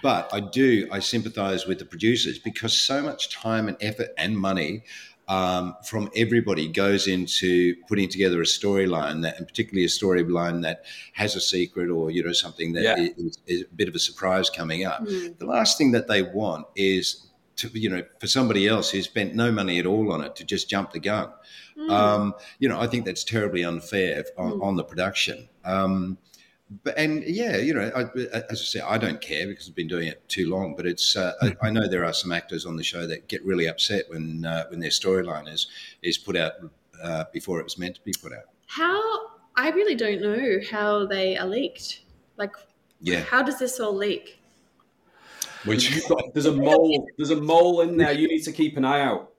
But 0.02 0.34
I 0.34 0.40
do, 0.40 0.88
I 0.92 1.00
sympathise 1.00 1.68
with 1.68 1.78
the 1.78 1.86
producers 1.86 2.40
because 2.40 2.78
so 2.78 3.04
much 3.04 3.30
time 3.30 3.68
and 3.68 3.78
effort 3.82 4.10
and 4.18 4.36
money 4.36 4.84
um, 5.28 5.76
from 5.84 6.10
everybody 6.16 6.68
goes 6.68 7.08
into 7.08 7.76
putting 7.88 8.10
together 8.10 8.42
a 8.42 8.46
storyline 8.46 9.24
that, 9.24 9.38
and 9.38 9.48
particularly 9.48 9.86
a 9.86 9.90
storyline 9.90 10.62
that 10.64 10.84
has 11.14 11.36
a 11.36 11.42
secret 11.42 11.90
or 11.90 12.12
you 12.12 12.24
know 12.24 12.32
something 12.32 12.74
that 12.74 12.84
Yeah. 12.84 13.08
is, 13.18 13.40
is 13.48 13.62
a 13.64 13.76
bit 13.76 13.88
of 13.88 13.96
a 13.96 14.00
surprise 14.00 14.50
coming 14.50 14.86
up. 14.86 15.04
The 15.06 15.46
last 15.46 15.78
thing 15.78 15.92
that 15.94 16.08
they 16.08 16.22
want 16.22 16.68
is 16.76 17.28
to 17.58 17.70
you 17.74 17.90
know 17.90 18.04
for 18.20 18.28
somebody 18.28 18.68
else 18.68 18.90
who 18.92 19.02
spent 19.02 19.34
no 19.34 19.52
money 19.52 19.80
at 19.80 19.86
all 19.86 20.12
on 20.12 20.22
it 20.24 20.36
to 20.36 20.44
just 20.44 20.70
jump 20.70 20.92
the 20.92 21.00
gun. 21.00 21.30
Um, 21.90 22.34
you 22.60 22.70
know, 22.70 22.80
I 22.80 22.88
think 22.88 23.06
that's 23.06 23.24
terribly 23.24 23.64
unfair 23.66 24.24
on, 24.38 24.62
on 24.62 24.76
the 24.76 24.84
production. 24.84 25.50
Um, 25.66 26.18
but 26.84 26.98
and 26.98 27.24
yeah, 27.24 27.58
you 27.58 27.74
know, 27.74 27.92
I, 27.96 28.02
as 28.50 28.60
I 28.62 28.64
say, 28.64 28.80
I 28.82 28.98
don't 28.98 29.22
care 29.22 29.48
because 29.48 29.70
I've 29.70 29.76
been 29.76 29.88
doing 29.88 30.08
it 30.08 30.28
too 30.28 30.50
long. 30.50 30.76
But 30.76 30.86
it's 30.88 31.16
uh, 31.16 31.34
I, 31.42 31.56
I 31.68 31.70
know 31.70 31.88
there 31.88 32.04
are 32.06 32.14
some 32.14 32.32
actors 32.32 32.66
on 32.66 32.76
the 32.76 32.84
show 32.84 33.06
that 33.08 33.28
get 33.28 33.46
really 33.46 33.68
upset 33.68 34.06
when 34.10 34.46
uh, 34.46 34.66
when 34.70 34.80
their 34.80 34.90
storyline 34.90 35.48
is 35.52 35.68
is 36.02 36.18
put 36.18 36.36
out 36.36 36.54
uh, 37.04 37.26
before 37.32 37.60
it 37.60 37.64
was 37.64 37.78
meant 37.78 37.96
to 37.96 38.02
be 38.02 38.14
put 38.20 38.34
out. 38.34 38.46
How 38.68 39.00
I 39.56 39.70
really 39.70 39.96
don't 39.96 40.22
know 40.22 40.60
how 40.72 41.06
they 41.06 41.38
are 41.38 41.48
leaked. 41.48 42.02
Like, 42.38 42.56
Yeah, 43.00 43.22
how 43.22 43.44
does 43.44 43.60
this 43.60 43.80
all 43.80 43.96
leak? 43.96 44.40
which 45.66 45.90
You've 45.96 46.08
got- 46.08 46.34
there's 46.34 46.46
a 46.46 46.52
mole. 46.52 47.08
There's 47.18 47.32
a 47.32 47.36
mole 47.42 47.82
in 47.82 47.98
there. 47.98 48.12
You 48.12 48.28
need 48.28 48.44
to 48.44 48.52
keep 48.52 48.76
an 48.78 48.86
eye 48.86 49.02
out. 49.02 49.32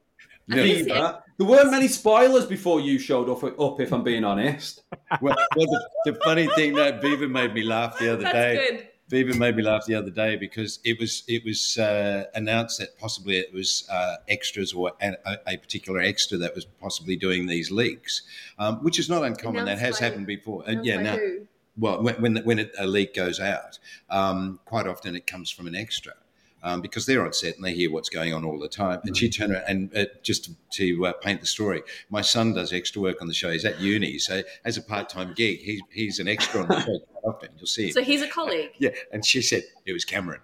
Yeah. 0.48 0.62
Viva, 0.62 1.24
there 1.38 1.46
weren't 1.46 1.70
many 1.70 1.88
spoilers 1.88 2.46
before 2.46 2.80
you 2.80 2.98
showed 2.98 3.28
up. 3.28 3.42
Up, 3.58 3.80
if 3.80 3.92
I'm 3.92 4.02
being 4.02 4.24
honest. 4.24 4.82
well, 5.20 5.36
well, 5.56 5.66
the, 5.66 6.12
the 6.12 6.14
funny 6.24 6.46
thing 6.54 6.74
that 6.74 7.02
Viva 7.02 7.28
made 7.28 7.52
me 7.52 7.62
laugh 7.62 7.98
the 7.98 8.12
other 8.12 8.22
That's 8.22 8.34
day. 8.34 8.66
good. 8.70 8.88
Viva 9.08 9.36
made 9.36 9.54
me 9.56 9.62
laugh 9.62 9.86
the 9.86 9.94
other 9.94 10.10
day 10.10 10.34
because 10.36 10.80
it 10.84 10.98
was 10.98 11.22
it 11.28 11.44
was 11.44 11.78
uh, 11.78 12.24
announced 12.34 12.78
that 12.80 12.98
possibly 12.98 13.38
it 13.38 13.52
was 13.52 13.88
uh, 13.88 14.16
extras 14.28 14.72
or 14.72 14.92
a, 15.00 15.16
a, 15.46 15.56
particular 15.56 16.00
extra 16.00 16.36
that 16.38 16.54
was 16.56 16.64
possibly 16.64 17.14
doing 17.14 17.46
these 17.46 17.70
leaks, 17.70 18.22
um, 18.58 18.82
which 18.82 18.98
is 18.98 19.08
not 19.08 19.22
uncommon. 19.24 19.62
Announced 19.62 19.80
that 19.80 19.86
has 19.86 20.00
by- 20.00 20.06
happened 20.06 20.26
before. 20.26 20.68
Uh, 20.68 20.82
yeah, 20.82 21.00
now, 21.00 21.16
who? 21.16 21.46
well, 21.76 22.02
when 22.02 22.14
when, 22.16 22.36
when 22.38 22.58
it, 22.58 22.72
a 22.78 22.86
leak 22.86 23.14
goes 23.14 23.38
out, 23.38 23.78
um, 24.10 24.58
quite 24.64 24.88
often 24.88 25.14
it 25.14 25.26
comes 25.26 25.50
from 25.50 25.68
an 25.68 25.76
extra. 25.76 26.14
Um, 26.62 26.80
because 26.80 27.06
they're 27.06 27.24
on 27.24 27.32
set 27.32 27.54
and 27.54 27.64
they 27.64 27.74
hear 27.74 27.92
what's 27.92 28.08
going 28.08 28.34
on 28.34 28.44
all 28.44 28.58
the 28.58 28.68
time. 28.68 28.98
And 29.04 29.16
she 29.16 29.30
turned 29.30 29.52
around 29.52 29.64
and 29.68 29.96
uh, 29.96 30.06
just 30.22 30.46
to, 30.46 30.50
to 30.72 31.06
uh, 31.06 31.12
paint 31.12 31.40
the 31.40 31.46
story, 31.46 31.82
my 32.10 32.22
son 32.22 32.54
does 32.54 32.72
extra 32.72 33.00
work 33.00 33.22
on 33.22 33.28
the 33.28 33.34
show. 33.34 33.50
He's 33.52 33.64
at 33.64 33.78
uni, 33.78 34.18
so 34.18 34.42
as 34.64 34.76
a 34.76 34.82
part-time 34.82 35.32
gig, 35.34 35.60
he's 35.60 35.80
he's 35.92 36.18
an 36.18 36.26
extra 36.26 36.62
on 36.62 36.68
the 36.68 36.80
show 36.84 36.98
often. 37.24 37.50
You'll 37.58 37.66
see 37.66 37.86
him. 37.86 37.92
So 37.92 38.02
he's 38.02 38.22
a 38.22 38.26
colleague. 38.28 38.70
Yeah, 38.78 38.90
and 39.12 39.24
she 39.24 39.42
said 39.42 39.62
it 39.84 39.92
was 39.92 40.04
Cameron. 40.04 40.40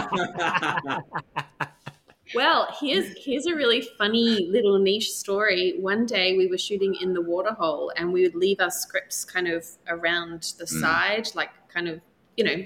Well, 2.36 2.68
here's 2.80 3.08
here's 3.18 3.48
a 3.48 3.56
really 3.56 3.82
funny 3.98 4.48
little 4.52 4.78
niche 4.78 5.10
story. 5.12 5.76
One 5.80 6.06
day 6.06 6.38
we 6.38 6.46
were 6.46 6.60
shooting 6.60 6.94
in 7.02 7.14
the 7.14 7.22
waterhole, 7.22 7.92
and 7.96 8.14
we 8.14 8.22
would 8.22 8.36
leave 8.36 8.60
our 8.60 8.70
scripts 8.70 9.26
kind 9.26 9.48
of 9.48 9.66
around 9.88 10.54
the 10.60 10.66
Mm. 10.66 10.80
side, 10.82 11.30
like 11.34 11.50
kind 11.74 11.88
of 11.88 12.02
you 12.38 12.44
know. 12.44 12.66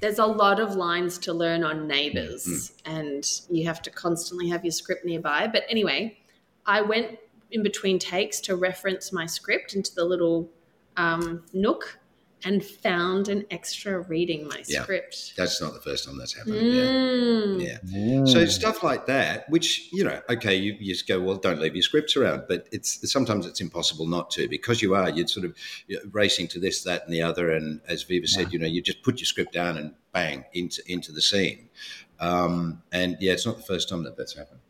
There's 0.00 0.18
a 0.20 0.26
lot 0.26 0.60
of 0.60 0.76
lines 0.76 1.18
to 1.18 1.32
learn 1.32 1.64
on 1.64 1.88
Neighbours, 1.88 2.72
and 2.84 3.28
you 3.50 3.66
have 3.66 3.82
to 3.82 3.90
constantly 3.90 4.48
have 4.48 4.64
your 4.64 4.72
script 4.72 5.04
nearby. 5.04 5.48
But 5.48 5.64
anyway, 5.68 6.18
I 6.66 6.82
went 6.82 7.18
in 7.50 7.62
between 7.62 7.98
takes 7.98 8.40
to 8.42 8.56
reference 8.56 9.12
my 9.12 9.26
script 9.26 9.74
into 9.74 9.92
the 9.94 10.04
little 10.04 10.50
um, 10.96 11.44
nook, 11.52 11.98
and 12.44 12.64
found 12.64 13.28
an 13.28 13.44
extra 13.50 14.00
reading 14.00 14.46
my 14.46 14.62
Yeah. 14.68 14.82
script. 14.82 15.34
That's 15.36 15.60
not 15.60 15.74
the 15.74 15.80
first 15.80 16.04
time 16.04 16.16
that's 16.18 16.34
happened. 16.34 16.54
Mm. 16.56 17.62
Yeah. 17.64 17.78
yeah. 17.84 18.24
So 18.26 18.44
stuff 18.46 18.82
like 18.82 19.06
that, 19.06 19.48
which 19.50 19.88
you 19.92 20.04
know, 20.04 20.20
okay, 20.30 20.54
you, 20.54 20.76
you 20.78 20.94
just 20.94 21.08
go, 21.08 21.20
well, 21.20 21.36
don't 21.36 21.60
leave 21.60 21.74
your 21.74 21.82
scripts 21.82 22.16
around, 22.16 22.44
but 22.48 22.68
it's 22.70 23.10
sometimes 23.10 23.46
it's 23.46 23.60
impossible 23.60 24.06
not 24.06 24.30
to 24.32 24.48
because 24.48 24.82
you 24.82 24.94
are 24.94 25.10
you're 25.10 25.26
sort 25.26 25.46
of 25.46 25.56
you're 25.86 26.00
racing 26.12 26.46
to 26.48 26.60
this, 26.60 26.82
that, 26.84 27.04
and 27.04 27.12
the 27.12 27.22
other, 27.22 27.50
and 27.50 27.80
as 27.88 28.04
Viva 28.04 28.28
said, 28.28 28.52
you 28.52 28.58
know, 28.58 28.66
you 28.66 28.80
just 28.82 29.02
put 29.02 29.18
your 29.18 29.26
script 29.26 29.52
down 29.52 29.76
and 29.76 29.94
bang 30.12 30.44
into 30.52 30.80
into 30.86 31.10
the 31.12 31.22
scene, 31.22 31.68
um, 32.20 32.82
and 32.92 33.16
yeah, 33.20 33.32
it's 33.32 33.46
not 33.46 33.56
the 33.56 33.62
first 33.62 33.88
time 33.88 34.04
that 34.04 34.16
that's 34.16 34.36
happened. 34.36 34.60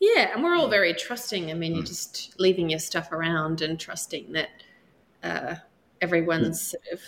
Yeah, 0.00 0.32
and 0.34 0.44
we're 0.44 0.54
all 0.54 0.68
very 0.68 0.92
trusting. 0.92 1.50
I 1.50 1.54
mean, 1.54 1.74
you're 1.74 1.84
just 1.84 2.38
leaving 2.38 2.68
your 2.68 2.78
stuff 2.78 3.10
around 3.12 3.62
and 3.62 3.80
trusting 3.80 4.32
that 4.32 4.50
uh, 5.22 5.54
everyone's 6.00 6.72
hmm. 6.72 6.76
sort 6.76 6.82
of 6.92 7.00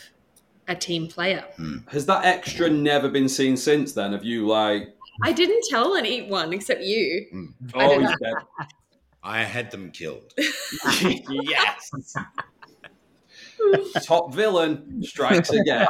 a 0.69 0.75
team 0.75 1.09
player. 1.09 1.45
Hmm. 1.57 1.79
Has 1.89 2.07
that 2.07 2.25
extra 2.25 2.69
never 2.71 3.09
been 3.09 3.29
seen 3.29 3.57
since 3.57 3.93
then? 3.93 4.13
Have 4.13 4.25
you 4.25 4.47
like? 4.47 4.95
I 5.23 5.33
didn't 5.33 5.65
tell 5.71 5.97
anyone 5.97 6.53
except 6.53 6.83
you. 6.83 7.27
Hmm. 7.31 7.45
I 7.75 7.85
Oh, 7.85 7.89
don't- 7.89 8.01
he's 8.03 8.17
dead. 8.23 8.35
I 9.23 9.43
had 9.43 9.73
them 9.73 9.91
killed. 9.91 10.33
yes. 10.39 12.15
Top 14.05 14.33
villain 14.33 15.03
strikes 15.03 15.51
again. 15.51 15.87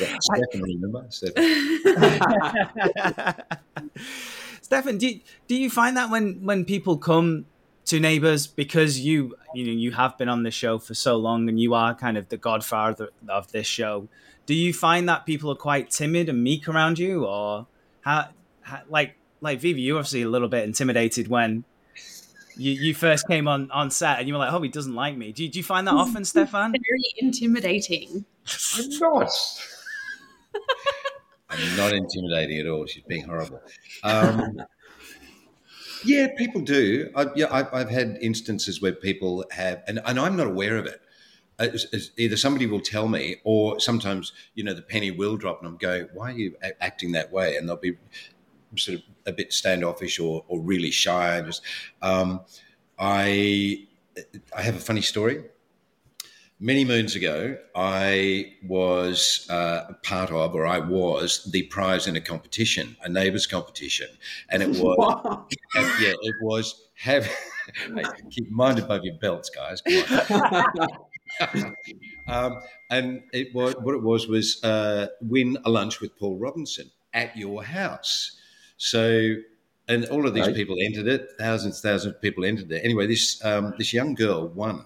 Yeah, 0.00 0.16
Stefan, 0.20 0.62
remember? 0.62 1.06
Stefan. 1.10 1.42
Stefan, 4.62 4.98
do 4.98 5.08
you, 5.08 5.20
do 5.48 5.56
you 5.56 5.70
find 5.70 5.96
that 5.96 6.10
when 6.10 6.44
when 6.44 6.64
people 6.64 6.96
come 6.98 7.46
to 7.90 7.98
Neighbours 7.98 8.46
because 8.46 9.00
you 9.00 9.36
you 9.52 9.66
know 9.66 9.72
you 9.72 9.90
have 9.90 10.16
been 10.16 10.28
on 10.28 10.44
the 10.44 10.50
show 10.52 10.78
for 10.78 10.94
so 10.94 11.16
long 11.16 11.48
and 11.48 11.58
you 11.58 11.74
are 11.74 11.92
kind 11.92 12.16
of 12.16 12.28
the 12.28 12.36
godfather 12.36 13.08
of 13.28 13.50
this 13.50 13.66
show, 13.66 14.08
do 14.46 14.54
you 14.54 14.72
find 14.72 15.08
that 15.08 15.26
people 15.26 15.50
are 15.50 15.56
quite 15.56 15.90
timid 15.90 16.28
and 16.28 16.40
meek 16.40 16.68
around 16.68 17.00
you, 17.00 17.26
or 17.26 17.66
how, 18.02 18.28
how 18.62 18.82
like 18.88 19.16
like 19.40 19.58
Vivi, 19.58 19.80
you 19.80 19.94
were 19.94 19.98
obviously 19.98 20.22
a 20.22 20.28
little 20.28 20.48
bit 20.48 20.64
intimidated 20.64 21.28
when. 21.28 21.64
You, 22.56 22.72
you 22.72 22.94
first 22.94 23.26
came 23.26 23.48
on, 23.48 23.70
on 23.70 23.90
set 23.90 24.18
and 24.18 24.28
you 24.28 24.34
were 24.34 24.40
like, 24.40 24.52
oh, 24.52 24.60
he 24.60 24.68
doesn't 24.68 24.94
like 24.94 25.16
me. 25.16 25.32
Do 25.32 25.44
you, 25.44 25.48
do 25.48 25.58
you 25.58 25.62
find 25.62 25.86
that 25.86 25.94
often, 26.04 26.26
Stefan? 26.26 26.72
Very 26.72 27.04
intimidating. 27.16 28.26
I'm 28.76 28.90
not. 28.98 29.30
I'm 31.48 31.76
not 31.76 31.92
intimidating 31.94 32.58
at 32.58 32.66
all. 32.66 32.84
She's 32.84 33.04
being 33.04 33.24
horrible. 33.24 33.62
Um, 34.02 34.60
yeah, 36.04 36.28
people 36.36 36.60
do. 36.60 37.10
I, 37.14 37.26
yeah, 37.34 37.46
I've, 37.50 37.72
I've 37.72 37.90
had 37.90 38.18
instances 38.20 38.80
where 38.80 38.92
people 38.92 39.44
have, 39.50 39.82
and, 39.86 40.00
and 40.04 40.18
I'm 40.18 40.36
not 40.36 40.46
aware 40.46 40.76
of 40.76 40.86
it. 40.86 41.00
Either 42.16 42.38
somebody 42.38 42.64
will 42.66 42.80
tell 42.80 43.06
me, 43.06 43.36
or 43.44 43.78
sometimes 43.80 44.32
you 44.54 44.64
know 44.64 44.72
the 44.72 44.80
penny 44.80 45.10
will 45.10 45.36
drop, 45.36 45.58
and 45.60 45.68
I'm 45.68 45.76
going, 45.76 46.08
"Why 46.14 46.30
are 46.30 46.34
you 46.34 46.56
a- 46.62 46.82
acting 46.82 47.12
that 47.12 47.30
way?" 47.30 47.56
And 47.56 47.68
they'll 47.68 47.76
be 47.76 47.98
sort 48.76 48.98
of 48.98 49.04
a 49.26 49.32
bit 49.32 49.52
standoffish 49.52 50.18
or, 50.18 50.44
or 50.48 50.60
really 50.60 50.90
shy. 50.90 51.40
Just, 51.42 51.62
um, 52.02 52.40
I, 52.98 53.86
I 54.56 54.62
have 54.62 54.76
a 54.76 54.80
funny 54.80 55.02
story 55.02 55.44
many 56.60 56.84
moons 56.84 57.16
ago, 57.16 57.56
I 57.74 58.54
was 58.62 59.46
uh, 59.50 59.94
part 60.02 60.30
of, 60.30 60.54
or 60.54 60.66
I 60.66 60.78
was 60.78 61.50
the 61.50 61.62
prize 61.64 62.06
in 62.06 62.16
a 62.16 62.20
competition, 62.20 62.96
a 63.02 63.08
neighbours 63.08 63.46
competition, 63.46 64.08
and 64.50 64.62
it 64.62 64.68
was, 64.78 65.48
yeah, 65.74 66.12
it 66.22 66.34
was 66.42 66.88
have. 66.96 67.26
hey, 67.94 68.04
keep 68.30 68.50
mind 68.50 68.78
above 68.78 69.04
your 69.04 69.14
belts, 69.18 69.50
guys. 69.50 69.82
Um, 72.28 72.60
and 72.90 73.22
it 73.32 73.54
was 73.54 73.74
what 73.80 73.94
it 73.94 74.02
was 74.02 74.28
was 74.28 74.62
uh, 74.62 75.08
win 75.20 75.58
a 75.64 75.70
lunch 75.70 76.00
with 76.00 76.16
Paul 76.18 76.38
Robinson 76.38 76.90
at 77.12 77.36
your 77.36 77.64
house. 77.64 78.36
So, 78.76 79.34
and 79.88 80.04
all 80.06 80.26
of 80.26 80.34
these 80.34 80.46
Right. 80.46 80.54
people 80.54 80.76
entered 80.80 81.08
it. 81.08 81.30
Thousands, 81.38 81.80
thousands 81.80 82.14
of 82.14 82.22
people 82.22 82.44
entered 82.44 82.70
it. 82.70 82.84
Anyway, 82.84 83.06
this 83.06 83.44
um, 83.44 83.74
this 83.78 83.92
young 83.92 84.14
girl 84.14 84.48
won, 84.48 84.84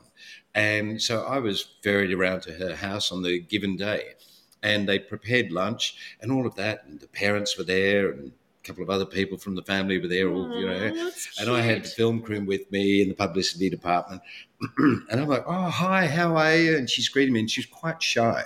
and 0.55 1.03
so 1.03 1.25
I 1.25 1.39
was 1.39 1.67
ferried 1.83 2.13
around 2.13 2.43
to 2.43 2.53
her 2.53 2.77
house 2.77 3.11
on 3.11 3.23
the 3.23 3.41
given 3.41 3.77
day, 3.77 4.15
and 4.63 4.89
they 4.89 4.99
prepared 4.99 5.51
lunch 5.51 5.97
and 6.21 6.31
all 6.31 6.47
of 6.47 6.55
that, 6.57 6.85
and 6.87 7.01
the 7.01 7.09
parents 7.09 7.59
were 7.59 7.65
there, 7.65 8.11
and 8.11 8.29
a 8.29 8.67
couple 8.67 8.83
of 8.83 8.91
other 8.91 9.05
people 9.05 9.37
from 9.37 9.57
the 9.57 9.63
family 9.63 9.99
were 9.99 10.09
there, 10.09 10.31
all 10.31 10.59
you 10.59 10.67
know, 10.67 11.11
and 11.41 11.51
I 11.51 11.61
had 11.61 11.85
the 11.85 11.89
film 11.89 12.23
crew 12.23 12.41
with 12.45 12.71
me 12.71 13.03
in 13.03 13.09
the 13.09 13.15
publicity 13.15 13.69
department, 13.69 14.23
and 14.79 15.05
I'm 15.11 15.29
like, 15.29 15.45
"Oh, 15.47 15.71
hi, 15.71 16.07
how 16.07 16.37
are 16.37 16.57
you?" 16.57 16.77
And 16.77 16.89
she's 16.89 17.09
greeting 17.09 17.35
me, 17.35 17.41
and 17.41 17.51
she's 17.51 17.67
quite 17.67 18.03
shy. 18.03 18.45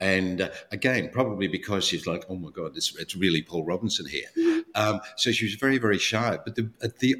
And 0.00 0.42
uh, 0.42 0.50
again, 0.70 1.10
probably 1.12 1.48
because 1.48 1.84
she's 1.84 2.06
like, 2.06 2.24
"Oh 2.28 2.36
my 2.36 2.50
God, 2.50 2.76
it's, 2.76 2.96
it's 2.96 3.16
really 3.16 3.42
Paul 3.42 3.64
Robinson 3.64 4.06
here." 4.06 4.28
Um, 4.74 5.00
so 5.16 5.32
she 5.32 5.44
was 5.44 5.54
very, 5.54 5.78
very 5.78 5.98
shy. 5.98 6.38
But 6.44 6.54
the 6.54 6.70
uh, 6.82 6.88
the 7.00 7.16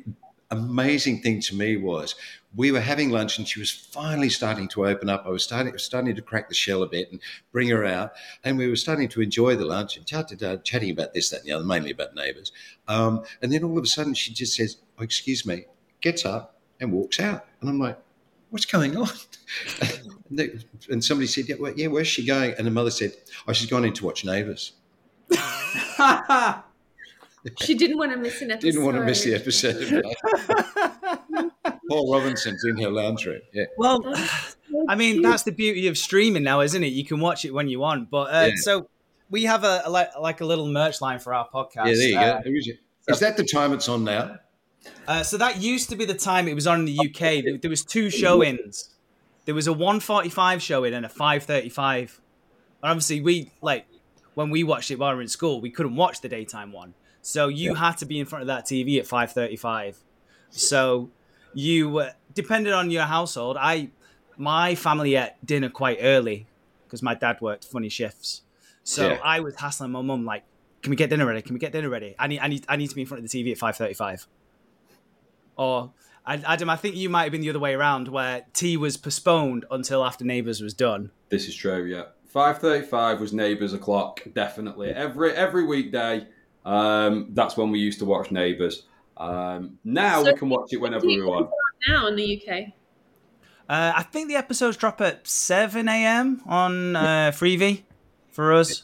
amazing 0.51 1.21
thing 1.21 1.41
to 1.43 1.55
me 1.55 1.77
was 1.77 2.15
we 2.55 2.73
were 2.73 2.81
having 2.81 3.11
lunch, 3.11 3.39
and 3.39 3.47
she 3.47 3.61
was 3.61 3.71
finally 3.71 4.31
starting 4.31 4.69
to 4.69 4.87
open 4.87 5.09
up. 5.09 5.25
I 5.27 5.29
was 5.29 5.45
starting 5.45 5.77
starting 5.79 6.15
to 6.15 6.23
crack 6.23 6.49
the 6.49 6.55
shell 6.55 6.83
a 6.83 6.89
bit 6.89 7.11
and 7.11 7.21
bring 7.53 7.69
her 7.69 7.85
out, 7.85 8.13
and 8.45 8.57
we 8.57 8.69
were 8.69 8.77
starting 8.77 9.09
to 9.11 9.21
enjoy 9.21 9.57
the 9.57 9.67
lunch 9.67 9.97
and 9.97 10.07
chat, 10.07 10.33
chat, 10.39 10.65
chatting 10.65 10.91
about 10.91 11.13
this, 11.13 11.31
that, 11.31 11.41
and 11.41 11.47
the 11.47 11.53
other, 11.53 11.65
mainly 11.65 11.91
about 11.91 12.15
neighbours. 12.15 12.53
Um, 12.87 13.25
and 13.43 13.53
then 13.53 13.65
all 13.65 13.77
of 13.77 13.85
a 13.85 13.87
sudden, 13.87 14.15
she 14.15 14.33
just 14.33 14.57
says, 14.57 14.79
oh, 14.99 15.03
"Excuse 15.03 15.45
me," 15.45 15.67
gets 16.01 16.25
up 16.25 16.59
and 16.81 16.93
walks 16.93 17.21
out, 17.21 17.47
and 17.61 17.69
I'm 17.69 17.79
like, 17.79 17.99
"What's 18.51 18.67
going 18.67 18.97
on?" 18.97 19.11
and, 20.31 20.65
and 20.89 21.05
somebody 21.05 21.27
said, 21.27 21.49
"Yeah, 21.49 21.57
well, 21.61 21.75
yeah, 21.77 21.89
where's 21.89 22.09
she 22.09 22.25
going?" 22.25 22.55
And 22.57 22.67
the 22.67 22.71
mother 22.71 22.91
said, 22.91 23.13
"Oh, 23.47 23.53
she's 23.53 23.71
gone 23.71 23.85
in 23.85 23.93
to 23.95 24.07
watch 24.07 24.25
Neighbours." 24.25 24.73
She 27.61 27.75
didn't 27.75 27.99
want 27.99 28.13
to 28.13 28.19
miss 28.19 28.41
an 28.43 28.51
episode. 28.51 28.67
Didn't 28.73 28.85
want 28.85 28.97
to 28.97 29.05
miss 29.05 29.25
the 29.25 29.35
episode. 29.35 30.05
Paul 31.89 32.13
Robinson's 32.13 32.63
in 32.65 32.77
her 32.79 32.91
lounge 32.91 33.25
room. 33.27 33.41
Yeah. 33.53 33.65
Well, 33.79 34.01
I 34.89 34.95
mean, 34.95 35.23
that's 35.23 35.43
the 35.45 35.53
beauty 35.53 35.87
of 35.89 35.97
streaming 35.97 36.43
now, 36.43 36.61
isn't 36.61 36.83
it? 36.83 36.89
You 36.89 37.05
can 37.05 37.21
watch 37.21 37.45
it 37.45 37.53
when 37.55 37.69
you 37.69 37.81
want. 37.81 38.11
But 38.11 38.35
uh, 38.35 38.47
Yeah. 38.49 38.55
so 38.57 38.89
we 39.31 39.45
have 39.45 39.65
a, 39.65 39.83
a 39.85 39.91
like, 39.91 40.11
like 40.19 40.41
a 40.41 40.45
little 40.45 40.67
merch 40.69 41.01
line 41.01 41.19
for 41.19 41.33
our 41.35 41.49
podcast. 41.49 41.87
Yeah, 41.87 41.95
there 41.95 42.09
you 42.09 42.19
Uh, 42.19 42.43
go. 42.43 42.51
Who 42.51 42.55
is 42.57 42.69
it? 42.69 42.79
Is 43.09 43.21
that 43.21 43.37
the 43.37 43.45
time 43.45 43.73
it's 43.73 43.89
on 43.89 44.05
now? 44.05 44.37
Uh, 45.07 45.23
so 45.23 45.39
that 45.39 45.61
used 45.61 45.89
to 45.91 45.97
be 45.97 46.05
the 46.05 46.15
time 46.15 46.47
it 46.49 46.55
was 46.55 46.67
on 46.67 46.81
in 46.81 46.85
the 46.85 46.99
UK. 46.99 47.43
There- 47.43 47.59
There 47.59 47.71
was 47.71 47.85
two 47.85 48.11
show-ins. 48.11 48.91
There 49.47 49.55
was 49.55 49.67
a 49.67 49.73
145 49.73 50.63
show-in 50.63 50.93
and 50.93 51.07
a 51.07 51.09
535. 51.09 52.21
And 52.83 52.91
obviously, 52.91 53.21
we 53.23 53.51
like 53.63 53.87
when 54.35 54.51
we 54.51 54.63
watched 54.63 54.91
it 54.91 54.99
while 54.99 55.11
we 55.13 55.17
were 55.17 55.23
in 55.23 55.29
school, 55.29 55.61
we 55.61 55.71
couldn't 55.71 55.97
watch 55.97 56.21
the 56.21 56.29
daytime 56.29 56.71
one. 56.71 56.95
So 57.29 57.49
you 57.49 57.75
had 57.75 57.99
to 57.99 58.07
be 58.07 58.19
in 58.19 58.25
front 58.25 58.41
of 58.41 58.47
that 58.47 58.65
TV 58.65 58.99
at 58.99 59.07
535. 59.07 59.99
So 60.49 61.11
you 61.53 61.99
uh, 61.99 62.13
depended 62.33 62.73
on 62.73 62.91
your 62.91 63.03
household. 63.03 63.59
I 63.61 63.91
my 64.39 64.75
family 64.75 65.15
ate 65.15 65.33
dinner 65.45 65.69
quite 65.69 65.99
early 66.01 66.47
because 66.87 67.03
my 67.03 67.13
dad 67.15 67.39
worked 67.43 67.67
funny 67.67 67.91
shifts. 67.91 68.45
So 68.83 69.09
Yeah. 69.11 69.19
I 69.23 69.41
was 69.41 69.57
hassling 69.57 69.91
my 69.91 70.01
mum 70.01 70.25
like, 70.25 70.45
"Can 70.81 70.89
we 70.89 70.97
get 70.97 71.11
dinner 71.11 71.27
ready? 71.27 71.43
Can 71.43 71.53
we 71.53 71.61
get 71.61 71.71
dinner 71.71 71.91
ready? 71.91 72.15
I 72.19 72.29
need 72.29 72.39
I 72.39 72.49
need 72.49 72.65
I 72.67 72.77
need 72.77 72.89
to 72.89 72.95
be 72.95 73.03
in 73.03 73.07
front 73.07 73.23
of 73.23 73.31
the 73.31 73.43
TV 73.45 73.53
at 73.53 73.59
535." 73.59 74.27
Or 75.57 75.93
Adam, 76.27 76.71
I 76.71 76.77
think 76.77 76.97
you 76.97 77.11
might 77.11 77.25
have 77.25 77.33
been 77.33 77.43
the 77.43 77.51
other 77.51 77.59
way 77.59 77.75
around, 77.75 78.09
where 78.09 78.47
tea 78.55 78.79
was 78.79 78.97
postponed 78.97 79.67
until 79.71 80.03
after 80.03 80.25
Neighbours 80.25 80.63
was 80.63 80.73
done. 80.73 81.11
This 81.29 81.47
is 81.47 81.55
true, 81.55 81.85
yeah. 81.85 82.05
five 82.25 82.57
thirty-five 82.57 83.21
was 83.21 83.35
Neighbours 83.35 83.75
o'clock. 83.75 84.23
Definitely 84.33 84.89
every 84.93 85.33
every 85.33 85.67
weekday. 85.67 86.27
Um, 86.69 87.29
that's 87.31 87.57
when 87.57 87.71
we 87.71 87.79
used 87.79 87.99
to 88.01 88.05
watch 88.05 88.31
Neighbours. 88.31 88.85
Um, 89.17 89.79
now 89.85 90.23
So 90.23 90.33
we 90.33 90.39
can 90.39 90.51
watch 90.51 90.71
it 90.71 90.77
whenever 90.77 91.07
we 91.07 91.23
want. 91.23 91.49
Now 91.89 92.09
in 92.09 92.17
the 92.17 92.43
UK. 92.43 92.75
Uh, 93.69 93.93
I 93.97 94.03
think 94.03 94.29
the 94.29 94.37
episodes 94.37 94.77
drop 94.77 95.01
at 95.01 95.27
7 95.27 95.89
a.m. 95.89 96.43
on 96.47 96.95
uh, 96.95 97.33
Freevee 97.35 97.85
for 98.31 98.53
us. 98.53 98.83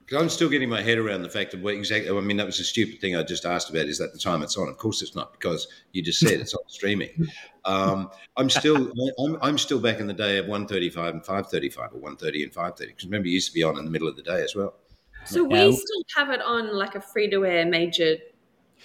Because 0.00 0.22
I'm 0.22 0.28
still 0.30 0.48
getting 0.48 0.70
my 0.70 0.80
head 0.80 0.96
around 0.96 1.20
the 1.20 1.28
fact 1.28 1.52
of 1.52 1.60
what 1.60 1.74
exactly. 1.74 2.16
I 2.16 2.18
mean, 2.22 2.38
that 2.38 2.46
was 2.46 2.58
a 2.60 2.64
stupid 2.64 2.98
thing 2.98 3.14
I 3.14 3.22
just 3.24 3.44
asked 3.44 3.68
about. 3.68 3.84
Is 3.84 3.98
that 3.98 4.14
the 4.14 4.18
time 4.18 4.42
it's 4.42 4.56
on? 4.56 4.68
Of 4.68 4.78
course, 4.78 5.02
it's 5.02 5.14
not 5.14 5.32
because 5.32 5.68
you 5.92 6.02
just 6.02 6.18
said 6.18 6.40
it's 6.40 6.54
on 6.54 6.62
streaming. 6.68 7.28
Um, 7.66 8.10
I'm 8.38 8.48
still, 8.48 8.90
I'm, 9.18 9.36
I'm 9.42 9.58
still 9.58 9.80
back 9.80 10.00
in 10.00 10.06
the 10.06 10.14
day 10.14 10.38
of 10.38 10.46
1:35 10.46 11.10
and 11.10 11.22
5:35, 11.22 11.94
or 11.94 12.00
1:30 12.00 12.42
and 12.42 12.52
5:30. 12.52 12.78
Because 12.78 13.04
remember, 13.04 13.28
it 13.28 13.32
used 13.32 13.48
to 13.48 13.54
be 13.54 13.62
on 13.62 13.78
in 13.78 13.84
the 13.84 13.90
middle 13.90 14.08
of 14.08 14.16
the 14.16 14.22
day 14.22 14.42
as 14.42 14.56
well. 14.56 14.74
So 15.28 15.48
Yeah. 15.48 15.66
we 15.66 15.72
still 15.76 16.02
have 16.16 16.30
it 16.30 16.40
on 16.40 16.74
like 16.74 16.94
a 16.94 17.00
free 17.00 17.28
to 17.30 17.44
air 17.44 17.66
major 17.66 18.16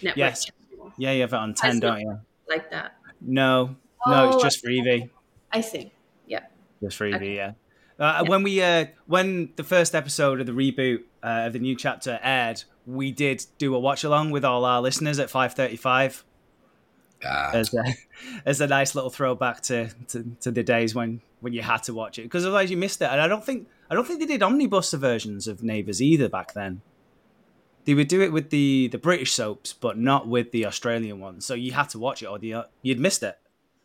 network 0.01 0.17
Yes. 0.17 0.45
channel 0.45 0.93
Yeah, 0.97 1.11
you 1.11 1.21
have 1.21 1.33
it 1.33 1.37
on 1.37 1.53
10, 1.53 1.79
don't 1.79 1.99
you? 2.01 2.19
like 2.49 2.69
that. 2.71 2.97
No, 3.21 3.75
no, 4.07 4.25
Oh, 4.25 4.33
it's 4.33 4.43
just 4.43 4.63
Freevee. 4.63 5.09
I 5.51 5.61
see. 5.61 5.91
Yeah. 6.27 6.41
Just 6.81 6.99
Freevee, 6.99 7.15
Okay. 7.15 7.35
yeah. 7.35 7.53
Uh, 7.99 8.25
When 8.25 8.43
we 8.43 8.61
uh, 8.61 8.87
when 9.05 9.53
the 9.55 9.63
first 9.63 9.93
episode 9.95 10.41
of 10.41 10.45
the 10.47 10.51
reboot 10.51 11.03
uh, 11.23 11.45
of 11.47 11.53
the 11.53 11.59
new 11.59 11.75
chapter 11.75 12.19
aired, 12.23 12.63
we 12.85 13.11
did 13.11 13.45
do 13.59 13.73
a 13.75 13.79
watch 13.79 14.03
along 14.03 14.31
with 14.31 14.43
all 14.43 14.65
our 14.65 14.81
listeners 14.81 15.19
at 15.19 15.29
five 15.29 15.53
thirty 15.53 15.77
five. 15.77 16.25
As 17.23 17.73
a, 17.73 17.83
as 18.45 18.59
a 18.59 18.67
nice 18.67 18.95
little 18.95 19.09
throwback 19.09 19.61
to, 19.61 19.89
to, 20.09 20.25
to 20.41 20.51
the 20.51 20.61
days 20.63 20.93
when, 20.93 21.21
when 21.39 21.53
you 21.53 21.61
had 21.61 21.81
to 21.83 21.93
watch 21.93 22.19
it 22.19 22.23
because 22.23 22.45
otherwise 22.45 22.69
you 22.69 22.75
missed 22.75 23.01
it. 23.01 23.05
And 23.05 23.21
I 23.21 23.27
don't 23.29 23.45
think 23.45 23.69
I 23.93 23.95
don't 23.95 24.07
think 24.07 24.21
they 24.21 24.25
did 24.25 24.41
omnibus 24.41 24.91
versions 24.93 25.47
of 25.47 25.61
Neighbours 25.61 26.01
either 26.01 26.27
back 26.27 26.55
then. 26.55 26.81
They 27.85 27.93
would 27.93 28.07
do 28.07 28.23
it 28.23 28.33
with 28.33 28.49
the, 28.49 28.87
the 28.87 28.97
British 28.97 29.33
soaps, 29.33 29.71
but 29.71 29.99
not 29.99 30.27
with 30.27 30.51
the 30.51 30.65
Australian 30.65 31.19
ones. 31.19 31.45
So 31.45 31.53
you 31.53 31.73
had 31.73 31.89
to 31.89 31.99
watch 31.99 32.23
it 32.23 32.25
or 32.25 32.39
the, 32.39 32.65
you'd 32.81 32.99
missed 32.99 33.21
it. 33.21 33.37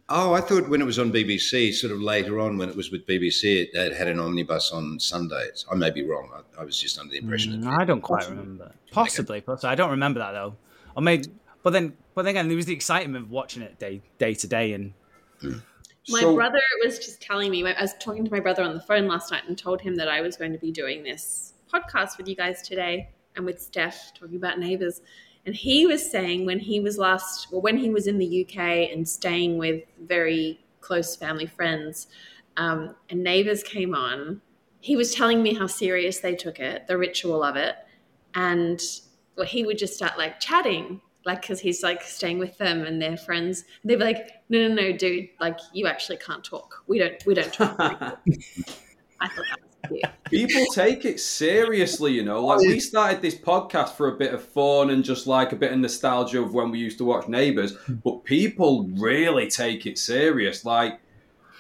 Oh, 0.09 0.33
I 0.33 0.41
thought 0.41 0.67
when 0.71 0.81
it 0.81 0.87
was 0.87 0.99
on 0.99 1.13
BBC, 1.13 1.75
sort 1.75 1.93
of 1.93 2.01
later 2.01 2.41
on 2.41 2.57
when 2.57 2.71
it 2.71 2.75
was 2.75 2.91
with 2.91 3.07
BBC, 3.07 3.65
it, 3.65 3.75
it 3.75 3.95
had 3.95 4.09
an 4.09 4.19
omnibus 4.19 4.71
on 4.71 4.99
Sundays. 4.99 5.67
I 5.71 5.75
may 5.75 5.91
be 5.91 6.03
wrong. 6.03 6.31
I, 6.35 6.63
I 6.63 6.65
was 6.65 6.81
just 6.81 6.99
under 6.99 7.13
the 7.13 7.19
impression. 7.19 7.63
Mm, 7.63 7.79
I 7.79 7.85
don't 7.85 8.01
quite 8.01 8.27
remember. 8.31 8.73
Possibly, 8.91 9.43
possibly. 9.43 9.69
I 9.69 9.75
don't 9.75 9.91
remember 9.91 10.21
that 10.21 10.33
though. 10.33 10.57
I 10.97 11.01
maybe, 11.01 11.27
but 11.63 11.75
then, 11.75 11.93
but 12.15 12.23
then 12.23 12.31
again, 12.31 12.49
there 12.49 12.57
was 12.57 12.65
the 12.65 12.73
excitement 12.73 13.23
of 13.23 13.31
watching 13.31 13.63
it 13.63 13.79
day 13.79 14.01
day 14.17 14.33
to 14.33 14.47
day, 14.47 14.73
and 14.73 14.95
My 16.11 16.21
So- 16.21 16.35
brother 16.35 16.61
was 16.85 16.99
just 16.99 17.21
telling 17.21 17.51
me, 17.51 17.67
I 17.67 17.81
was 17.81 17.95
talking 18.01 18.25
to 18.25 18.31
my 18.31 18.41
brother 18.41 18.63
on 18.63 18.75
the 18.75 18.81
phone 18.81 19.07
last 19.07 19.31
night 19.31 19.43
and 19.47 19.57
told 19.59 19.81
him 19.81 19.95
that 19.97 20.09
I 20.09 20.21
was 20.21 20.37
going 20.37 20.53
to 20.53 20.59
be 20.59 20.71
doing 20.73 21.03
this 21.03 21.55
podcast 21.73 22.17
with 22.17 22.29
you 22.29 22.35
guys 22.37 22.63
today 22.63 23.11
and 23.37 23.45
with 23.45 23.61
Steph 23.61 24.13
talking 24.15 24.37
about 24.37 24.59
Neighbours. 24.59 25.03
And 25.47 25.55
he 25.55 25.87
was 25.87 26.11
saying 26.11 26.47
when 26.47 26.59
he 26.59 26.81
was 26.81 26.99
last, 26.99 27.49
well, 27.53 27.61
when 27.61 27.77
he 27.77 27.91
was 27.91 28.07
in 28.07 28.19
the 28.19 28.43
UK 28.45 28.91
and 28.93 29.09
staying 29.09 29.59
with 29.59 29.83
very 30.01 30.61
close 30.81 31.15
family 31.17 31.47
friends, 31.47 32.09
um, 32.57 32.95
and 33.11 33.23
Neighbours 33.23 33.63
came 33.63 33.95
on, 33.95 34.41
he 34.81 34.97
was 34.97 35.15
telling 35.15 35.43
me 35.43 35.55
how 35.55 35.67
serious 35.67 36.21
they 36.21 36.35
took 36.35 36.59
it, 36.59 36.87
the 36.87 36.97
ritual 36.99 37.43
of 37.43 37.57
it. 37.57 37.77
And 38.35 38.81
well, 39.37 39.47
he 39.47 39.65
would 39.65 39.79
just 39.79 39.95
start 39.95 40.19
like 40.19 40.41
chatting, 40.41 41.01
like 41.29 41.43
because 41.43 41.61
he's 41.61 41.83
like 41.83 42.03
staying 42.03 42.39
with 42.39 42.57
them 42.57 42.85
and 42.85 43.01
their 43.01 43.19
friends. 43.19 43.65
They'd 43.85 43.97
be 43.97 44.05
like, 44.05 44.43
"No, 44.49 44.67
no, 44.67 44.75
no, 44.75 44.93
dude! 44.93 45.29
Like 45.39 45.59
you 45.75 45.87
actually 45.87 46.17
can't 46.17 46.43
talk. 46.43 46.83
We 46.89 46.99
don't, 46.99 47.25
we 47.27 47.35
don't 47.35 47.53
talk." 47.53 47.79
I 49.21 49.29
thought 49.29 49.45
that 49.51 49.61
was 49.61 49.89
cute. 49.89 50.05
People 50.25 50.65
take 50.73 51.05
it 51.05 51.21
seriously, 51.21 52.13
you 52.13 52.25
know. 52.25 52.45
Like 52.47 52.61
we 52.61 52.81
started 52.81 53.21
this 53.21 53.35
podcast 53.35 53.91
for 53.91 54.09
a 54.09 54.17
bit 54.17 54.33
of 54.33 54.43
fun 54.43 54.89
and 54.89 55.05
just 55.05 55.27
like 55.27 55.53
a 55.53 55.57
bit 55.57 55.71
of 55.71 55.79
nostalgia 55.79 56.41
of 56.41 56.55
when 56.55 56.71
we 56.71 56.79
used 56.79 56.97
to 56.99 57.05
watch 57.05 57.29
Neighbours, 57.29 57.77
hmm. 57.77 57.97
but 58.03 58.25
people 58.25 58.89
really 58.97 59.49
take 59.49 59.85
it 59.85 59.99
serious. 59.99 60.65
Like 60.65 60.99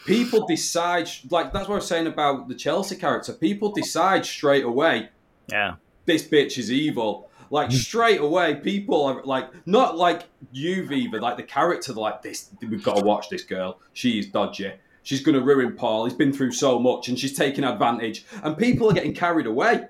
people 0.06 0.46
decide, 0.46 1.10
like 1.30 1.52
that's 1.52 1.68
what 1.68 1.74
I 1.74 1.78
was 1.78 1.86
saying 1.86 2.06
about 2.06 2.48
the 2.48 2.54
Chelsea 2.54 2.96
character. 2.96 3.34
People 3.34 3.70
decide 3.72 4.24
straight 4.24 4.64
away, 4.64 5.10
yeah, 5.48 5.74
this 6.06 6.26
bitch 6.26 6.56
is 6.56 6.72
evil. 6.72 7.27
Like 7.50 7.72
straight 7.72 8.20
away, 8.20 8.56
people 8.56 9.04
are 9.04 9.22
like 9.24 9.50
not 9.66 9.96
like 9.96 10.24
you, 10.52 10.86
Viva, 10.86 11.18
like 11.18 11.36
the 11.36 11.42
character. 11.42 11.92
They're 11.92 12.02
like 12.02 12.22
this. 12.22 12.50
We've 12.60 12.82
got 12.82 12.98
to 12.98 13.04
watch 13.04 13.28
this 13.28 13.42
girl. 13.42 13.80
She's 13.92 14.26
dodgy. 14.26 14.72
She's 15.02 15.22
going 15.22 15.34
to 15.34 15.42
ruin 15.42 15.74
Paul. 15.74 16.04
He's 16.04 16.14
been 16.14 16.32
through 16.32 16.52
so 16.52 16.78
much, 16.78 17.08
and 17.08 17.18
she's 17.18 17.36
taking 17.36 17.64
advantage. 17.64 18.26
And 18.42 18.58
people 18.58 18.90
are 18.90 18.92
getting 18.92 19.14
carried 19.14 19.46
away. 19.46 19.86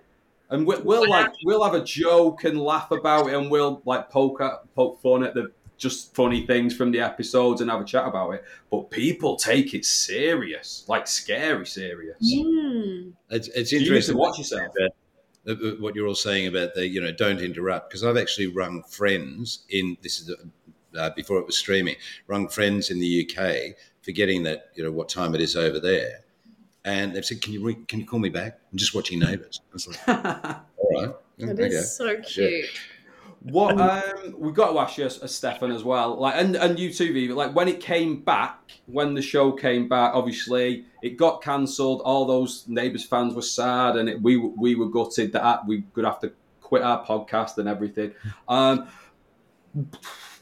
And 0.51 0.67
we'll, 0.67 0.83
we'll 0.83 1.09
like 1.09 1.31
we'll 1.45 1.65
have 1.65 1.75
a 1.75 1.85
joke 1.85 2.45
and 2.45 2.59
laugh 2.61 2.91
about 2.91 3.29
it, 3.29 3.35
and 3.35 3.51
we'll 3.51 3.83
like 3.85 4.11
poke 4.11 4.41
at, 4.41 4.73
poke 4.75 5.03
fun 5.03 5.25
at 5.25 5.35
the 5.35 5.51
just 5.79 6.15
funny 6.15 6.45
things 6.47 6.77
from 6.77 6.91
the 6.91 7.01
episodes 7.01 7.61
and 7.61 7.71
have 7.71 7.81
a 7.81 7.85
chat 7.85 8.07
about 8.07 8.31
it. 8.33 8.45
But 8.71 8.91
people 8.91 9.37
take 9.37 9.75
it 9.75 9.85
serious, 9.85 10.85
like 10.89 11.07
scary 11.07 11.67
serious. 11.67 12.19
Mm. 12.23 13.13
It's, 13.31 13.49
it's 13.49 13.73
You 13.73 13.93
need 13.93 14.03
to 14.03 14.17
watch 14.17 14.39
yourself. 14.39 14.75
About, 15.49 15.65
uh, 15.65 15.77
what 15.79 15.95
you're 15.95 16.07
all 16.07 16.15
saying 16.15 16.47
about 16.47 16.75
the, 16.75 16.87
you 16.87 17.01
know, 17.01 17.13
don't 17.13 17.41
interrupt. 17.41 17.91
Because 17.91 18.05
I've 18.05 18.17
actually 18.17 18.49
rung 18.49 18.83
friends 18.85 19.65
in 19.71 19.97
this 20.03 20.21
is 20.21 20.35
uh, 20.97 21.11
before 21.17 21.39
it 21.39 21.47
was 21.47 21.57
streaming. 21.59 21.97
Rung 22.27 22.49
friends 22.49 22.91
in 22.91 22.99
the 22.99 23.29
UK, 23.31 23.77
forgetting 24.03 24.43
that 24.45 24.71
you 24.75 24.83
know 24.85 24.91
what 24.91 25.09
time 25.09 25.35
it 25.35 25.41
is 25.41 25.57
over 25.57 25.79
there, 25.81 26.25
and 26.85 27.15
they've 27.15 27.25
said, 27.25 27.43
"Can 27.43 27.53
you 27.53 27.63
re- 27.65 27.85
can 27.87 28.01
you 28.01 28.07
call 28.07 28.19
me 28.19 28.29
back? 28.29 28.59
I'm 28.73 28.79
just 28.79 28.95
watching 28.95 29.19
Neighbours. 29.21 29.61
I 29.71 29.75
was 29.75 29.89
like, 29.89 30.09
"All 30.09 30.93
right, 30.95 31.15
That 31.39 31.51
okay." 31.51 31.67
is 31.67 31.97
so 31.97 32.17
cute. 32.21 32.67
What 33.43 33.81
um, 33.81 34.35
we've 34.37 34.55
got 34.55 34.73
to 34.73 34.79
ask 34.81 34.99
you, 34.99 35.05
as 35.05 35.35
Stefan, 35.35 35.71
as 35.71 35.85
well, 35.85 36.17
like, 36.17 36.35
and 36.37 36.57
and 36.57 36.79
you 36.79 36.93
too, 36.93 37.13
Viva. 37.13 37.35
Like 37.35 37.55
when 37.55 37.69
it 37.69 37.81
came 37.81 38.21
back, 38.21 38.73
when 38.87 39.15
the 39.15 39.23
show 39.23 39.53
came 39.53 39.89
back, 39.89 40.13
obviously 40.15 40.87
it 41.03 41.17
got 41.17 41.41
cancelled. 41.41 42.03
All 42.05 42.27
those 42.27 42.65
neighbours 42.67 43.05
fans 43.05 43.35
were 43.35 43.43
sad, 43.43 43.97
and 43.97 44.09
it, 44.09 44.21
we 44.21 44.37
we 44.37 44.75
were 44.75 44.89
gutted 44.89 45.33
that 45.33 45.67
we 45.67 45.83
could 45.95 46.05
have 46.05 46.19
to 46.21 46.33
quit 46.61 46.83
our 46.83 47.05
podcast 47.05 47.59
and 47.59 47.69
everything. 47.69 48.13
Um, 48.49 48.89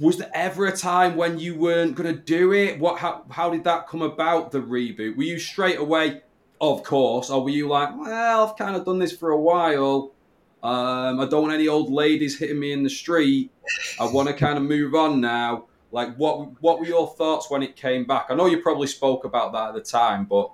was 0.01 0.17
there 0.17 0.31
ever 0.33 0.67
a 0.67 0.77
time 0.77 1.17
when 1.17 1.39
you 1.39 1.55
weren't 1.55 1.97
going 1.97 2.13
to 2.13 2.21
do 2.21 2.53
it? 2.53 2.79
What 2.79 2.99
how 2.99 3.25
how 3.31 3.51
did 3.51 3.65
that 3.65 3.89
come 3.89 4.03
about? 4.03 4.53
The 4.53 4.61
reboot? 4.61 5.17
Were 5.17 5.23
you 5.23 5.39
straight 5.39 5.79
away? 5.79 6.23
Of 6.59 6.83
course, 6.83 7.29
or 7.29 7.45
were 7.45 7.51
you 7.51 7.69
like, 7.69 7.91
well, 7.95 8.49
I've 8.49 8.57
kind 8.57 8.75
of 8.75 8.87
done 8.87 8.99
this 8.99 9.15
for 9.15 9.31
a 9.31 9.39
while. 9.39 10.15
Um, 10.67 11.21
I 11.21 11.27
don't 11.27 11.43
want 11.43 11.55
any 11.55 11.69
old 11.69 11.93
ladies 11.93 12.37
hitting 12.37 12.59
me 12.59 12.73
in 12.73 12.83
the 12.83 12.91
street. 12.91 13.53
I 14.01 14.07
want 14.11 14.27
to 14.27 14.35
kind 14.35 14.59
of 14.59 14.65
move 14.65 14.97
on 14.97 15.21
now. 15.21 15.67
Like, 15.93 16.17
what 16.17 16.61
what 16.61 16.81
were 16.81 16.87
your 16.87 17.07
thoughts 17.07 17.49
when 17.49 17.63
it 17.63 17.77
came 17.77 18.05
back? 18.05 18.27
I 18.31 18.35
know 18.35 18.47
you 18.47 18.59
probably 18.59 18.89
spoke 18.89 19.25
about 19.25 19.53
that 19.53 19.69
at 19.69 19.75
the 19.75 19.81
time, 19.81 20.25
but 20.25 20.51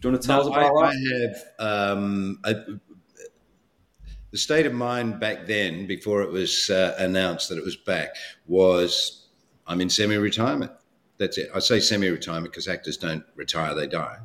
do 0.00 0.08
you 0.08 0.12
want 0.12 0.22
to 0.22 0.26
tell 0.26 0.40
us 0.40 0.46
about 0.46 0.74
I, 0.74 0.90
that? 0.90 1.34
I 1.60 1.68
have 1.68 1.98
um, 1.98 2.38
a, 2.44 2.54
the 4.30 4.38
state 4.38 4.64
of 4.64 4.72
mind 4.72 5.20
back 5.20 5.46
then, 5.46 5.86
before 5.86 6.22
it 6.22 6.30
was 6.30 6.70
uh, 6.70 6.94
announced 6.98 7.50
that 7.50 7.58
it 7.58 7.64
was 7.64 7.76
back, 7.76 8.14
was 8.46 9.26
I'm 9.66 9.82
in 9.82 9.90
semi-retirement. 9.90 10.72
That's 11.18 11.36
it. 11.36 11.50
I 11.54 11.58
say 11.58 11.78
semi-retirement 11.78 12.50
because 12.50 12.68
actors 12.68 12.96
don't 12.96 13.24
retire; 13.34 13.74
they 13.74 13.86
die. 13.86 14.16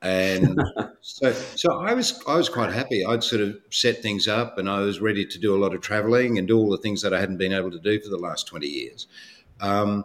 And 0.00 0.58
so, 1.00 1.32
so 1.32 1.80
I 1.80 1.94
was 1.94 2.22
I 2.26 2.36
was 2.36 2.48
quite 2.48 2.72
happy. 2.72 3.04
I'd 3.04 3.24
sort 3.24 3.42
of 3.42 3.56
set 3.70 4.02
things 4.02 4.28
up, 4.28 4.58
and 4.58 4.68
I 4.68 4.80
was 4.80 5.00
ready 5.00 5.24
to 5.24 5.38
do 5.38 5.54
a 5.54 5.58
lot 5.58 5.74
of 5.74 5.80
travelling 5.80 6.38
and 6.38 6.46
do 6.46 6.58
all 6.58 6.70
the 6.70 6.78
things 6.78 7.02
that 7.02 7.14
I 7.14 7.20
hadn't 7.20 7.38
been 7.38 7.52
able 7.52 7.70
to 7.70 7.78
do 7.78 8.00
for 8.00 8.08
the 8.08 8.18
last 8.18 8.46
twenty 8.46 8.68
years. 8.68 9.06
Um, 9.60 10.04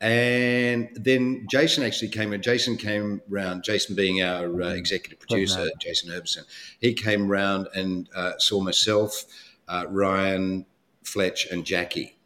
and 0.00 0.88
then 0.94 1.46
Jason 1.50 1.84
actually 1.84 2.08
came. 2.08 2.40
Jason 2.40 2.76
came 2.76 3.20
round. 3.28 3.64
Jason 3.64 3.94
being 3.94 4.22
our 4.22 4.62
uh, 4.62 4.68
executive 4.68 5.20
producer, 5.20 5.68
Jason 5.78 6.10
Herbison, 6.10 6.44
he 6.80 6.94
came 6.94 7.28
round 7.28 7.68
and 7.74 8.08
uh, 8.14 8.32
saw 8.38 8.60
myself, 8.60 9.24
uh, 9.68 9.84
Ryan, 9.88 10.64
Fletch, 11.04 11.46
and 11.50 11.66
Jackie, 11.66 12.16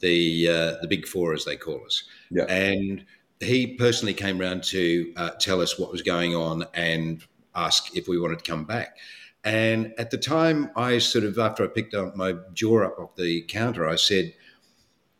the 0.00 0.48
uh, 0.48 0.76
the 0.80 0.88
big 0.88 1.06
four 1.06 1.34
as 1.34 1.44
they 1.44 1.56
call 1.56 1.84
us. 1.84 2.04
Yeah. 2.30 2.44
And 2.44 3.04
he 3.40 3.74
personally 3.76 4.14
came 4.14 4.38
round 4.38 4.62
to 4.64 5.12
uh, 5.16 5.30
tell 5.30 5.60
us 5.60 5.78
what 5.78 5.92
was 5.92 6.02
going 6.02 6.34
on 6.34 6.64
and 6.74 7.22
ask 7.66 7.96
if 7.96 8.08
we 8.08 8.18
wanted 8.18 8.38
to 8.40 8.50
come 8.50 8.64
back. 8.64 8.96
And 9.44 9.94
at 9.98 10.10
the 10.10 10.18
time, 10.18 10.70
I 10.76 10.98
sort 10.98 11.24
of 11.24 11.38
after 11.38 11.64
I 11.64 11.68
picked 11.68 11.94
up 11.94 12.16
my 12.16 12.34
jaw 12.52 12.84
up 12.84 12.98
off 12.98 13.16
the 13.16 13.42
counter, 13.42 13.88
I 13.88 13.96
said, 13.96 14.34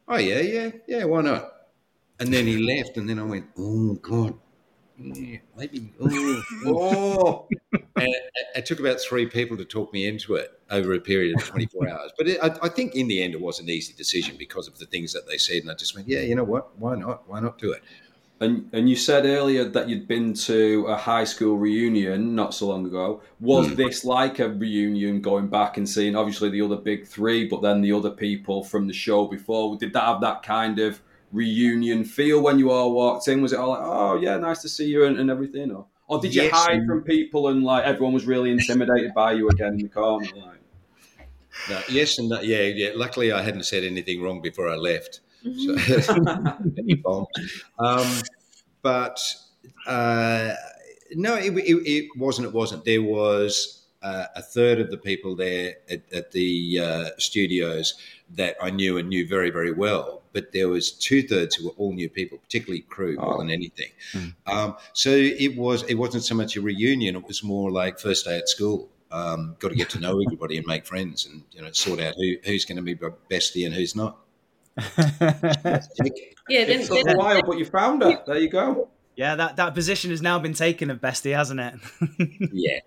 "Oh 0.06 0.18
yeah, 0.18 0.40
yeah, 0.40 0.70
yeah, 0.86 1.04
why 1.04 1.22
not?" 1.22 1.52
And 2.20 2.32
then 2.32 2.46
he 2.46 2.58
left, 2.76 2.96
and 2.96 3.08
then 3.08 3.18
I 3.18 3.22
went, 3.22 3.46
"Oh 3.56 3.94
God, 3.94 4.34
yeah, 4.98 5.38
maybe." 5.56 5.92
Oh, 6.00 6.42
oh, 6.66 7.48
Oh, 7.76 7.80
and 7.96 8.08
it, 8.08 8.46
it 8.56 8.66
took 8.66 8.80
about 8.80 9.00
three 9.00 9.26
people 9.26 9.56
to 9.56 9.64
talk 9.64 9.92
me 9.92 10.06
into 10.06 10.34
it 10.34 10.50
over 10.70 10.92
a 10.94 11.00
period 11.00 11.40
of 11.40 11.46
24 11.46 11.88
hours. 11.92 12.10
But 12.18 12.28
it, 12.28 12.38
I, 12.42 12.56
I 12.62 12.68
think 12.68 12.94
in 12.96 13.08
the 13.08 13.22
end, 13.22 13.34
it 13.34 13.40
was 13.40 13.60
an 13.60 13.68
easy 13.68 13.94
decision 13.94 14.36
because 14.36 14.66
of 14.68 14.78
the 14.78 14.86
things 14.86 15.12
that 15.12 15.26
they 15.26 15.38
said. 15.38 15.62
And 15.62 15.70
I 15.70 15.74
just 15.74 15.94
went, 15.94 16.08
"Yeah, 16.08 16.20
you 16.20 16.34
know 16.34 16.44
what? 16.44 16.76
Why 16.78 16.96
not? 16.96 17.28
Why 17.28 17.40
not 17.40 17.58
do 17.58 17.72
it?" 17.72 17.82
And 18.40 18.68
and 18.72 18.88
you 18.88 18.94
said 18.94 19.26
earlier 19.26 19.64
that 19.64 19.88
you'd 19.88 20.06
been 20.06 20.32
to 20.34 20.86
a 20.86 20.96
high 20.96 21.24
school 21.24 21.58
reunion 21.58 22.34
not 22.36 22.54
so 22.54 22.68
long 22.68 22.86
ago. 22.86 23.20
Was 23.40 23.66
Hmm. 23.68 23.74
this 23.74 24.04
like 24.04 24.38
a 24.38 24.48
reunion 24.48 25.20
going 25.20 25.48
back 25.48 25.76
and 25.76 25.88
seeing 25.88 26.14
obviously 26.14 26.48
the 26.50 26.62
other 26.62 26.76
big 26.76 27.06
three, 27.06 27.48
but 27.48 27.62
then 27.62 27.80
the 27.80 27.92
other 27.92 28.10
people 28.10 28.62
from 28.62 28.86
the 28.86 28.92
show 28.92 29.26
before? 29.26 29.76
Did 29.76 29.92
that 29.94 30.04
have 30.04 30.20
that 30.20 30.42
kind 30.44 30.78
of 30.78 31.02
reunion 31.32 32.04
feel 32.04 32.40
when 32.40 32.58
you 32.60 32.70
all 32.70 32.92
walked 32.92 33.26
in? 33.28 33.42
Was 33.42 33.52
it 33.52 33.58
all 33.58 33.70
like, 33.70 33.80
oh 33.82 34.20
yeah, 34.20 34.36
nice 34.38 34.62
to 34.62 34.68
see 34.68 34.86
you 34.86 35.04
and, 35.04 35.18
and 35.18 35.30
everything? 35.30 35.72
Or, 35.72 35.86
or 36.06 36.20
did 36.20 36.34
you 36.34 36.42
Yes. 36.42 36.52
hide 36.52 36.86
from 36.86 37.02
people 37.02 37.48
and 37.48 37.64
like 37.64 37.84
everyone 37.84 38.14
was 38.14 38.24
really 38.26 38.50
intimidated 38.52 39.14
by 39.14 39.32
you 39.32 39.48
again 39.50 39.74
in 39.74 39.82
the 39.82 39.88
corner? 39.88 40.28
Like, 40.36 40.60
No, 41.66 41.84
yes 41.88 42.18
and 42.18 42.28
no, 42.30 42.40
yeah, 42.40 42.62
yeah. 42.62 42.90
Luckily, 42.94 43.30
I 43.30 43.42
hadn't 43.42 43.64
said 43.64 43.84
anything 43.84 44.22
wrong 44.22 44.40
before 44.40 44.68
I 44.68 44.74
left. 44.76 45.20
So, 45.42 45.74
any. 46.78 47.02
Um, 47.78 48.06
but 48.82 49.20
uh, 49.86 50.54
no, 51.12 51.34
it, 51.34 51.52
it, 51.56 51.76
it 51.86 52.08
wasn't. 52.16 52.48
It 52.48 52.54
wasn't. 52.54 52.84
There 52.84 53.02
was 53.02 53.86
uh, 54.02 54.26
a 54.36 54.42
third 54.42 54.80
of 54.80 54.90
the 54.90 54.96
people 54.96 55.34
there 55.36 55.76
at, 55.90 56.02
at 56.12 56.30
the 56.32 56.80
uh, 56.80 57.04
studios 57.18 57.94
that 58.36 58.56
I 58.60 58.70
knew 58.70 58.98
and 58.98 59.08
knew 59.08 59.26
very, 59.26 59.50
very 59.50 59.72
well. 59.72 60.22
But 60.32 60.52
there 60.52 60.68
was 60.68 60.92
two 60.92 61.22
thirds 61.26 61.56
who 61.56 61.66
were 61.66 61.74
all 61.78 61.92
new 61.92 62.08
people, 62.08 62.38
particularly 62.38 62.82
crew 62.82 63.16
more 63.16 63.34
Oh. 63.34 63.38
than 63.38 63.50
anything. 63.50 63.90
Um, 64.46 64.76
so 64.92 65.10
it 65.10 65.56
was. 65.56 65.82
It 65.84 65.94
wasn't 65.94 66.24
so 66.24 66.34
much 66.34 66.56
a 66.56 66.60
reunion. 66.60 67.16
It 67.16 67.26
was 67.26 67.42
more 67.42 67.70
like 67.70 67.98
first 67.98 68.24
day 68.26 68.38
at 68.38 68.48
school. 68.48 68.88
Um, 69.10 69.56
got 69.58 69.70
to 69.70 69.74
get 69.74 69.88
to 69.90 70.00
know 70.00 70.20
everybody 70.26 70.58
and 70.58 70.66
make 70.66 70.84
friends, 70.86 71.24
and 71.26 71.42
you 71.52 71.62
know, 71.62 71.72
sort 71.72 71.98
out 72.00 72.14
who, 72.16 72.34
who's 72.44 72.64
going 72.66 72.76
to 72.76 72.82
be 72.82 72.94
bestie 72.94 73.64
and 73.64 73.74
who's 73.74 73.96
not. 73.96 74.18
Yeah, 76.50 76.64
then, 76.64 76.80
it 76.80 76.86
took 76.86 77.00
a 77.00 77.04
then 77.04 77.18
while, 77.18 77.42
but 77.42 77.58
you 77.58 77.66
found 77.66 78.02
her. 78.02 78.22
There 78.26 78.38
you 78.38 78.48
go. 78.48 78.88
Yeah, 79.16 79.34
that, 79.34 79.56
that 79.56 79.74
position 79.74 80.10
has 80.12 80.22
now 80.22 80.38
been 80.38 80.54
taken 80.54 80.90
of 80.90 80.98
bestie, 81.00 81.34
hasn't 81.36 81.60
it? 81.60 81.74
Yeah. 82.52 82.78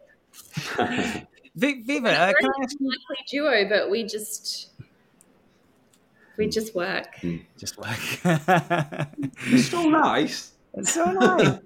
Vi- 1.56 1.82
Viva, 1.84 2.04
we're 2.06 2.12
uh, 2.12 2.34
can 2.34 2.34
very 2.42 2.46
I 2.60 2.64
ask 2.64 2.76
you? 2.80 2.88
unlikely 2.88 3.26
duo, 3.30 3.70
but 3.70 3.90
we 3.92 4.04
just 4.04 4.70
we 6.38 6.48
just 6.48 6.74
work. 6.74 7.08
Just 7.58 7.78
work. 7.78 8.00
It's 9.48 9.70
so 9.70 9.90
nice. 9.90 10.54
It's 10.74 10.94
so 10.94 11.12
nice. 11.12 11.60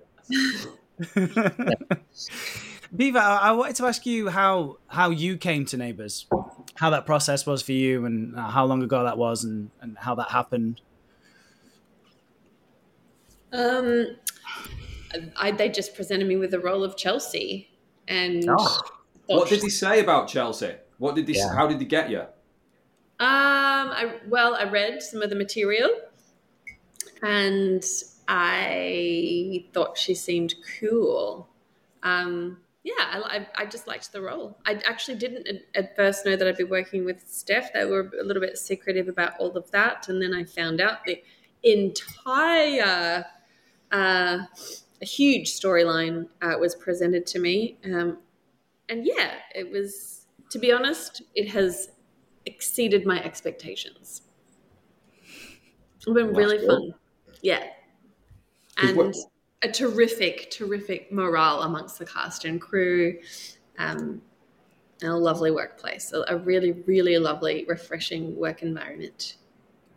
Viva, 2.95 3.19
I, 3.19 3.49
I 3.49 3.51
wanted 3.51 3.75
to 3.77 3.85
ask 3.85 4.05
you 4.05 4.29
how 4.29 4.77
how 4.87 5.09
you 5.09 5.37
came 5.37 5.65
to 5.65 5.77
Neighbours, 5.77 6.27
how 6.75 6.89
that 6.91 7.05
process 7.05 7.45
was 7.45 7.61
for 7.61 7.73
you, 7.73 8.05
and 8.05 8.35
uh, 8.35 8.47
how 8.49 8.65
long 8.65 8.81
ago 8.81 9.03
that 9.03 9.17
was, 9.17 9.43
and, 9.43 9.69
and 9.81 9.97
how 9.97 10.15
that 10.15 10.31
happened. 10.31 10.81
Um, 13.51 14.15
I, 15.37 15.51
they 15.51 15.69
just 15.69 15.95
presented 15.95 16.27
me 16.27 16.37
with 16.37 16.51
the 16.51 16.59
role 16.59 16.83
of 16.83 16.95
Chelsea, 16.95 17.69
and 18.07 18.45
Oh. 18.47 18.79
What 19.27 19.49
did 19.49 19.63
he 19.63 19.69
say 19.69 20.01
about 20.01 20.27
Chelsea? 20.27 20.75
What 20.97 21.15
did 21.15 21.27
he? 21.27 21.35
Yeah. 21.35 21.53
How 21.53 21.67
did 21.67 21.79
he 21.79 21.85
get 21.85 22.09
you? 22.09 22.21
Um, 22.21 22.27
I, 23.19 24.19
well, 24.27 24.55
I 24.55 24.65
read 24.65 25.01
some 25.01 25.21
of 25.21 25.29
the 25.29 25.35
material, 25.35 25.89
and 27.23 27.83
I 28.27 29.65
thought 29.73 29.97
she 29.97 30.13
seemed 30.13 30.53
cool. 30.79 31.49
Um, 32.03 32.59
yeah, 32.86 32.93
I, 32.99 33.38
I, 33.38 33.63
I 33.63 33.65
just 33.65 33.88
liked 33.88 34.11
the 34.11 34.21
role. 34.21 34.59
I 34.67 34.79
actually 34.88 35.17
didn't 35.17 35.47
at, 35.47 35.61
at 35.73 35.95
first 35.95 36.23
know 36.23 36.36
that 36.36 36.47
I'd 36.47 36.55
be 36.55 36.63
working 36.63 37.03
with 37.03 37.27
Steph. 37.27 37.73
They 37.73 37.83
were 37.83 38.11
a 38.21 38.23
little 38.23 38.41
bit 38.41 38.59
secretive 38.59 39.07
about 39.07 39.33
all 39.39 39.57
of 39.57 39.71
that, 39.71 40.07
and 40.07 40.21
then 40.21 40.36
I 40.36 40.43
found 40.43 40.79
out 40.79 41.03
the 41.03 41.19
entire, 41.63 43.25
uh, 43.91 44.38
a 45.01 45.05
huge 45.05 45.49
storyline 45.49 46.27
uh, 46.43 46.53
was 46.59 46.75
presented 46.75 47.25
to 47.25 47.39
me. 47.39 47.79
Um, 47.86 48.19
and 48.88 49.03
yeah, 49.03 49.31
it 49.55 49.71
was. 49.71 50.27
To 50.51 50.59
be 50.59 50.71
honest, 50.71 51.23
it 51.33 51.49
has 51.49 51.89
exceeded 52.45 53.03
my 53.03 53.21
expectations. 53.23 54.21
It's 55.95 56.05
been 56.05 56.27
That's 56.27 56.38
really 56.38 56.59
good. 56.59 56.67
fun. 56.67 56.93
Yeah. 57.41 57.63
And 58.77 58.95
what- 58.95 59.15
a 59.66 59.72
terrific, 59.72 60.51
terrific 60.51 61.11
morale 61.11 61.63
amongst 61.63 61.99
the 61.99 62.05
cast 62.05 62.45
and 62.45 62.61
crew. 62.61 63.18
Um, 63.78 64.22
and 65.01 65.11
a 65.11 65.18
lovely 65.18 65.51
workplace. 65.51 66.13
A, 66.13 66.24
a 66.30 66.38
really, 66.38 66.72
really 66.72 67.18
lovely, 67.18 67.66
refreshing 67.68 68.36
work 68.36 68.61
environment. 68.61 69.36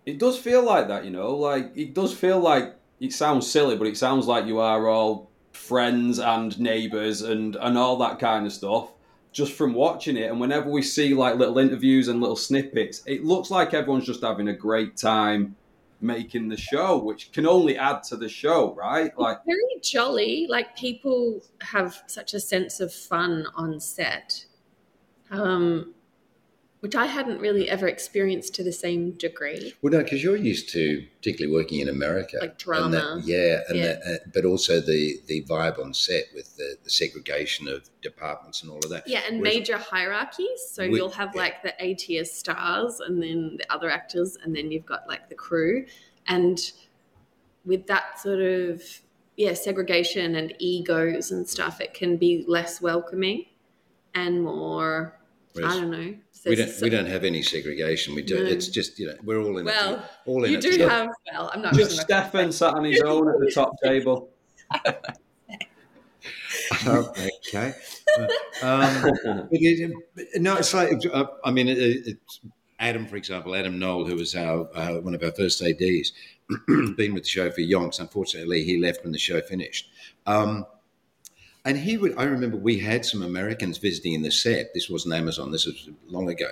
It 0.06 0.18
does 0.18 0.38
feel 0.38 0.64
like 0.64 0.88
that, 0.88 1.04
you 1.04 1.10
know. 1.10 1.36
Like 1.36 1.72
it 1.76 1.94
does 1.94 2.12
feel 2.12 2.40
like 2.40 2.74
it 2.98 3.12
sounds 3.12 3.48
silly, 3.48 3.76
but 3.76 3.86
it 3.86 3.96
sounds 3.96 4.26
like 4.26 4.46
you 4.46 4.58
are 4.58 4.88
all 4.88 5.30
friends 5.52 6.18
and 6.18 6.58
neighbours 6.58 7.22
and 7.22 7.56
and 7.56 7.78
all 7.78 7.96
that 7.98 8.18
kind 8.18 8.46
of 8.46 8.52
stuff. 8.52 8.90
Just 9.30 9.52
from 9.52 9.74
watching 9.74 10.16
it, 10.16 10.30
and 10.30 10.40
whenever 10.40 10.70
we 10.70 10.82
see 10.82 11.14
like 11.14 11.36
little 11.36 11.58
interviews 11.58 12.08
and 12.08 12.20
little 12.20 12.34
snippets, 12.34 13.02
it 13.06 13.24
looks 13.24 13.50
like 13.50 13.74
everyone's 13.74 14.06
just 14.06 14.22
having 14.22 14.48
a 14.48 14.54
great 14.54 14.96
time 14.96 15.54
making 16.00 16.48
the 16.48 16.56
show, 16.56 16.98
which 16.98 17.32
can 17.32 17.46
only 17.46 17.76
add 17.76 18.02
to 18.04 18.16
the 18.16 18.28
show, 18.28 18.74
right? 18.74 19.16
Like, 19.18 19.38
Very 19.44 19.80
jolly. 19.82 20.46
Like 20.48 20.76
people 20.76 21.42
have 21.60 22.02
such 22.06 22.34
a 22.34 22.40
sense 22.40 22.80
of 22.80 22.92
fun 22.92 23.46
on 23.54 23.80
set. 23.80 24.44
Um, 25.30 25.94
which 26.80 26.94
I 26.94 27.06
hadn't 27.06 27.40
really 27.40 27.68
ever 27.68 27.88
experienced 27.88 28.54
to 28.54 28.62
the 28.62 28.70
same 28.72 29.10
degree. 29.12 29.74
Well, 29.82 29.92
no, 29.92 29.98
because 30.02 30.22
you're 30.22 30.36
used 30.36 30.68
to 30.74 31.04
particularly 31.16 31.52
working 31.52 31.80
in 31.80 31.88
America, 31.88 32.36
Like 32.40 32.50
and 32.50 32.58
drama. 32.58 32.90
that- 32.90 33.26
yeah, 33.26 33.60
and 33.68 33.76
Yeah. 33.78 33.84
That, 33.94 34.02
uh, 34.06 34.30
but 34.32 34.44
also 34.44 34.80
the 34.80 35.18
the 35.26 35.42
vibe 35.44 35.78
on 35.80 35.92
set 35.92 36.26
with 36.34 36.56
the, 36.56 36.76
the 36.84 36.90
segregation 36.90 37.66
of 37.68 37.90
departments 38.00 38.62
and 38.62 38.70
all 38.70 38.78
of 38.78 38.90
that. 38.90 39.08
Yeah, 39.08 39.22
and 39.26 39.40
Whereas- 39.40 39.54
major 39.54 39.76
hierarchies. 39.76 40.60
So 40.70 40.88
We- 40.88 40.98
you'll 40.98 41.10
have 41.10 41.34
like 41.34 41.62
the 41.62 41.74
A 41.80 41.94
tier 41.94 42.24
stars 42.24 43.00
and 43.00 43.20
then 43.22 43.56
the 43.58 43.72
other 43.72 43.90
actors, 43.90 44.36
and 44.42 44.54
then 44.54 44.70
you've 44.70 44.86
got 44.86 45.08
like 45.08 45.28
the 45.28 45.34
crew. 45.34 45.84
And 46.28 46.58
with 47.64 47.86
that 47.88 48.20
sort 48.20 48.40
of, 48.40 48.82
yeah, 49.36 49.54
segregation 49.54 50.36
and 50.36 50.54
egos 50.60 51.30
and 51.32 51.48
stuff, 51.48 51.80
it 51.80 51.92
can 51.92 52.16
be 52.16 52.44
less 52.46 52.80
welcoming 52.80 53.46
and 54.14 54.42
more, 54.42 55.17
Whereas 55.58 55.76
I 55.76 55.80
don't 55.80 55.90
know. 55.90 56.14
we 56.46 56.54
don't 56.56 56.80
we 56.80 56.88
don't 56.90 57.06
have 57.06 57.24
any 57.24 57.42
segregation. 57.42 58.14
We 58.14 58.22
do. 58.22 58.42
No. 58.44 58.50
It's 58.50 58.68
just 58.68 58.98
you 58.98 59.08
know 59.08 59.16
we're 59.24 59.40
all 59.42 59.58
in 59.58 59.64
Well, 59.66 59.94
it. 59.96 60.00
All 60.26 60.44
in 60.44 60.52
You 60.52 60.58
it 60.58 60.62
do 60.62 60.72
together. 60.72 60.90
have, 60.90 61.08
well, 61.32 61.50
I'm 61.52 61.62
not 61.62 61.74
just 61.74 61.92
sure. 61.96 62.00
Stefan 62.02 62.52
sat 62.52 62.74
on 62.74 62.84
his 62.84 63.00
own 63.02 63.28
at 63.28 63.40
the 63.40 63.50
top 63.50 63.72
table. 63.82 64.30
Oh, 66.86 67.12
okay. 67.48 67.74
Um, 68.62 68.82
it- 69.50 69.92
it- 70.16 70.40
no, 70.42 70.56
it's 70.56 70.74
like 70.74 70.90
uh, 71.12 71.24
I 71.44 71.50
mean, 71.50 71.68
it, 71.68 71.78
it's 71.78 72.40
Adam, 72.78 73.06
for 73.06 73.16
example, 73.16 73.54
Adam 73.54 73.78
Knoll, 73.78 74.06
who 74.06 74.14
was 74.16 74.34
our 74.34 74.68
uh, 74.74 75.00
one 75.00 75.14
of 75.14 75.22
our 75.22 75.32
first 75.32 75.62
ads, 75.62 76.12
been 76.96 77.14
with 77.14 77.24
the 77.24 77.28
show 77.28 77.50
for 77.50 77.60
yonks. 77.60 78.00
Unfortunately, 78.00 78.64
he 78.64 78.78
left 78.78 79.02
when 79.02 79.12
the 79.12 79.18
show 79.18 79.40
finished. 79.40 79.90
Um, 80.26 80.66
and 81.68 81.76
he 81.76 81.98
would. 81.98 82.16
I 82.16 82.24
remember 82.24 82.56
we 82.56 82.78
had 82.78 83.04
some 83.04 83.22
Americans 83.22 83.76
visiting 83.76 84.14
in 84.14 84.22
the 84.22 84.30
set. 84.30 84.72
This 84.72 84.88
wasn't 84.88 85.14
Amazon. 85.14 85.52
This 85.52 85.66
was 85.66 85.90
long 86.06 86.30
ago. 86.30 86.48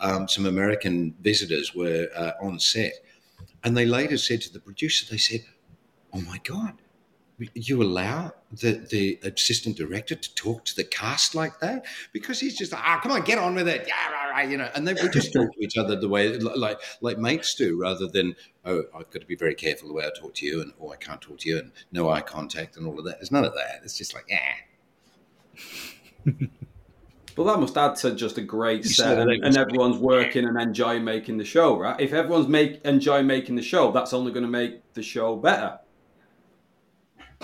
Um, 0.00 0.26
some 0.26 0.44
American 0.44 1.14
visitors 1.20 1.72
were 1.72 2.08
uh, 2.16 2.32
on 2.42 2.58
set, 2.58 2.94
and 3.62 3.76
they 3.76 3.86
later 3.86 4.18
said 4.18 4.40
to 4.42 4.52
the 4.52 4.58
producer, 4.58 5.06
they 5.08 5.18
said, 5.18 5.44
"Oh 6.12 6.20
my 6.20 6.38
god." 6.42 6.74
you 7.52 7.82
allow 7.82 8.32
the, 8.50 8.72
the 8.90 9.18
assistant 9.22 9.76
director 9.76 10.14
to 10.14 10.34
talk 10.34 10.64
to 10.64 10.74
the 10.74 10.84
cast 10.84 11.34
like 11.34 11.60
that 11.60 11.84
because 12.14 12.40
he's 12.40 12.56
just 12.56 12.72
ah, 12.72 12.98
come 13.02 13.12
on, 13.12 13.20
get 13.22 13.36
on 13.36 13.54
with 13.54 13.68
it, 13.68 13.84
yeah, 13.86 13.94
you 14.42 14.56
know. 14.56 14.68
And 14.74 14.86
they 14.86 14.94
would 14.94 15.12
just 15.12 15.32
talk 15.32 15.52
to 15.52 15.60
each 15.60 15.76
other 15.76 15.96
the 15.96 16.08
way 16.08 16.38
like 16.38 16.80
like 17.00 17.18
mates 17.18 17.54
do, 17.54 17.80
rather 17.80 18.06
than 18.06 18.36
oh, 18.64 18.84
I've 18.94 19.10
got 19.10 19.20
to 19.20 19.26
be 19.26 19.36
very 19.36 19.54
careful 19.54 19.88
the 19.88 19.94
way 19.94 20.04
I 20.04 20.10
talk 20.18 20.34
to 20.34 20.46
you, 20.46 20.60
and 20.60 20.72
oh, 20.80 20.90
I 20.90 20.96
can't 20.96 21.20
talk 21.20 21.38
to 21.38 21.48
you, 21.48 21.58
and 21.58 21.72
no 21.92 22.08
eye 22.10 22.20
contact, 22.20 22.76
and 22.76 22.86
all 22.86 22.98
of 22.98 23.04
that. 23.04 23.18
There's 23.18 23.32
none 23.32 23.44
of 23.44 23.54
that. 23.54 23.80
It's 23.84 23.96
just 23.96 24.14
like, 24.14 24.26
yeah. 24.28 24.54
But 27.36 27.44
that 27.44 27.60
must 27.60 27.76
add 27.76 27.96
to 27.96 28.14
just 28.14 28.38
a 28.38 28.42
great 28.42 28.84
You 28.84 28.90
set, 28.90 29.18
and, 29.18 29.30
and 29.44 29.56
everyone's 29.58 29.98
working 29.98 30.46
and 30.46 30.58
enjoying 30.58 31.04
making 31.04 31.36
the 31.36 31.44
show, 31.44 31.78
right? 31.78 32.00
If 32.00 32.14
everyone's 32.14 32.48
make 32.48 32.82
enjoy 32.84 33.22
making 33.22 33.56
the 33.56 33.62
show, 33.62 33.92
that's 33.92 34.14
only 34.14 34.32
going 34.32 34.44
to 34.44 34.50
make 34.50 34.94
the 34.94 35.02
show 35.02 35.36
better. 35.36 35.78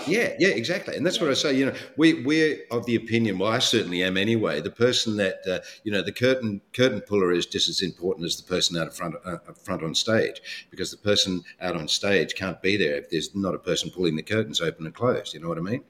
Yeah, 0.07 0.33
yeah, 0.39 0.49
exactly, 0.49 0.95
and 0.95 1.05
that's 1.05 1.21
what 1.21 1.29
I 1.29 1.33
say. 1.33 1.53
You 1.53 1.67
know, 1.67 1.73
we 1.97 2.23
we're 2.23 2.59
of 2.71 2.85
the 2.85 2.95
opinion. 2.95 3.37
Well, 3.37 3.51
I 3.51 3.59
certainly 3.59 4.03
am 4.03 4.17
anyway. 4.17 4.61
The 4.61 4.71
person 4.71 5.17
that 5.17 5.41
uh, 5.49 5.59
you 5.83 5.91
know, 5.91 6.01
the 6.01 6.11
curtain 6.11 6.61
curtain 6.73 7.01
puller 7.01 7.31
is 7.31 7.45
just 7.45 7.69
as 7.69 7.81
important 7.81 8.25
as 8.25 8.35
the 8.37 8.43
person 8.43 8.77
out 8.77 8.93
front 8.93 9.15
uh, 9.25 9.37
front 9.63 9.83
on 9.83 9.95
stage, 9.95 10.67
because 10.69 10.91
the 10.91 10.97
person 10.97 11.43
out 11.61 11.75
on 11.75 11.87
stage 11.87 12.35
can't 12.35 12.61
be 12.61 12.75
there 12.77 12.95
if 12.95 13.09
there's 13.09 13.33
not 13.35 13.55
a 13.55 13.59
person 13.59 13.89
pulling 13.91 14.15
the 14.15 14.23
curtains 14.23 14.61
open 14.61 14.85
and 14.85 14.95
closed. 14.95 15.33
You 15.33 15.39
know 15.39 15.49
what 15.49 15.57
I 15.57 15.61
mean? 15.61 15.83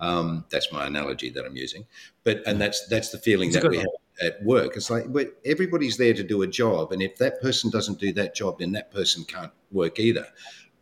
Um, 0.00 0.44
that's 0.50 0.72
my 0.72 0.86
analogy 0.86 1.28
that 1.30 1.44
I'm 1.44 1.56
using, 1.56 1.86
but 2.24 2.42
and 2.46 2.60
that's 2.60 2.86
that's 2.88 3.10
the 3.10 3.18
feeling 3.18 3.48
It's 3.48 3.60
that 3.60 3.68
we 3.68 3.76
one. 3.76 3.86
have 3.86 4.34
at 4.34 4.42
work. 4.42 4.76
It's 4.76 4.90
like 4.90 5.12
but 5.12 5.38
everybody's 5.44 5.96
there 5.96 6.14
to 6.14 6.22
do 6.22 6.42
a 6.42 6.46
job, 6.46 6.92
and 6.92 7.02
if 7.02 7.16
that 7.18 7.40
person 7.42 7.70
doesn't 7.70 7.98
do 7.98 8.12
that 8.14 8.34
job, 8.34 8.58
then 8.60 8.72
that 8.72 8.90
person 8.90 9.24
can't 9.24 9.52
work 9.70 9.98
either. 9.98 10.26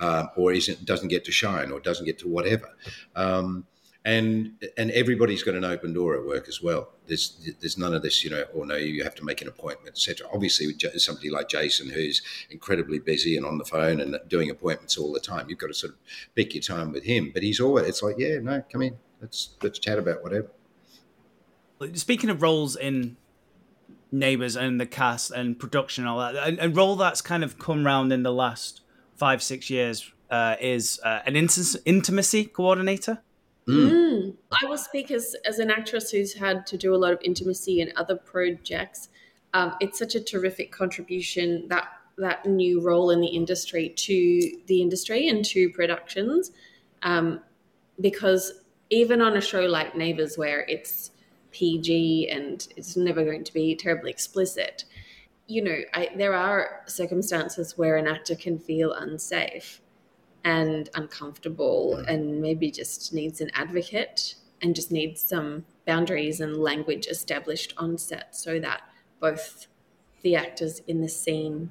Um, 0.00 0.30
or 0.36 0.52
isn't 0.52 0.84
doesn't 0.84 1.08
get 1.08 1.24
to 1.26 1.32
shine, 1.32 1.70
or 1.70 1.80
doesn't 1.80 2.06
get 2.06 2.18
to 2.20 2.28
whatever. 2.28 2.68
Um, 3.16 3.66
and 4.04 4.52
and 4.76 4.90
everybody's 4.92 5.42
got 5.42 5.54
an 5.54 5.64
open 5.64 5.92
door 5.92 6.16
at 6.16 6.24
work 6.24 6.48
as 6.48 6.62
well. 6.62 6.88
There's 7.06 7.50
there's 7.60 7.76
none 7.76 7.92
of 7.94 8.02
this, 8.02 8.24
you 8.24 8.30
know. 8.30 8.44
Or 8.54 8.64
no, 8.64 8.76
you 8.76 9.02
have 9.04 9.14
to 9.16 9.24
make 9.24 9.42
an 9.42 9.48
appointment, 9.48 9.88
etc. 9.88 10.26
Obviously, 10.32 10.66
with 10.66 11.00
somebody 11.00 11.30
like 11.30 11.48
Jason, 11.48 11.90
who's 11.90 12.22
incredibly 12.48 13.00
busy 13.00 13.36
and 13.36 13.44
on 13.44 13.58
the 13.58 13.64
phone 13.64 14.00
and 14.00 14.16
doing 14.28 14.50
appointments 14.50 14.96
all 14.96 15.12
the 15.12 15.20
time, 15.20 15.50
you've 15.50 15.58
got 15.58 15.66
to 15.66 15.74
sort 15.74 15.92
of 15.92 15.98
pick 16.34 16.54
your 16.54 16.62
time 16.62 16.92
with 16.92 17.04
him. 17.04 17.30
But 17.34 17.42
he's 17.42 17.60
always 17.60 17.86
it's 17.86 18.02
like, 18.02 18.16
yeah, 18.18 18.38
no, 18.38 18.62
come 18.72 18.82
in, 18.82 18.96
let's 19.20 19.50
let's 19.62 19.78
chat 19.78 19.98
about 19.98 20.22
whatever. 20.22 20.48
Speaking 21.94 22.30
of 22.30 22.40
roles 22.40 22.76
in 22.76 23.16
Neighbours 24.10 24.56
and 24.56 24.80
the 24.80 24.86
cast 24.86 25.30
and 25.30 25.58
production 25.58 26.04
and 26.04 26.10
all 26.10 26.18
that, 26.18 26.34
and, 26.34 26.58
a 26.60 26.68
role 26.68 26.96
that's 26.96 27.20
kind 27.20 27.44
of 27.44 27.58
come 27.58 27.84
round 27.84 28.12
in 28.12 28.22
the 28.22 28.32
last 28.32 28.80
five 29.18 29.42
six 29.42 29.68
years 29.68 30.12
uh, 30.30 30.56
is 30.60 31.00
uh, 31.04 31.20
an 31.26 31.36
int- 31.36 31.76
intimacy 31.84 32.44
coordinator. 32.44 33.18
Mm. 33.66 34.34
I 34.62 34.66
will 34.66 34.78
speak 34.78 35.10
as, 35.10 35.36
as 35.44 35.58
an 35.58 35.70
actress 35.70 36.10
who's 36.10 36.32
had 36.32 36.66
to 36.68 36.78
do 36.78 36.94
a 36.94 36.96
lot 36.96 37.12
of 37.12 37.18
intimacy 37.22 37.82
and 37.82 37.92
other 37.96 38.16
projects. 38.16 39.10
Um, 39.52 39.74
it's 39.80 39.98
such 39.98 40.14
a 40.14 40.20
terrific 40.20 40.72
contribution 40.72 41.68
that 41.68 41.88
that 42.16 42.44
new 42.44 42.80
role 42.80 43.10
in 43.10 43.20
the 43.20 43.28
industry 43.28 43.90
to 43.90 44.40
the 44.66 44.82
industry 44.82 45.28
and 45.28 45.44
to 45.44 45.70
productions, 45.70 46.50
um, 47.02 47.40
because 48.00 48.52
even 48.90 49.22
on 49.22 49.36
a 49.36 49.40
show 49.40 49.60
like 49.60 49.94
Neighbours, 49.94 50.36
where 50.36 50.62
it's 50.68 51.12
PG 51.52 52.28
and 52.28 52.66
it's 52.76 52.96
never 52.96 53.24
going 53.24 53.44
to 53.44 53.52
be 53.52 53.76
terribly 53.76 54.10
explicit, 54.10 54.84
you 55.48 55.62
know, 55.64 55.76
I, 55.94 56.10
there 56.16 56.34
are 56.34 56.82
circumstances 56.86 57.76
where 57.76 57.96
an 57.96 58.06
actor 58.06 58.34
can 58.36 58.58
feel 58.58 58.92
unsafe 58.92 59.80
and 60.44 60.88
uncomfortable 60.94 61.96
and 62.06 62.40
maybe 62.40 62.70
just 62.70 63.12
needs 63.12 63.40
an 63.40 63.50
advocate 63.54 64.34
and 64.62 64.74
just 64.74 64.92
needs 64.92 65.20
some 65.22 65.64
boundaries 65.86 66.40
and 66.40 66.56
language 66.58 67.06
established 67.06 67.72
on 67.78 67.96
set 67.98 68.36
so 68.36 68.60
that 68.60 68.82
both 69.20 69.66
the 70.22 70.36
actors 70.36 70.80
in 70.86 71.00
the 71.00 71.08
scene 71.08 71.70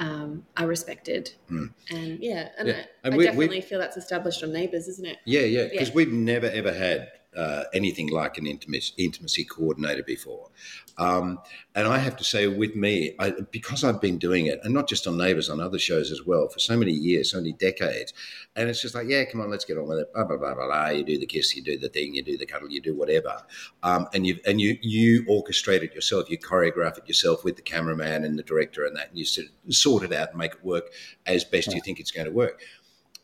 um, 0.00 0.44
are 0.56 0.66
respected. 0.68 1.32
Mm. 1.50 1.72
And 1.90 2.18
yeah, 2.20 2.50
and 2.58 2.68
Yeah. 2.68 2.74
I, 2.74 2.84
And 3.04 3.14
I 3.14 3.16
we- 3.16 3.18
we- 3.18 3.24
definitely 3.24 3.60
feel 3.62 3.78
that's 3.80 3.96
established 3.96 4.42
on 4.44 4.52
Neighbours, 4.52 4.86
isn't 4.86 5.06
it? 5.06 5.16
Yeah, 5.24 5.40
yeah, 5.40 5.64
because 5.68 5.88
Yeah. 5.88 5.94
we've 5.94 6.12
never 6.12 6.46
ever 6.46 6.72
had 6.72 7.10
uh, 7.38 7.64
anything 7.72 8.08
like 8.08 8.36
an 8.38 8.46
intimacy, 8.46 8.92
intimacy 8.98 9.44
coordinator 9.44 10.02
before. 10.02 10.50
Um, 10.98 11.38
and 11.76 11.86
I 11.86 11.98
have 11.98 12.16
to 12.16 12.24
say, 12.24 12.48
with 12.48 12.74
me, 12.74 13.14
I, 13.20 13.32
because 13.52 13.84
I've 13.84 14.00
been 14.00 14.18
doing 14.18 14.46
it, 14.46 14.58
and 14.64 14.74
not 14.74 14.88
just 14.88 15.06
on 15.06 15.16
Neighbours, 15.16 15.48
on 15.48 15.60
other 15.60 15.78
shows 15.78 16.10
as 16.10 16.26
well, 16.26 16.48
for 16.48 16.58
so 16.58 16.76
many 16.76 16.90
years, 16.90 17.30
so 17.30 17.38
many 17.38 17.52
decades, 17.52 18.12
and 18.56 18.68
it's 18.68 18.82
just 18.82 18.96
like, 18.96 19.06
yeah, 19.08 19.24
come 19.24 19.40
on, 19.40 19.48
let's 19.48 19.64
get 19.64 19.78
on 19.78 19.86
with 19.86 20.00
it. 20.00 20.12
Blah 20.12 20.24
blah 20.24 20.36
blah 20.36 20.54
blah. 20.54 20.66
blah. 20.66 20.88
You 20.88 21.04
do 21.04 21.18
the 21.18 21.26
kiss, 21.26 21.54
you 21.54 21.62
do 21.62 21.78
the 21.78 21.88
thing, 21.88 22.14
you 22.14 22.22
do 22.24 22.36
the 22.36 22.46
cuddle, 22.46 22.68
you 22.68 22.80
do 22.80 22.96
whatever, 22.96 23.40
um, 23.84 24.08
and 24.12 24.26
you 24.26 24.40
and 24.44 24.60
you 24.60 24.76
you 24.82 25.24
orchestrate 25.26 25.82
it 25.82 25.94
yourself, 25.94 26.28
you 26.28 26.38
choreograph 26.38 26.98
it 26.98 27.06
yourself 27.06 27.44
with 27.44 27.54
the 27.54 27.62
cameraman 27.62 28.24
and 28.24 28.36
the 28.36 28.42
director 28.42 28.84
and 28.84 28.96
that, 28.96 29.10
and 29.10 29.18
you 29.18 29.24
sort 29.24 29.46
of 29.46 29.74
sort 29.74 30.02
it 30.02 30.12
out 30.12 30.30
and 30.30 30.38
make 30.38 30.54
it 30.54 30.64
work 30.64 30.90
as 31.26 31.44
best 31.44 31.72
you 31.72 31.80
think 31.80 32.00
it's 32.00 32.10
going 32.10 32.26
to 32.26 32.32
work. 32.32 32.60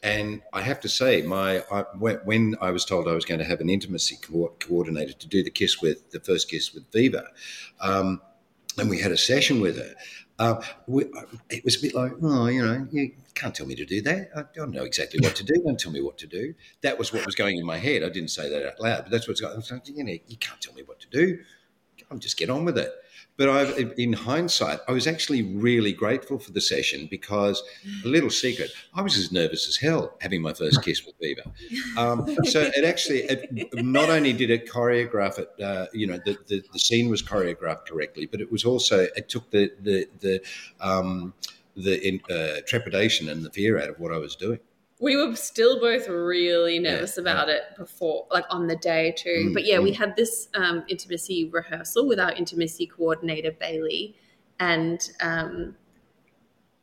And 0.05 0.43
I 0.53 0.61
have 0.61 0.81
to 0.83 0.89
say, 0.89 1.23
my 1.23 1.65
I, 1.73 1.85
when, 2.25 2.57
I 2.61 2.71
was 2.71 2.85
told 2.85 3.09
I 3.09 3.15
was 3.15 3.25
going 3.25 3.39
to 3.39 3.47
have 3.47 3.63
an 3.63 3.71
intimacy 3.71 4.19
co- 4.21 4.53
coordinator 4.61 5.15
to 5.15 5.27
do 5.27 5.43
the 5.43 5.51
kiss 5.51 5.81
with 5.81 6.11
the 6.11 6.21
first 6.21 6.51
kiss 6.51 6.75
with 6.75 6.85
Viva, 6.93 7.25
um, 7.81 8.21
and 8.77 8.91
we 8.91 9.01
had 9.01 9.13
a 9.13 9.17
session 9.17 9.63
with 9.63 9.79
her. 9.79 9.95
Uh, 10.39 10.61
we, 10.87 11.07
it 11.49 11.65
was 11.65 11.79
a 11.79 11.81
bit 11.81 11.95
like, 11.95 12.13
oh, 12.23 12.49
you 12.49 12.63
know, 12.63 12.87
you 12.93 13.13
can't 13.35 13.55
tell 13.55 13.67
me 13.67 13.75
to 13.77 13.87
do 13.87 14.03
that. 14.03 14.29
I 14.37 14.43
don't 14.55 14.73
know 14.73 14.83
exactly 14.83 15.21
what 15.23 15.37
to 15.37 15.45
do. 15.45 15.55
Don't 15.65 15.81
tell 15.81 15.93
me 15.93 16.03
what 16.03 16.19
to 16.19 16.27
do. 16.27 16.55
That 16.83 16.99
was 16.99 17.11
what 17.11 17.25
was 17.25 17.35
going 17.35 17.57
in 17.57 17.65
my 17.65 17.79
head. 17.79 18.03
I 18.03 18.11
didn't 18.11 18.29
say 18.31 18.51
that 18.51 18.67
out 18.67 18.81
loud, 18.81 19.05
but 19.05 19.11
that's 19.11 19.27
what's 19.27 19.41
going. 19.41 19.63
You 19.87 20.05
know, 20.05 20.13
you 20.27 20.37
can't 20.37 20.61
tell 20.61 20.75
me 20.75 20.83
what 20.83 21.01
to 21.01 21.09
do. 21.09 21.39
I'm 22.11 22.19
just 22.19 22.37
get 22.37 22.51
on 22.51 22.67
with 22.67 22.77
it. 22.77 22.93
But 23.37 23.49
I've, 23.49 23.95
in 23.99 24.13
hindsight, 24.13 24.79
I 24.87 24.93
was 24.93 25.09
actually 25.09 25.43
really 25.43 25.93
grateful 25.93 26.39
for 26.39 26.53
the 26.53 26.61
session 26.61 27.09
because 27.11 27.63
a 28.05 28.09
little 28.09 28.31
secret, 28.31 28.71
I 28.95 29.03
was 29.03 29.19
as 29.19 29.33
nervous 29.33 29.69
as 29.69 29.77
hell 29.77 30.15
having 30.21 30.41
my 30.41 30.53
first 30.53 30.85
kiss 30.85 31.05
with 31.05 31.17
Viva. 31.21 31.43
Um, 31.97 32.37
so 32.45 32.61
it 32.61 32.85
actually, 32.85 33.23
it, 33.25 33.75
not 33.75 34.09
only 34.09 34.33
did 34.33 34.51
it 34.51 34.69
choreograph 34.69 35.41
it, 35.41 35.51
uh, 35.61 35.87
you 35.93 36.07
know, 36.07 36.21
the, 36.25 36.39
the, 36.47 36.63
the 36.73 36.79
scene 36.79 37.11
was 37.11 37.23
choreographed 37.23 37.87
correctly, 37.87 38.27
but 38.27 38.41
it 38.41 38.53
was 38.53 38.65
also, 38.65 39.09
it 39.17 39.29
took 39.29 39.51
the, 39.51 39.73
the, 39.81 40.07
the, 40.21 40.41
um, 40.81 41.35
the 41.77 42.21
uh, 42.31 42.61
trepidation 42.69 43.29
and 43.29 43.45
the 43.45 43.51
fear 43.51 43.81
out 43.81 43.89
of 43.89 43.99
what 43.99 44.13
I 44.13 44.19
was 44.19 44.37
doing. 44.37 44.61
We 45.01 45.17
were 45.17 45.35
still 45.37 45.81
both 45.81 46.09
really 46.09 46.79
nervous 46.79 47.17
Yeah, 47.17 47.23
about 47.23 47.49
it 47.49 47.63
before, 47.77 48.27
like 48.31 48.45
on 48.49 48.69
the 48.69 48.77
day 48.77 49.13
too. 49.17 49.49
Mm, 49.49 49.55
but 49.55 49.65
yeah, 49.65 49.79
we 49.81 49.93
mm. 49.93 49.97
had 49.97 50.17
this 50.17 50.49
um, 50.55 50.85
intimacy 50.89 51.51
rehearsal 51.53 52.07
with 52.07 52.21
our 52.21 52.33
intimacy 52.33 52.87
coordinator, 52.87 53.51
Bailey. 53.51 54.17
And 54.61 55.01
um, 55.21 55.77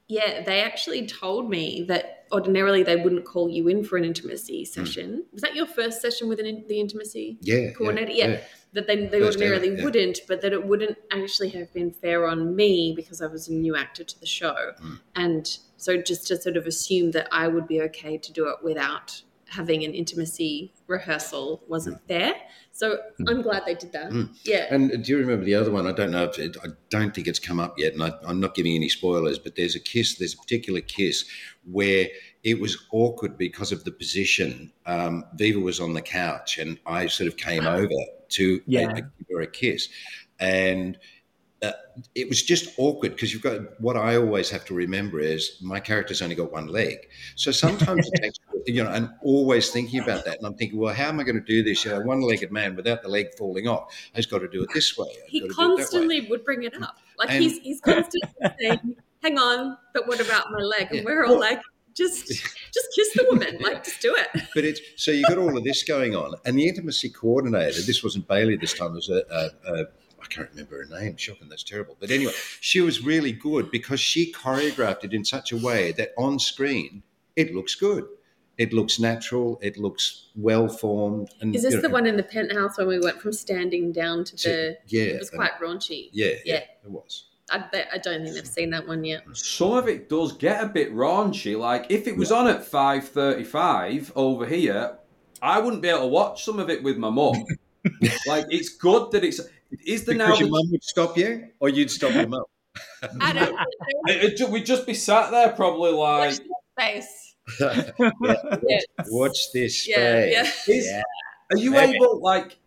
yeah, 0.07 0.43
they 0.43 0.61
actually 0.61 1.07
told 1.07 1.49
me 1.49 1.85
that 1.87 2.25
ordinarily 2.33 2.83
they 2.83 2.97
wouldn't 2.97 3.23
call 3.23 3.49
you 3.49 3.69
in 3.69 3.83
for 3.83 3.97
an 3.97 4.03
intimacy 4.03 4.65
session. 4.65 5.25
Was 5.31 5.41
that 5.41 5.55
your 5.55 5.65
first 5.65 6.01
session 6.01 6.27
with 6.27 6.39
an 6.39 6.45
in- 6.45 6.65
the 6.67 6.81
intimacy 6.81 7.37
Mm. 7.39 7.47
Yeah, 7.47 7.55
yeah, 7.55 7.71
coordinator? 7.71 8.11
Yeah. 8.11 8.27
yeah. 8.27 8.39
That 8.73 8.87
they, 8.87 8.95
they 8.95 9.19
First 9.19 9.37
ever, 9.41 9.53
ordinarily 9.53 9.77
yeah. 9.77 9.83
wouldn't, 9.83 10.19
but 10.29 10.41
that 10.41 10.53
it 10.53 10.65
wouldn't 10.65 10.97
actually 11.11 11.49
have 11.49 11.73
been 11.73 11.91
fair 11.91 12.25
on 12.25 12.55
me 12.55 12.93
because 12.95 13.21
I 13.21 13.27
was 13.27 13.49
a 13.49 13.53
new 13.53 13.75
actor 13.75 14.05
to 14.05 14.19
the 14.19 14.25
show. 14.25 14.55
Mm. 14.81 14.99
And 15.15 15.57
so 15.81 15.97
just 15.97 16.27
to 16.27 16.37
sort 16.39 16.57
of 16.57 16.67
assume 16.67 17.09
that 17.11 17.27
I 17.31 17.47
would 17.47 17.67
be 17.67 17.81
okay 17.81 18.17
to 18.17 18.31
do 18.31 18.47
it 18.47 18.57
without 18.63 19.23
having 19.49 19.83
an 19.83 19.93
intimacy 19.93 20.71
rehearsal 20.87 21.63
wasn't 21.67 21.99
fair. 22.07 22.33
So 22.71 22.99
I'm 23.27 23.41
glad 23.41 23.63
they 23.65 23.73
did 23.73 23.91
that. 23.91 24.11
Mm. 24.11 24.29
Yeah. 24.45 24.67
And 24.69 25.03
do 25.03 25.11
you 25.11 25.17
remember 25.17 25.43
the 25.43 25.55
other 25.55 25.71
one? 25.71 25.87
I 25.87 25.91
don't 25.91 26.11
know 26.11 26.23
if 26.23 26.37
it, 26.37 26.55
I 26.63 26.67
don't 26.89 27.13
think 27.13 27.27
it's 27.27 27.39
come 27.39 27.59
up 27.59 27.77
yet, 27.77 27.93
and 27.93 28.03
I, 28.03 28.13
I'm 28.25 28.39
not 28.39 28.53
giving 28.53 28.75
any 28.75 28.89
spoilers. 28.89 29.39
But 29.39 29.55
there's 29.55 29.75
a 29.75 29.79
kiss. 29.79 30.15
There's 30.17 30.35
a 30.35 30.37
particular 30.37 30.81
kiss 30.81 31.25
where 31.65 32.07
it 32.43 32.61
was 32.61 32.77
awkward 32.91 33.37
because 33.37 33.71
of 33.71 33.83
the 33.83 33.91
position. 33.91 34.71
Um, 34.85 35.25
Viva 35.35 35.59
was 35.59 35.79
on 35.79 35.93
the 35.93 36.01
couch, 36.01 36.59
and 36.59 36.79
I 36.85 37.07
sort 37.07 37.27
of 37.27 37.37
came 37.37 37.65
over 37.65 37.89
to 38.29 38.61
Yeah. 38.67 38.87
uh, 38.87 38.93
give 38.93 39.27
her 39.31 39.41
a 39.41 39.47
kiss, 39.47 39.89
and. 40.39 40.97
Uh, 41.63 41.71
it 42.15 42.27
was 42.27 42.41
just 42.41 42.73
awkward 42.77 43.11
because 43.11 43.31
you've 43.31 43.43
got 43.43 43.79
what 43.79 43.95
I 43.95 44.15
always 44.15 44.49
have 44.49 44.65
to 44.65 44.73
remember 44.73 45.19
is 45.19 45.57
my 45.61 45.79
character's 45.79 46.21
only 46.23 46.33
got 46.33 46.51
one 46.51 46.65
leg. 46.67 46.97
So 47.35 47.51
sometimes 47.51 48.07
it 48.11 48.19
takes, 48.19 48.39
you 48.65 48.83
know, 48.83 48.89
I'm 48.89 49.13
always 49.21 49.69
thinking 49.69 49.99
about 49.99 50.25
that. 50.25 50.37
And 50.39 50.47
I'm 50.47 50.55
thinking, 50.55 50.79
well, 50.79 50.93
how 50.93 51.09
am 51.09 51.19
I 51.19 51.23
going 51.23 51.35
to 51.35 51.45
do 51.45 51.61
this? 51.61 51.85
You 51.85 51.91
know, 51.91 51.99
one 52.01 52.21
legged 52.21 52.51
man 52.51 52.75
without 52.75 53.03
the 53.03 53.09
leg 53.09 53.27
falling 53.37 53.67
off 53.67 53.93
has 54.15 54.25
got 54.25 54.39
to 54.39 54.47
do 54.47 54.63
it 54.63 54.69
this 54.73 54.97
way. 54.97 55.07
I've 55.23 55.29
he 55.29 55.39
got 55.41 55.49
to 55.49 55.53
do 55.53 55.53
it 55.53 55.55
that 55.57 55.67
way. 55.69 55.75
constantly 55.77 56.21
would 56.31 56.43
bring 56.43 56.63
it 56.63 56.81
up. 56.81 56.97
Like 57.19 57.29
And- 57.29 57.43
he's 57.43 57.59
he's 57.59 57.79
constantly 57.81 58.29
saying, 58.59 58.95
"Hang 59.21 59.37
on, 59.37 59.77
but 59.93 60.07
what 60.07 60.19
about 60.19 60.51
my 60.51 60.61
leg?" 60.63 60.87
And 60.89 60.95
Yeah. 60.99 61.03
we're 61.05 61.25
all 61.25 61.39
like, 61.39 61.61
"Just 61.93 62.27
just 62.27 62.87
kiss 62.95 63.13
the 63.13 63.27
woman, 63.29 63.57
like 63.61 63.83
just 63.83 64.01
do 64.01 64.15
it." 64.15 64.29
But 64.55 64.65
it's 64.65 64.81
so 64.95 65.11
you 65.11 65.23
got 65.27 65.37
all 65.37 65.55
of 65.55 65.63
this 65.63 65.83
going 65.83 66.15
on, 66.15 66.33
and 66.43 66.57
the 66.57 66.67
intimacy 66.67 67.09
coordinator. 67.09 67.81
This 67.83 68.03
wasn't 68.03 68.27
Bailey 68.27 68.55
this 68.55 68.73
time. 68.73 68.93
It 68.93 68.95
was 68.95 69.09
a, 69.09 69.21
a, 69.31 69.73
a 69.81 69.85
I 70.23 70.25
can't 70.27 70.49
remember 70.51 70.83
her 70.85 70.99
name. 71.01 71.17
Shocking, 71.17 71.49
that's 71.49 71.63
terrible. 71.63 71.97
But 71.99 72.11
anyway, 72.11 72.33
she 72.59 72.81
was 72.81 73.03
really 73.03 73.31
good 73.31 73.71
because 73.71 73.99
she 73.99 74.31
choreographed 74.31 75.03
it 75.03 75.13
in 75.13 75.25
such 75.25 75.51
a 75.51 75.57
way 75.57 75.91
that 75.93 76.11
on 76.17 76.39
screen 76.39 77.03
it 77.35 77.53
looks 77.53 77.75
good. 77.75 78.05
It 78.57 78.73
looks 78.73 78.99
natural. 78.99 79.57
It 79.63 79.77
looks 79.77 80.27
well 80.35 80.67
formed. 80.67 81.29
And 81.39 81.55
Is 81.55 81.63
this 81.63 81.73
you 81.73 81.81
the 81.81 81.89
one 81.89 82.05
in 82.05 82.15
the 82.17 82.23
penthouse 82.23 82.77
when 82.77 82.87
we 82.87 82.99
went 82.99 83.19
from 83.21 83.33
standing 83.33 83.91
down 83.91 84.23
to 84.25 84.35
the? 84.35 84.77
yeah, 84.87 85.03
it 85.03 85.19
was 85.19 85.29
quite 85.31 85.53
raunchy. 85.59 86.09
Yeah, 86.11 86.27
yeah, 86.45 86.53
Yeah. 86.55 86.59
it 86.83 86.91
was. 86.91 87.25
I, 87.49 87.57
bet- 87.71 87.87
I 87.91 87.97
don't 87.97 88.23
think 88.23 88.35
they've 88.35 88.47
seen 88.47 88.69
that 88.69 88.87
one 88.87 89.03
yet. 89.03 89.23
Some 89.33 89.73
of 89.73 89.87
it 89.89 90.07
does 90.09 90.33
get 90.33 90.63
a 90.63 90.67
bit 90.67 90.93
raunchy. 90.93 91.57
Like 91.57 91.87
if 91.89 92.07
it 92.07 92.15
was 92.15 92.31
on 92.31 92.47
at 92.47 92.63
five 92.63 93.07
thirty-five 93.09 94.11
over 94.15 94.45
here, 94.45 94.97
I 95.41 95.59
wouldn't 95.59 95.81
be 95.81 95.89
able 95.89 96.01
to 96.01 96.07
watch 96.07 96.45
some 96.45 96.59
of 96.59 96.69
it 96.69 96.83
with 96.83 96.97
my 96.97 97.09
mum. 97.09 97.43
like 98.27 98.45
it's 98.49 98.69
good 98.69 99.11
that 99.11 99.23
it's. 99.23 99.41
Is 99.85 100.03
the 100.05 100.13
now? 100.13 100.25
Because 100.27 100.39
your 100.41 100.49
mum 100.49 100.71
would 100.71 100.83
stop 100.83 101.17
you, 101.17 101.47
or 101.59 101.69
you'd 101.69 101.91
stop 101.91 102.13
your 102.13 102.27
mum. 102.27 102.43
I 103.21 103.33
don't 103.33 103.55
It- 104.07 104.39
it- 104.41 104.49
we'd 104.49 104.65
just 104.65 104.85
be 104.85 104.93
sat 104.93 105.31
there 105.31 105.49
probably 105.49 105.91
like. 105.91 106.39
face. 106.77 107.35
Watch, 107.59 107.89
watch 109.09 109.37
this 109.53 109.87
Yeah, 109.87 109.95
space. 109.95 110.67
yeah. 110.67 110.73
Is, 110.75 110.91
Are 111.51 111.57
you 111.57 111.71
Maybe. 111.71 111.95
able 111.95 112.21
like? 112.21 112.57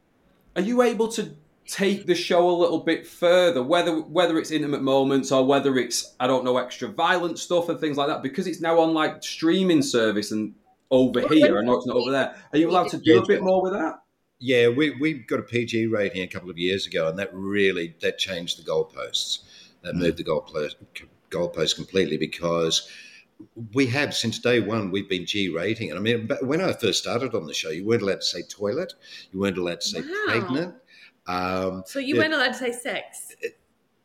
Are 0.57 0.63
you 0.63 0.83
able 0.83 1.09
to 1.09 1.35
take 1.67 2.05
the 2.07 2.15
show 2.15 2.49
a 2.51 2.53
little 2.53 2.81
bit 2.81 3.07
further, 3.07 3.63
whether 3.63 3.97
whether 4.03 4.37
it's 4.39 4.51
intimate 4.51 4.83
moments 4.83 5.33
or 5.33 5.45
whether 5.47 5.77
it's 5.79 6.15
I 6.21 6.27
don't 6.27 6.45
know 6.45 6.59
extra 6.59 6.89
violent 6.89 7.39
stuff 7.39 7.69
and 7.71 7.81
things 7.81 7.97
like 7.97 8.09
that, 8.09 8.23
because 8.23 8.47
it's 8.47 8.61
now 8.61 8.79
on 8.81 8.93
like 8.95 9.23
streaming 9.23 9.81
service 9.83 10.31
and 10.33 10.55
over 10.91 11.21
here. 11.29 11.59
I 11.59 11.63
know 11.65 11.77
it's 11.77 11.87
not 11.87 11.97
over 11.97 12.11
there. 12.11 12.35
Are 12.53 12.59
you 12.59 12.69
allowed 12.71 12.89
to 12.91 12.99
do 12.99 13.23
a 13.23 13.27
bit 13.27 13.43
more 13.43 13.63
with 13.63 13.73
that? 13.73 14.01
Yeah, 14.41 14.69
we, 14.69 14.91
we 14.91 15.15
got 15.15 15.39
a 15.41 15.43
PG 15.45 15.87
rating 15.87 16.23
a 16.23 16.27
couple 16.27 16.51
of 16.51 16.59
years 16.59 16.87
ago, 16.87 17.09
and 17.09 17.19
that 17.19 17.31
really 17.33 17.95
that 18.03 18.19
changed 18.19 18.59
the 18.59 18.69
goalposts. 18.69 19.41
That 19.83 19.95
moved 19.97 20.17
the 20.17 20.25
goalpost 20.25 20.75
goalposts 21.31 21.75
completely 21.75 22.17
because 22.17 22.89
we 23.75 23.87
have 23.87 24.15
since 24.15 24.39
day 24.39 24.61
one. 24.61 24.91
We've 24.91 25.09
been 25.09 25.27
G 25.27 25.49
rating, 25.49 25.91
and 25.91 25.99
I 25.99 26.03
mean, 26.03 26.29
when 26.43 26.61
I 26.61 26.73
first 26.73 27.03
started 27.03 27.35
on 27.35 27.47
the 27.47 27.55
show, 27.55 27.71
you 27.71 27.87
weren't 27.87 28.03
allowed 28.03 28.21
to 28.21 28.27
say 28.27 28.43
toilet, 28.43 28.95
you 29.33 29.41
weren't 29.41 29.59
allowed 29.59 29.81
to 29.83 29.87
say 29.89 30.01
Wow. 30.01 30.25
pregnant. 30.27 30.75
Um, 31.27 31.83
So 31.87 31.99
you 31.99 32.17
weren't 32.17 32.35
allowed 32.35 32.53
to 32.53 32.59
say 32.59 32.73
sex. 32.73 33.35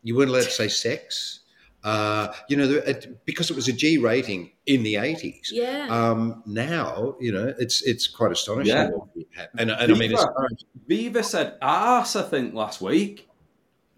you 0.04 0.16
weren't 0.16 0.30
allowed 0.30 0.44
to 0.44 0.52
say 0.52 0.68
sex. 0.68 1.39
Uh, 1.84 2.34
you 2.50 2.58
know, 2.58 2.68
there- 2.68 2.84
it, 2.84 3.26
because 3.26 3.50
it 3.50 3.56
was 3.56 3.68
a 3.68 3.74
G 3.74 3.98
rating 3.98 4.52
in 4.66 4.84
the 4.84 4.98
eighties. 4.98 5.50
Yeah. 5.54 5.88
Um, 5.90 6.44
now, 6.46 7.16
you 7.20 7.32
know, 7.32 7.54
it's 7.58 7.82
it's 7.84 8.08
quite 8.08 8.32
astonishing. 8.32 8.76
Yeah. 8.76 8.90
what 8.90 9.08
we. 9.16 9.26
And, 9.58 9.72
and 9.72 9.92
I 9.92 9.96
mean, 9.96 10.12
as 10.14 10.20
Viva, 10.20 10.34
far 10.34 10.46
as, 10.52 10.66
Viva 10.88 11.24
said 11.24 11.58
arse, 11.62 12.16
I 12.16 12.24
think, 12.24 12.54
last 12.54 12.82
week. 12.82 13.28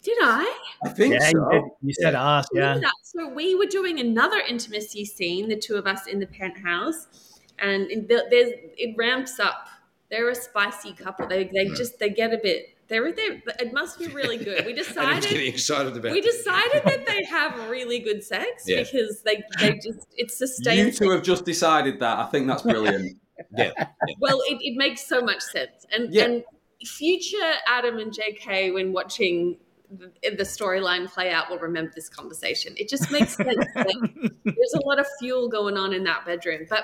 Did 0.04 0.18
I? 0.22 0.62
I 0.84 0.90
think 0.90 1.14
Yeah, 1.14 1.30
so. 1.30 1.30
you, 1.30 1.50
did. 1.52 1.64
you 1.84 1.94
said 1.94 2.16
ass, 2.16 2.48
yeah. 2.54 2.78
that. 2.80 2.92
So 3.04 3.28
we 3.30 3.54
were 3.56 3.68
doing 3.68 4.00
another 4.00 4.38
intimacy 4.40 5.06
scene, 5.06 5.48
the 5.50 5.56
two 5.56 5.76
of 5.76 5.86
us 5.86 6.08
in 6.08 6.20
the 6.20 6.26
penthouse, 6.28 7.08
and 7.60 7.88
there's 8.08 8.52
it 8.78 8.96
ramps 8.98 9.40
up. 9.40 9.68
They're 10.10 10.30
a 10.30 10.36
spicy 10.36 10.94
couple. 10.94 11.28
They 11.28 11.46
they 11.54 11.66
just 11.70 12.00
they 12.00 12.10
get 12.10 12.34
a 12.34 12.40
bit. 12.42 12.71
They're 12.92 13.10
they 13.14 13.42
It 13.60 13.72
must 13.74 13.98
be 13.98 14.08
really 14.08 14.36
good. 14.38 14.66
We 14.66 14.74
Adam's 14.74 14.88
decided. 14.90 15.24
getting 15.30 15.48
excited 15.48 15.96
about 15.96 16.12
We 16.12 16.20
decided 16.20 16.84
that 16.84 17.06
they 17.08 17.24
have 17.24 17.70
really 17.70 18.00
good 18.00 18.22
sex 18.22 18.66
Yeah. 18.68 18.84
because 18.84 19.22
they 19.24 19.42
they 19.60 19.76
just 19.76 20.06
it's 20.18 20.38
sustained. 20.38 20.88
You 20.88 20.92
two 20.92 21.10
have 21.12 21.24
just 21.24 21.46
decided 21.46 22.00
that. 22.02 22.20
I 22.20 22.26
think 22.26 22.48
that's 22.48 22.62
brilliant. 22.64 23.18
Yeah. 23.58 23.72
well, 24.20 24.40
it, 24.48 24.60
it 24.62 24.78
makes 24.78 25.08
so 25.08 25.20
much 25.22 25.42
sense. 25.42 25.84
And 25.92 26.14
Yeah. 26.14 26.26
and 26.26 26.44
future 26.86 27.54
Adam 27.66 27.98
and 27.98 28.12
JK, 28.14 28.72
when 28.72 28.94
watching 28.94 29.58
the, 29.90 30.12
the 30.36 30.44
storyline 30.44 31.12
play 31.12 31.32
out, 31.32 31.50
will 31.50 31.58
remember 31.58 31.92
this 31.96 32.08
conversation. 32.08 32.76
It 32.78 32.88
just 32.88 33.10
makes 33.12 33.36
sense. 33.36 33.66
like, 33.76 33.88
there's 34.46 34.74
a 34.76 34.86
lot 34.86 35.00
of 35.00 35.08
fuel 35.20 35.50
going 35.50 35.76
on 35.76 35.92
in 35.92 36.04
that 36.04 36.24
bedroom. 36.24 36.68
But 36.70 36.84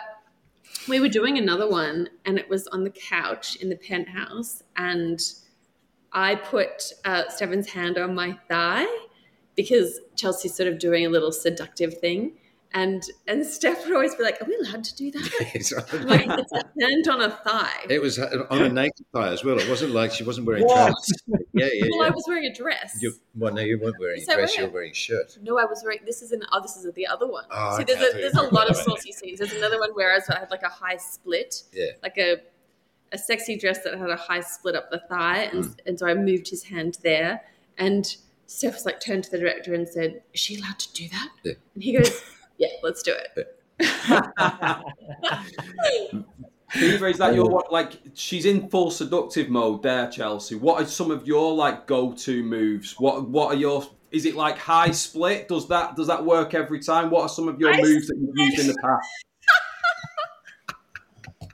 we 0.88 0.99
were 0.99 1.10
doing 1.10 1.38
another 1.38 1.70
one, 1.70 2.10
and 2.26 2.39
it 2.39 2.49
was 2.49 2.66
on 2.68 2.84
the 2.84 2.89
couch 2.89 3.55
in 3.58 3.70
the 3.70 3.76
penthouse, 3.78 4.64
and 4.76 5.20
I 6.18 6.34
put 6.36 6.91
uh, 7.05 7.24
Stefan's 7.30 7.70
hand 7.70 7.97
on 7.99 8.15
my 8.15 8.30
thigh 8.49 8.88
because 9.55 9.99
Chelsea's 10.15 10.55
sort 10.55 10.68
of 10.68 10.80
doing 10.80 11.05
a 11.05 11.09
little 11.09 11.32
seductive 11.32 11.99
thing. 11.99 12.34
And 12.74 13.01
and 13.28 13.45
Steph 13.55 13.86
would 13.86 13.93
always 13.93 14.13
be 14.15 14.24
like, 14.24 14.41
"Are 14.41 14.45
we 14.45 14.55
allowed 14.61 14.84
to 14.84 14.95
do 14.95 15.09
that?" 15.11 15.32
It's- 15.55 15.72
like 16.13 16.26
it's 16.28 16.51
a 16.51 16.63
hand 16.82 17.07
on 17.07 17.22
a 17.22 17.32
thigh. 17.32 17.86
it 17.89 18.01
was 18.01 18.20
uh, 18.20 18.45
on 18.49 18.61
a 18.61 18.70
naked 18.70 19.05
thigh 19.13 19.30
as 19.32 19.43
well. 19.45 19.57
It 19.57 19.70
wasn't 19.70 19.93
like 19.93 20.11
she 20.11 20.24
wasn't 20.26 20.47
wearing 20.47 20.63
What? 20.65 20.76
trousers. 20.91 21.22
Yeah, 21.53 21.70
yeah, 21.74 21.86
well, 21.91 22.07
I 22.07 22.09
was 22.09 22.26
wearing 22.28 22.45
a 22.45 22.53
dress. 22.53 22.97
You, 23.01 23.13
well, 23.36 23.53
no, 23.53 23.61
you 23.61 23.80
weren't 23.82 23.95
wearing 23.99 24.18
a 24.18 24.20
Yes, 24.20 24.30
I 24.30 24.36
dress. 24.36 24.57
You 24.57 24.63
were. 24.63 24.68
were 24.70 24.74
wearing 24.80 24.91
a 24.91 24.95
shirt. 24.95 25.38
no, 25.41 25.57
I 25.57 25.65
was 25.65 25.82
wearing. 25.84 25.99
This 26.05 26.22
is 26.22 26.32
an. 26.34 26.41
Oh, 26.51 26.61
this 26.61 26.76
is 26.76 26.91
the 26.93 27.07
other 27.07 27.28
one. 27.28 27.45
Oh, 27.51 27.78
See, 27.78 27.84
okay, 27.84 27.93
there's 27.93 28.03
I 28.03 28.07
a 28.07 28.11
thought 28.11 28.22
there's 28.22 28.51
a 28.51 28.55
lot 28.59 28.70
of 28.70 28.76
saucy 28.76 29.11
scenes. 29.13 29.39
There's 29.39 29.53
another 29.53 29.80
one 29.80 29.91
where 29.91 30.11
I 30.11 30.15
was- 30.15 30.30
I 30.30 30.39
had 30.39 30.51
like 30.51 30.63
a 30.63 30.70
high 30.82 30.97
split, 30.97 31.63
Yeah. 31.72 31.91
like 32.03 32.18
a 32.18 32.30
a 33.12 33.18
sexy 33.18 33.58
dress 33.58 33.84
that 33.84 33.97
had 33.97 34.10
a 34.10 34.16
high 34.18 34.41
split 34.41 34.76
up 34.76 34.89
the 34.91 34.99
thigh, 35.10 35.43
and 35.43 35.64
Mm. 35.66 35.76
and 35.86 35.99
so 35.99 36.08
I 36.08 36.14
moved 36.14 36.49
his 36.49 36.64
hand 36.64 36.97
there, 37.03 37.41
and 37.78 38.16
Steph 38.47 38.74
was 38.76 38.86
like 38.86 38.99
turned 38.99 39.24
to 39.26 39.32
the 39.32 39.38
director 39.38 39.74
and 39.74 39.88
said, 39.88 40.22
"Is 40.34 40.39
she 40.39 40.55
allowed 40.58 40.80
to 40.80 40.93
do 40.93 41.08
that?" 41.10 41.30
Yeah. 41.43 41.53
And 41.74 41.84
he 41.84 41.93
goes, 41.97 42.22
"Yeah, 42.58 42.70
let's 42.84 43.03
do 43.03 43.14
it." 43.14 43.53
Viva, 46.76 47.05
is 47.08 47.18
that 47.18 47.36
your 47.36 47.49
what? 47.49 47.72
Like, 47.72 47.99
she's 48.14 48.45
in 48.45 48.70
full 48.70 48.91
seductive 48.91 49.49
mode 49.49 49.84
there, 49.84 50.10
Chelsea. 50.10 50.55
What 50.55 50.82
are 50.82 50.86
some 50.86 51.12
of 51.12 51.28
your 51.28 51.53
like 51.53 51.88
go-to 51.88 52.43
moves? 52.43 52.95
What 52.99 53.30
What 53.30 53.53
are 53.53 53.58
your? 53.58 53.84
Is 54.12 54.26
it 54.26 54.36
like 54.36 54.58
high 54.58 54.91
split? 54.91 55.47
Does 55.47 55.68
that 55.68 55.95
Does 55.95 56.08
that 56.08 56.24
work 56.26 56.53
every 56.53 56.80
time? 56.80 57.10
What 57.10 57.24
are 57.24 57.30
some 57.30 57.47
of 57.47 57.60
your 57.60 57.74
High 57.74 57.82
moves 57.82 58.08
that 58.08 58.18
you've 58.18 58.36
used 58.36 58.60
in 58.60 58.68
the 58.68 58.78
past? 58.82 59.08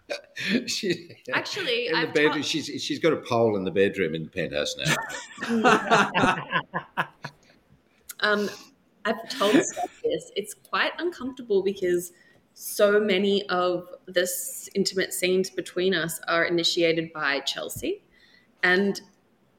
she, 0.67 1.15
Actually, 1.33 1.87
in 1.87 1.93
the 1.93 1.99
I've 1.99 2.13
bedroom, 2.13 2.33
taught- 2.41 2.45
she's 2.45 2.65
she's 2.83 2.99
got 2.99 3.13
a 3.13 3.17
pole 3.17 3.55
in 3.55 3.63
the 3.63 3.71
bedroom 3.71 4.15
in 4.15 4.23
the 4.23 4.29
penthouse 4.29 4.75
now. 4.77 6.35
Um, 8.19 8.49
I've 9.03 9.27
told 9.29 9.53
this. 9.55 10.31
It's 10.35 10.53
quite 10.53 10.93
uncomfortable 10.97 11.61
because 11.61 12.13
so 12.53 12.97
many 12.99 13.47
of 13.49 13.87
this 14.07 14.69
intimate 14.75 15.11
scenes 15.13 15.49
between 15.49 15.93
us 15.93 16.21
are 16.29 16.45
initiated 16.45 17.11
by 17.11 17.41
Chelsea, 17.41 18.01
and 18.63 19.01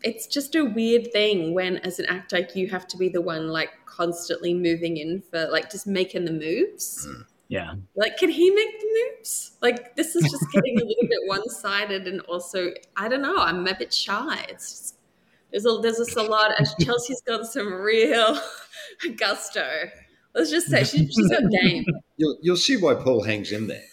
it's 0.03 0.27
just 0.27 0.55
a 0.55 0.65
weird 0.65 1.13
thing 1.13 1.53
when, 1.53 1.77
as 1.79 1.99
an 1.99 2.07
actor, 2.07 2.47
you 2.55 2.69
have 2.71 2.87
to 2.89 2.97
be 2.97 3.11
the 3.11 3.21
one 3.21 3.49
like 3.49 3.71
constantly 3.85 4.55
moving 4.55 4.97
in 4.97 5.23
for 5.31 5.47
like 5.51 5.71
just 5.71 5.87
making 5.87 6.25
the 6.25 6.33
moves. 6.33 7.07
Yeah. 7.55 7.75
Like, 7.95 8.17
can 8.17 8.31
he 8.31 8.51
make 8.51 8.81
the 8.81 9.07
moves? 9.17 9.53
Like, 9.63 9.95
this 9.95 10.17
is 10.17 10.29
just 10.29 10.45
getting 10.53 10.81
a 10.81 10.85
little 10.85 11.09
bit 11.09 11.21
one 11.27 11.49
sided, 11.51 12.09
and 12.09 12.21
also, 12.23 12.73
I 12.97 13.07
don't 13.07 13.23
know. 13.23 13.37
I'm 13.37 13.65
a 13.65 13.77
bit 13.79 13.95
shy. 13.95 14.45
It's 14.49 14.71
just 14.71 14.97
there's 15.53 15.65
a 15.65 15.79
there's 15.81 15.99
just 15.99 16.17
a 16.17 16.23
lot. 16.25 16.61
Of, 16.61 16.67
Chelsea's 16.85 17.23
got 17.25 17.47
some 17.47 17.73
real 17.73 18.37
gusto. 19.17 19.65
Let's 20.35 20.51
just 20.51 20.67
say 20.67 20.83
she, 20.83 21.07
she's 21.07 21.29
got 21.29 21.43
game. 21.63 21.85
You'll 22.17 22.39
you'll 22.43 22.57
see 22.57 22.77
why 22.77 22.95
Paul 22.95 23.23
hangs 23.23 23.53
in 23.53 23.69
there. 23.69 23.85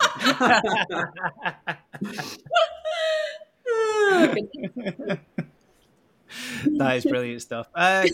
Oh, 0.00 0.60
that 6.78 6.96
is 6.96 7.04
brilliant 7.04 7.42
stuff. 7.42 7.68
Uh, 7.72 8.08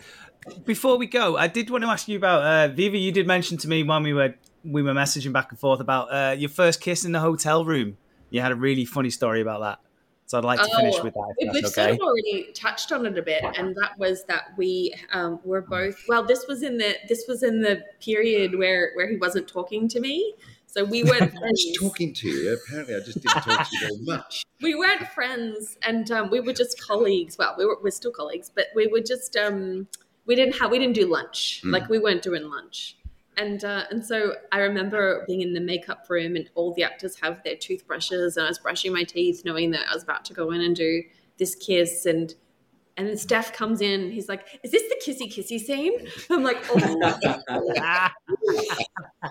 before 0.66 0.98
we 0.98 1.06
go, 1.06 1.38
I 1.38 1.46
did 1.46 1.70
want 1.70 1.82
to 1.82 1.88
ask 1.88 2.08
you 2.08 2.18
about 2.18 2.42
uh, 2.42 2.68
Viva. 2.74 2.98
You 2.98 3.10
did 3.10 3.26
mention 3.26 3.56
to 3.56 3.68
me 3.68 3.84
when 3.84 4.02
we 4.02 4.12
were 4.12 4.34
we 4.64 4.82
were 4.82 4.92
messaging 4.92 5.32
back 5.32 5.50
and 5.50 5.58
forth 5.58 5.80
about 5.80 6.12
uh, 6.12 6.34
your 6.36 6.50
first 6.50 6.80
kiss 6.80 7.04
in 7.04 7.12
the 7.12 7.20
hotel 7.20 7.64
room. 7.64 7.96
You 8.30 8.40
had 8.40 8.52
a 8.52 8.56
really 8.56 8.84
funny 8.84 9.10
story 9.10 9.40
about 9.40 9.60
that, 9.60 9.78
so 10.26 10.38
I'd 10.38 10.44
like 10.44 10.58
to 10.60 10.76
finish 10.76 10.94
Oh, 10.98 11.04
with 11.04 11.14
that. 11.14 11.34
we- 11.40 11.46
If 11.48 11.52
We've 11.54 11.62
that's 11.62 11.74
sort 11.74 11.90
of 11.90 11.98
already 11.98 12.52
touched 12.54 12.92
on 12.92 13.04
it 13.06 13.18
a 13.18 13.22
bit, 13.22 13.42
and 13.58 13.74
that 13.82 13.98
was 13.98 14.24
that 14.24 14.52
we 14.56 14.94
um, 15.12 15.40
were 15.44 15.60
both. 15.60 16.02
Well, 16.08 16.24
this 16.24 16.46
was 16.48 16.62
in 16.62 16.78
the 16.78 16.96
this 17.08 17.24
was 17.28 17.42
in 17.42 17.60
the 17.60 17.82
period 18.00 18.56
where 18.58 18.92
where 18.94 19.08
he 19.10 19.16
wasn't 19.16 19.48
talking 19.48 19.86
to 19.88 20.00
me, 20.00 20.34
so 20.66 20.84
we 20.84 21.02
weren't 21.10 21.36
friends. 21.36 21.76
talking 21.78 22.14
to 22.14 22.28
you. 22.28 22.54
Apparently, 22.66 22.94
I 22.94 23.00
just 23.00 23.20
didn't 23.20 23.42
talk 23.42 23.68
to 23.68 23.76
you 23.76 23.80
very 23.80 23.98
much. 24.16 24.44
we 24.62 24.74
weren't 24.74 25.06
friends, 25.08 25.76
and 25.82 26.10
um, 26.10 26.30
we 26.30 26.40
were 26.40 26.54
just 26.54 26.80
colleagues. 26.80 27.36
Well, 27.38 27.54
we 27.58 27.66
were 27.66 27.76
we're 27.82 27.90
still 27.90 28.12
colleagues, 28.12 28.50
but 28.54 28.66
we 28.74 28.86
were 28.86 29.00
just 29.02 29.36
um, 29.36 29.88
we 30.24 30.36
didn't 30.36 30.54
have 30.58 30.70
we 30.70 30.78
didn't 30.78 30.94
do 30.94 31.06
lunch. 31.06 31.60
Mm. 31.64 31.72
Like 31.72 31.88
we 31.90 31.98
weren't 31.98 32.22
doing 32.22 32.48
lunch. 32.48 32.96
And 33.36 33.64
uh, 33.64 33.84
and 33.90 34.04
so 34.04 34.34
I 34.52 34.58
remember 34.58 35.24
being 35.26 35.40
in 35.40 35.54
the 35.54 35.60
makeup 35.60 36.04
room, 36.10 36.36
and 36.36 36.50
all 36.54 36.74
the 36.74 36.82
actors 36.84 37.18
have 37.20 37.42
their 37.44 37.56
toothbrushes, 37.56 38.36
and 38.36 38.44
I 38.44 38.48
was 38.48 38.58
brushing 38.58 38.92
my 38.92 39.04
teeth, 39.04 39.42
knowing 39.44 39.70
that 39.70 39.88
I 39.90 39.94
was 39.94 40.02
about 40.02 40.24
to 40.26 40.34
go 40.34 40.50
in 40.50 40.60
and 40.60 40.76
do 40.76 41.02
this 41.38 41.54
kiss, 41.54 42.04
and 42.04 42.34
and 42.96 43.08
then 43.08 43.16
Steph 43.16 43.54
comes 43.54 43.80
in, 43.80 44.10
he's 44.10 44.28
like, 44.28 44.60
"Is 44.62 44.70
this 44.70 44.82
the 44.82 45.00
kissy 45.04 45.32
kissy 45.32 45.58
scene?" 45.58 46.06
I'm 46.30 46.42
like, 46.42 46.58
"Oh." 46.68 48.00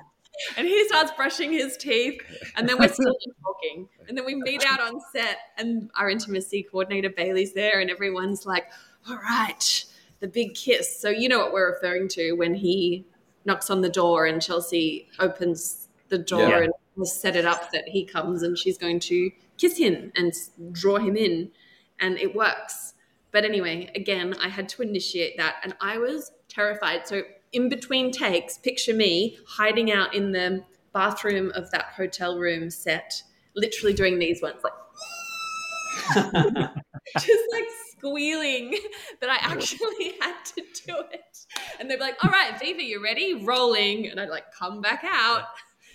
and 0.58 0.68
he 0.68 0.88
starts 0.88 1.12
brushing 1.12 1.52
his 1.52 1.78
teeth, 1.78 2.22
and 2.56 2.68
then 2.68 2.80
we're 2.80 2.88
still 2.88 3.16
talking, 3.44 3.88
and 4.08 4.18
then 4.18 4.26
we 4.26 4.34
meet 4.36 4.66
out 4.66 4.80
on 4.80 5.00
set, 5.14 5.38
and 5.58 5.92
our 5.96 6.10
intimacy 6.10 6.64
coordinator 6.64 7.10
Bailey's 7.10 7.54
there, 7.54 7.80
and 7.80 7.92
everyone's 7.92 8.48
like, 8.48 8.66
"All 9.08 9.18
right, 9.18 9.86
the 10.22 10.28
big 10.28 10.56
kiss." 10.56 11.00
So 11.00 11.10
you 11.10 11.30
know 11.30 11.38
what 11.38 11.54
we're 11.54 11.72
referring 11.72 12.08
to 12.10 12.34
when 12.34 12.56
he 12.56 13.06
knocks 13.46 13.70
on 13.70 13.82
the 13.82 13.90
door 13.90 14.26
and 14.26 14.42
Chelsea 14.42 15.08
opens 15.20 15.88
the 16.10 16.18
door 16.18 16.42
Yeah. 16.50 16.64
and 16.64 16.74
has 16.98 17.20
set 17.20 17.36
it 17.36 17.46
up 17.46 17.72
that 17.72 17.88
he 17.88 18.06
comes 18.06 18.44
and 18.44 18.58
she's 18.58 18.78
going 18.78 19.00
to 19.02 19.32
kiss 19.58 19.78
him 19.78 20.12
and 20.16 20.34
draw 20.72 20.98
him 20.98 21.16
in, 21.16 21.52
and 22.00 22.18
it 22.18 22.36
works. 22.36 22.94
But 23.32 23.46
anyway, 23.46 23.90
again, 23.96 24.36
I 24.42 24.50
had 24.50 24.68
to 24.70 24.82
initiate 24.82 25.38
that, 25.38 25.56
and 25.64 25.76
I 25.80 25.98
was 25.98 26.32
terrified. 26.50 27.08
So 27.08 27.22
in 27.54 27.70
between 27.70 28.12
takes, 28.12 28.58
picture 28.58 28.94
me 28.94 29.38
hiding 29.48 29.92
out 29.92 30.14
in 30.14 30.32
the 30.32 30.64
bathroom 30.94 31.52
of 31.56 31.72
that 31.72 31.86
hotel 31.96 32.38
room 32.38 32.70
set, 32.70 33.24
literally 33.56 33.94
doing 33.94 34.20
these 34.20 34.42
ones, 34.42 34.62
like 34.64 34.74
just 37.20 37.44
like 37.54 37.66
squealing 37.92 38.78
that 39.20 39.30
I 39.30 39.38
actually 39.40 40.14
had 40.22 40.36
to 40.56 40.62
do 40.86 40.96
it. 41.12 41.31
And 41.80 41.90
they'd 41.90 41.96
be 41.96 42.02
like, 42.02 42.24
all 42.24 42.32
right, 42.32 42.58
Viva, 42.60 42.84
you 42.84 43.04
ready? 43.04 43.34
Rolling. 43.34 44.08
And 44.08 44.20
I'd 44.20 44.30
like 44.30 44.46
come 44.58 44.82
back 44.82 45.04
out, 45.06 45.44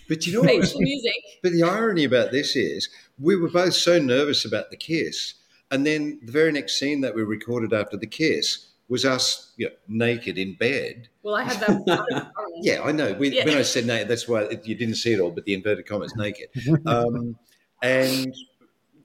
But 0.09 0.25
you 0.27 0.33
know 0.33 0.41
what? 0.41 0.73
music. 0.77 1.13
But 1.43 1.53
the 1.53 1.63
irony 1.63 2.03
about 2.03 2.31
this 2.31 2.55
is 2.55 2.89
we 3.19 3.35
were 3.35 3.49
both 3.49 3.73
so 3.73 3.99
nervous 3.99 4.45
about 4.45 4.69
the 4.69 4.77
kiss, 4.77 5.35
and 5.71 5.85
then 5.85 6.19
the 6.23 6.31
very 6.31 6.51
next 6.51 6.79
scene 6.79 7.01
that 7.01 7.15
we 7.15 7.23
recorded 7.23 7.73
after 7.73 7.97
the 7.97 8.07
kiss 8.07 8.67
was 8.89 9.03
us 9.03 9.51
you 9.57 9.65
know, 9.67 9.73
naked 9.89 10.37
in 10.37 10.53
bed. 10.55 11.09
Well, 11.23 11.35
I 11.35 11.43
had 11.43 11.59
that. 11.61 12.31
Yeah, 12.61 12.81
I 12.81 12.91
know. 12.91 13.13
We, 13.13 13.29
Yeah. 13.29 13.45
When 13.45 13.57
I 13.57 13.61
said 13.61 13.85
naked, 13.85 14.07
that's 14.07 14.27
why 14.27 14.43
it, 14.43 14.65
you 14.65 14.73
didn't 14.75 14.95
see 14.95 15.13
it 15.13 15.19
all, 15.19 15.29
but 15.29 15.45
the 15.45 15.53
inverted 15.53 15.85
commas 15.85 16.15
naked. 16.15 16.49
Um, 16.87 17.37
and 17.83 18.33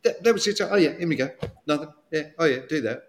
that, 0.04 0.22
that 0.24 0.32
was 0.32 0.46
it. 0.46 0.56
So, 0.56 0.68
oh 0.70 0.76
yeah, 0.76 0.96
here 0.96 1.06
we 1.08 1.16
go. 1.16 1.30
Nothing. 1.66 1.88
Yeah. 2.10 2.22
Oh 2.38 2.46
yeah, 2.46 2.60
do 2.68 2.80
that. 2.82 3.02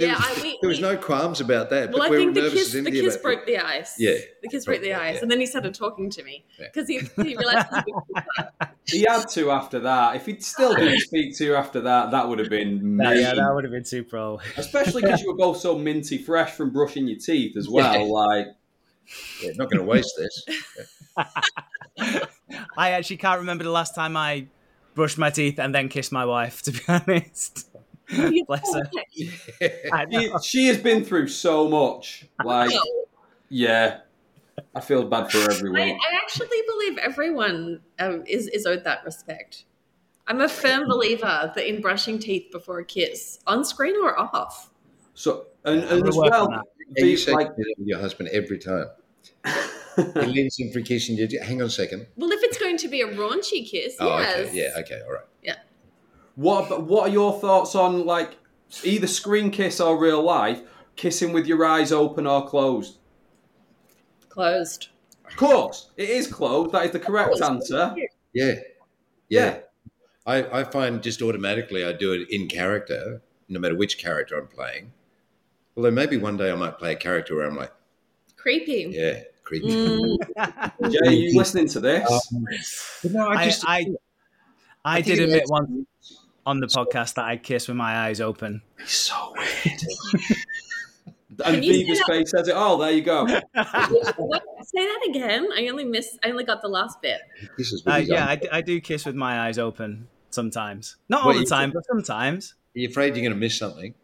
There, 0.00 0.08
Yeah, 0.08 0.16
was, 0.16 0.38
I- 0.38 0.42
we- 0.42 0.58
there 0.60 0.68
was 0.68 0.78
we- 0.78 0.82
no 0.82 0.96
qualms 0.96 1.40
about 1.40 1.70
that. 1.70 1.90
Well, 1.90 1.98
but 1.98 2.06
I 2.06 2.10
we 2.10 2.16
think 2.16 2.28
were 2.30 2.34
the 2.34 2.40
nervous 2.48 2.72
kiss, 2.72 2.82
the 2.84 2.90
kiss 2.90 3.14
about- 3.14 3.22
broke 3.22 3.46
the 3.46 3.58
ice. 3.58 3.94
Yeah, 3.98 4.14
the 4.42 4.48
kiss 4.48 4.64
broke 4.64 4.80
the 4.80 4.94
ice, 4.94 5.16
yeah. 5.16 5.20
and 5.22 5.30
then 5.30 5.38
he 5.40 5.46
started 5.46 5.74
talking 5.74 6.08
to 6.10 6.22
me 6.24 6.44
Yeah. 6.58 6.66
because 6.72 6.88
he, 6.88 7.00
he 7.22 7.36
realized. 7.36 7.68
He 8.86 9.02
had 9.08 9.28
to 9.28 9.52
after 9.52 9.78
that. 9.80 10.16
If 10.16 10.26
he'd 10.26 10.42
still 10.42 10.74
didn't 10.74 10.98
speak 11.10 11.36
to 11.36 11.44
you 11.44 11.54
after 11.54 11.82
that, 11.82 12.10
that 12.10 12.26
would 12.28 12.40
have 12.40 12.48
been 12.50 12.96
That- 12.96 13.16
yeah, 13.16 13.34
that 13.34 13.50
would 13.54 13.62
have 13.62 13.72
been 13.72 13.84
too 13.84 14.02
pro. 14.02 14.40
Especially 14.56 15.02
because 15.02 15.20
you 15.20 15.28
were 15.30 15.36
both 15.36 15.58
so 15.58 15.78
minty 15.78 16.18
fresh 16.18 16.50
from 16.52 16.70
brushing 16.72 17.06
your 17.06 17.18
teeth 17.18 17.56
as 17.56 17.68
well. 17.68 17.94
Yeah. 17.94 18.02
Like, 18.12 18.46
Yeah, 19.42 19.50
not 19.56 19.70
going 19.70 19.78
to 19.78 19.84
waste 19.86 20.12
this. 20.18 20.44
I 22.76 22.90
actually 22.92 23.18
can't 23.18 23.40
remember 23.40 23.62
the 23.64 23.70
last 23.70 23.94
time 23.94 24.16
I 24.16 24.46
brushed 24.94 25.18
my 25.18 25.30
teeth 25.30 25.58
and 25.60 25.72
then 25.74 25.88
kissed 25.88 26.10
my 26.12 26.24
wife. 26.24 26.62
To 26.62 26.72
be 26.72 26.80
honest, 26.88 27.68
bless 28.46 28.74
her. 28.74 28.90
She, 29.12 30.32
she 30.42 30.66
has 30.66 30.78
been 30.78 31.04
through 31.04 31.28
so 31.28 31.68
much. 31.68 32.26
Like, 32.44 32.72
yeah, 33.48 34.00
I 34.74 34.80
feel 34.80 35.04
bad 35.04 35.30
for 35.30 35.38
I, 35.38 35.54
everyone. 35.54 35.80
I 35.80 36.16
actually 36.22 36.58
believe 36.66 36.98
everyone 36.98 37.80
um, 37.98 38.24
is 38.26 38.48
is 38.48 38.66
owed 38.66 38.84
that 38.84 39.04
respect. 39.04 39.64
I'm 40.26 40.40
a 40.40 40.48
firm 40.48 40.86
believer 40.86 41.52
that 41.54 41.68
in 41.68 41.80
brushing 41.80 42.18
teeth 42.18 42.52
before 42.52 42.78
a 42.78 42.84
kiss, 42.84 43.40
on 43.46 43.64
screen 43.64 43.96
or 44.00 44.18
off. 44.18 44.70
So, 45.14 45.46
and, 45.64 45.82
and 45.82 46.06
as 46.06 46.16
well, 46.16 46.52
on 46.52 46.62
you 46.96 47.16
the- 47.16 47.32
like, 47.32 47.48
your 47.78 47.98
husband 47.98 48.28
every 48.32 48.58
time. 48.58 48.86
he 49.96 50.26
leans 50.26 50.56
in 50.60 50.72
for 50.72 50.78
a 50.78 50.82
kiss 50.82 51.08
and 51.08 51.18
you 51.18 51.40
hang 51.40 51.60
on 51.60 51.66
a 51.66 51.70
second. 51.70 52.06
Well, 52.16 52.30
if 52.30 52.42
it's 52.44 52.58
going 52.58 52.76
to 52.78 52.88
be 52.88 53.00
a 53.00 53.08
raunchy 53.08 53.68
kiss, 53.68 53.96
Oh, 53.98 54.18
yes. 54.18 54.48
okay. 54.48 54.50
Yeah, 54.56 54.80
okay, 54.80 55.00
all 55.04 55.12
right. 55.14 55.24
What 56.36 56.82
what 56.84 57.08
are 57.08 57.12
your 57.12 57.38
thoughts 57.40 57.74
on 57.74 58.04
like 58.06 58.36
either 58.84 59.06
screen 59.06 59.50
kiss 59.50 59.80
or 59.80 59.98
real 59.98 60.22
life 60.22 60.62
kissing 60.96 61.32
with 61.32 61.46
your 61.46 61.64
eyes 61.64 61.92
open 61.92 62.26
or 62.26 62.46
closed? 62.46 62.98
Closed. 64.28 64.88
Of 65.26 65.36
course, 65.36 65.90
it 65.96 66.08
is 66.08 66.26
closed. 66.26 66.72
That 66.72 66.86
is 66.86 66.90
the 66.92 67.00
correct 67.00 67.40
answer. 67.40 67.94
Yeah. 67.96 68.04
Yeah. 68.32 68.54
Yeah. 69.28 69.58
I, 70.26 70.60
I 70.60 70.64
find 70.64 71.02
just 71.02 71.22
automatically 71.22 71.84
I 71.84 71.92
do 71.92 72.12
it 72.12 72.28
in 72.30 72.46
character, 72.48 73.22
no 73.48 73.58
matter 73.58 73.74
which 73.74 73.98
character 73.98 74.38
I'm 74.38 74.48
playing. 74.48 74.92
Although 75.76 75.90
maybe 75.92 76.16
one 76.16 76.36
day 76.36 76.50
I 76.50 76.54
might 76.56 76.78
play 76.78 76.92
a 76.92 76.96
character 76.96 77.36
where 77.36 77.46
I'm 77.46 77.56
like, 77.56 77.72
Creepy. 78.36 78.88
yeah, 78.90 79.22
creepy. 79.44 79.68
Mm. 79.68 80.16
Jay, 80.90 80.98
are 81.06 81.12
you 81.12 81.36
listening 81.38 81.68
to 81.68 81.80
this? 81.80 82.34
But 83.02 83.12
no, 83.12 83.28
I, 83.28 83.52
I, 83.64 83.86
I, 84.84 85.02
think 85.02 85.18
did 85.18 85.24
admit 85.24 85.36
makes- 85.38 85.50
once 85.50 85.86
on 86.50 86.58
the 86.60 86.66
podcast 86.66 87.14
that 87.14 87.24
I 87.24 87.36
kiss 87.36 87.68
with 87.68 87.76
my 87.76 87.96
eyes 88.06 88.20
open. 88.20 88.62
It's 88.78 88.92
so 88.92 89.32
weird. 89.36 89.80
And 91.42 91.64
you 91.64 91.72
say 91.72 91.82
Viva's 91.84 91.98
that- 92.00 92.06
face 92.06 92.30
says 92.32 92.48
it 92.48 92.54
all. 92.54 92.76
There 92.76 92.90
you 92.90 93.00
go. 93.00 93.26
Say 93.26 93.40
that 93.56 95.06
again. 95.08 95.48
I 95.56 95.68
only 95.68 95.84
missed. 95.86 96.18
I 96.22 96.30
only 96.30 96.44
got 96.44 96.60
the 96.60 96.68
last 96.68 97.00
bit. 97.00 97.22
This 97.56 97.72
is 97.72 97.82
Uh, 97.86 97.94
yeah, 97.96 98.26
I, 98.26 98.32
I, 98.32 98.36
d- 98.36 98.48
I 98.52 98.60
do 98.60 98.78
kiss 98.78 99.06
with 99.06 99.14
my 99.14 99.40
eyes 99.46 99.56
open 99.58 100.06
sometimes. 100.28 100.96
Not 101.08 101.22
all 101.22 101.28
What, 101.28 101.38
the 101.38 101.46
time, 101.46 101.70
but 101.70 101.86
sometimes. 101.86 102.56
Are 102.76 102.80
you 102.80 102.88
afraid 102.88 103.16
you're 103.16 103.22
going 103.24 103.32
to 103.32 103.38
miss 103.38 103.56
something? 103.56 103.94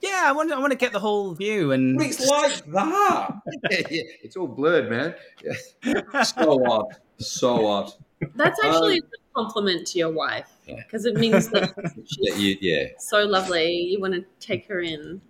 Yeah, 0.00 0.22
I 0.26 0.32
want 0.32 0.50
to, 0.50 0.54
I 0.56 0.58
want 0.60 0.70
to 0.72 0.78
get 0.78 0.92
the 0.92 1.00
whole 1.00 1.32
view 1.34 1.72
and 1.72 1.96
But 1.98 2.06
it's 2.06 2.24
like 2.24 2.64
that. 2.72 3.34
yeah, 3.90 4.02
it's 4.22 4.36
all 4.36 4.46
blurred, 4.46 4.88
man. 4.88 5.14
Yeah. 5.42 6.22
So 6.22 6.64
odd. 6.70 6.94
So 7.18 7.66
odd. 7.66 7.92
That's 8.36 8.60
actually 8.62 9.00
Um, 9.00 9.08
a 9.08 9.25
compliment 9.36 9.86
to 9.88 9.98
your 9.98 10.10
wife 10.10 10.48
Yeah. 10.66 10.76
because 10.76 11.04
it 11.04 11.14
means 11.16 11.48
that 11.50 11.72
Yeah, 12.18 12.34
she's 12.34 12.42
you, 12.42 12.56
yeah. 12.60 12.86
so 12.98 13.18
lovely. 13.24 13.70
You 13.72 14.00
want 14.00 14.14
to 14.14 14.24
take 14.40 14.66
her 14.68 14.80
in. 14.80 15.20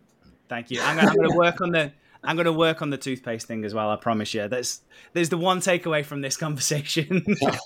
Thank 0.48 0.70
you. 0.70 0.80
I'm 0.80 0.96
gonna, 0.96 1.09
I'm 1.11 1.16
gonna 1.16 1.36
work 1.36 1.61
on 1.61 1.72
the 1.72 1.92
I'm 2.22 2.36
gonna 2.36 2.52
work 2.52 2.82
on 2.82 2.90
the 2.90 2.96
toothpaste 2.98 3.46
thing 3.46 3.64
as 3.64 3.74
well. 3.74 3.90
I 3.90 3.96
promise 3.96 4.32
you. 4.34 4.46
That's 4.48 4.82
there's 5.12 5.28
the 5.28 5.38
one 5.38 5.61
takeaway 5.61 6.04
from 6.04 6.20
this 6.20 6.36
conversation. 6.36 7.24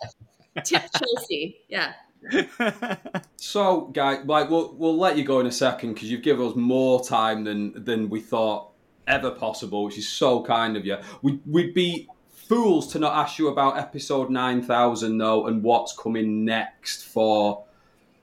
Tip 0.64 0.82
Chelsea. 0.98 1.60
Yeah. 1.68 1.92
So, 3.36 3.86
guy, 3.94 4.20
like 4.22 4.50
we'll 4.50 4.74
we'll 4.74 4.96
let 4.98 5.16
you 5.16 5.24
go 5.24 5.40
in 5.40 5.46
a 5.46 5.52
second 5.52 5.94
because 5.94 6.10
you've 6.10 6.22
given 6.22 6.46
us 6.46 6.54
more 6.54 7.02
time 7.02 7.44
than 7.44 7.84
than 7.84 8.10
we 8.10 8.20
thought 8.20 8.70
ever 9.06 9.30
possible, 9.30 9.84
which 9.84 9.96
is 9.98 10.06
so 10.08 10.42
kind 10.44 10.76
of 10.76 10.84
you. 10.84 10.96
We 11.22 11.40
we'd 11.46 11.72
be 11.74 12.06
fools 12.50 12.88
to 12.88 12.98
not 12.98 13.14
ask 13.14 13.38
you 13.38 13.46
about 13.46 13.78
episode 13.78 14.28
nine 14.28 14.60
thousand 14.60 15.16
though, 15.18 15.46
and 15.46 15.62
what's 15.62 15.96
coming 15.96 16.44
next 16.44 17.04
for 17.04 17.64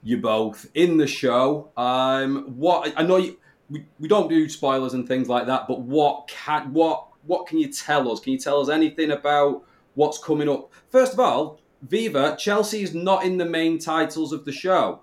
you 0.03 0.17
both 0.17 0.69
in 0.73 0.97
the 0.97 1.07
show. 1.07 1.71
Um, 1.77 2.43
what 2.57 2.91
I 2.97 3.03
know 3.03 3.15
you, 3.15 3.37
we 3.69 3.85
we 3.99 4.09
don't 4.09 4.27
do 4.27 4.49
spoilers 4.49 4.93
and 4.93 5.07
things 5.07 5.29
like 5.29 5.45
that, 5.45 5.65
but 5.65 5.79
what 5.79 6.27
can 6.27 6.73
what 6.73 7.07
what 7.25 7.47
can 7.47 7.57
you 7.57 7.71
tell 7.71 8.11
us? 8.11 8.19
Can 8.19 8.33
you 8.33 8.37
tell 8.37 8.59
us 8.59 8.67
anything 8.67 9.11
about 9.11 9.63
what's 9.95 10.17
coming 10.17 10.49
up? 10.49 10.73
First 10.89 11.13
of 11.13 11.21
all, 11.21 11.61
Viva, 11.81 12.35
Chelsea 12.37 12.83
is 12.83 12.93
not 12.93 13.23
in 13.23 13.37
the 13.37 13.45
main 13.45 13.79
titles 13.79 14.33
of 14.33 14.43
the 14.43 14.51
show. 14.51 14.99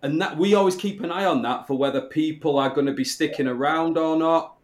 And 0.00 0.20
that 0.22 0.38
we 0.38 0.54
always 0.54 0.76
keep 0.76 1.02
an 1.02 1.10
eye 1.10 1.26
on 1.26 1.42
that 1.42 1.66
for 1.66 1.76
whether 1.76 2.00
people 2.00 2.58
are 2.58 2.70
going 2.70 2.86
to 2.86 2.92
be 2.92 3.04
sticking 3.04 3.48
around 3.48 3.98
or 3.98 4.16
not. 4.16 4.55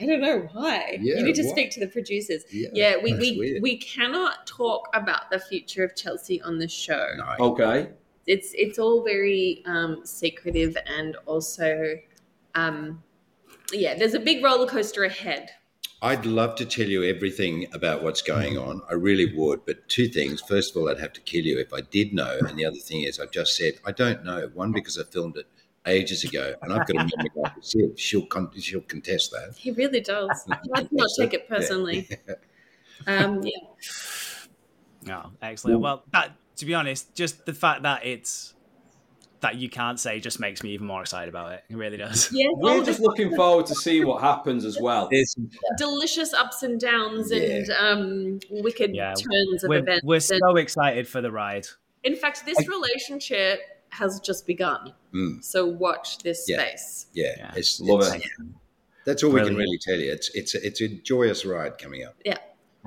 I 0.00 0.06
don't 0.06 0.20
know 0.20 0.48
why. 0.52 0.98
Yeah, 1.00 1.18
you 1.18 1.24
need 1.24 1.34
to 1.36 1.42
what? 1.42 1.50
speak 1.50 1.70
to 1.72 1.80
the 1.80 1.88
producers. 1.88 2.44
Yeah, 2.50 2.68
Yeah, 2.72 2.96
we 3.02 3.14
we, 3.14 3.38
weird. 3.38 3.62
we 3.62 3.76
cannot 3.78 4.46
talk 4.46 4.88
about 4.94 5.30
the 5.30 5.38
future 5.38 5.84
of 5.84 5.96
Chelsea 5.96 6.40
on 6.42 6.58
the 6.58 6.68
show. 6.68 7.06
No. 7.16 7.46
Okay. 7.52 7.90
It's 8.26 8.52
it's 8.54 8.78
all 8.78 9.02
very 9.02 9.62
um, 9.66 10.02
secretive 10.04 10.76
and 10.86 11.16
also, 11.26 11.98
um, 12.54 13.02
yeah. 13.72 13.96
There's 13.96 14.14
a 14.14 14.20
big 14.20 14.44
roller 14.44 14.66
coaster 14.66 15.04
ahead. 15.04 15.50
I'd 16.00 16.26
love 16.26 16.54
to 16.56 16.64
tell 16.64 16.86
you 16.86 17.02
everything 17.02 17.66
about 17.72 18.04
what's 18.04 18.22
going 18.22 18.56
on. 18.56 18.82
I 18.88 18.94
really 18.94 19.34
would. 19.34 19.66
But 19.66 19.88
two 19.88 20.06
things. 20.08 20.40
First 20.40 20.70
of 20.70 20.80
all, 20.80 20.88
I'd 20.88 21.00
have 21.00 21.12
to 21.14 21.20
kill 21.22 21.44
you 21.44 21.58
if 21.58 21.72
I 21.72 21.80
did 21.80 22.12
know. 22.14 22.38
And 22.46 22.56
the 22.56 22.64
other 22.64 22.76
thing 22.76 23.02
is, 23.02 23.18
I've 23.18 23.32
just 23.32 23.56
said, 23.56 23.74
I 23.84 23.90
don't 23.90 24.24
know. 24.24 24.48
One, 24.54 24.70
because 24.70 24.96
I 24.96 25.02
filmed 25.02 25.36
it 25.36 25.46
ages 25.88 26.24
ago. 26.24 26.54
And 26.62 26.72
I've 26.72 26.86
got 26.86 26.90
a 26.96 26.98
memory 27.16 27.30
like 27.36 27.52
a 27.56 27.62
sieve. 27.62 27.92
She'll, 27.98 28.26
con- 28.26 28.50
she'll 28.58 28.80
contest 28.82 29.30
that. 29.32 29.54
He 29.56 29.70
really 29.72 30.00
does. 30.00 30.44
Let's 30.68 30.88
not 30.92 31.08
take 31.18 31.34
it 31.34 31.48
personally. 31.48 32.08
Um, 33.06 33.42
yeah. 35.06 35.22
oh, 35.24 35.30
excellent. 35.40 35.80
Well, 35.80 36.02
that 36.12 36.32
to 36.56 36.66
be 36.66 36.74
honest, 36.74 37.14
just 37.14 37.46
the 37.46 37.54
fact 37.54 37.84
that 37.84 38.04
it's 38.04 38.54
that 39.40 39.54
you 39.54 39.70
can't 39.70 40.00
say 40.00 40.18
just 40.18 40.40
makes 40.40 40.64
me 40.64 40.70
even 40.70 40.88
more 40.88 41.02
excited 41.02 41.28
about 41.28 41.52
it. 41.52 41.62
It 41.70 41.76
really 41.76 41.96
does. 41.96 42.28
Yeah, 42.32 42.48
We're 42.54 42.84
just 42.84 42.98
looking 42.98 43.34
forward 43.36 43.66
to 43.66 43.74
see 43.76 44.04
what 44.04 44.20
happens 44.20 44.64
as 44.64 44.78
well. 44.80 45.08
delicious 45.78 46.34
ups 46.34 46.64
and 46.64 46.80
downs 46.80 47.30
and 47.30 47.70
um, 47.70 48.40
wicked 48.50 48.96
Yeah, 48.96 49.14
turns 49.14 49.62
of 49.62 49.68
We're, 49.68 49.78
events. 49.78 50.04
we're 50.04 50.16
And 50.16 50.22
so 50.24 50.56
excited 50.56 51.06
for 51.06 51.20
the 51.20 51.30
ride. 51.30 51.68
in 52.02 52.16
fact, 52.16 52.44
this 52.44 52.66
relationship 52.66 53.60
has 53.90 54.20
just 54.20 54.46
begun. 54.46 54.92
Mm. 55.14 55.42
So 55.42 55.66
watch 55.66 56.18
this 56.18 56.44
Yeah. 56.48 56.60
space. 56.60 57.06
Yeah. 57.12 57.32
Yeah. 57.36 57.52
It's, 57.56 57.80
Love 57.80 58.00
it's- 58.02 58.16
it. 58.16 58.46
That's 59.04 59.22
all 59.22 59.30
we 59.32 59.42
can 59.42 59.56
really 59.56 59.78
tell 59.78 59.96
you. 59.98 60.12
It's, 60.12 60.28
it's, 60.34 60.54
a, 60.54 60.66
it's 60.66 60.80
a 60.82 60.88
joyous 60.88 61.46
ride 61.46 61.78
coming 61.78 62.04
up. 62.04 62.14
Yeah. 62.26 62.36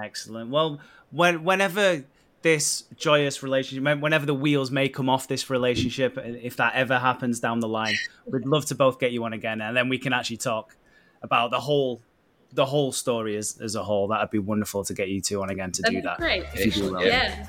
Excellent. 0.02 0.52
Well, 0.52 0.80
when 1.10 1.44
whenever 1.44 2.04
this 2.44 2.84
joyous 2.96 3.42
relationship, 3.42 4.00
whenever 4.00 4.26
the 4.28 4.34
wheels 4.36 4.70
may 4.70 4.88
come 4.88 5.10
off 5.10 5.28
this 5.28 5.50
relationship, 5.50 6.18
if 6.24 6.58
that 6.58 6.76
ever 6.76 7.00
happens 7.00 7.40
down 7.40 7.60
the 7.60 7.68
line, 7.68 7.96
we'd 8.28 8.46
love 8.46 8.66
to 8.68 8.76
both 8.76 9.00
get 9.00 9.12
you 9.12 9.24
on 9.24 9.34
again, 9.34 9.62
and 9.62 9.76
then 9.76 9.90
we 9.90 9.98
can 9.98 10.14
actually 10.14 10.38
talk 10.38 10.76
about 11.24 11.50
the 11.52 11.60
whole 11.60 12.02
the 12.54 12.66
whole 12.66 12.92
story 12.92 13.36
as, 13.38 13.60
as 13.62 13.76
a 13.76 13.84
whole. 13.84 14.08
That'd 14.08 14.30
be 14.30 14.40
wonderful 14.40 14.84
to 14.86 14.94
get 14.94 15.08
you 15.10 15.22
two 15.22 15.42
on 15.42 15.50
again 15.50 15.72
to 15.72 15.82
That'd 15.82 15.96
do 15.98 16.02
be 16.02 16.06
that. 16.08 16.18
great. 16.18 16.44
If 16.54 16.66
you 16.78 16.84
do 16.84 16.94
well. 16.94 17.06
Yeah. 17.06 17.48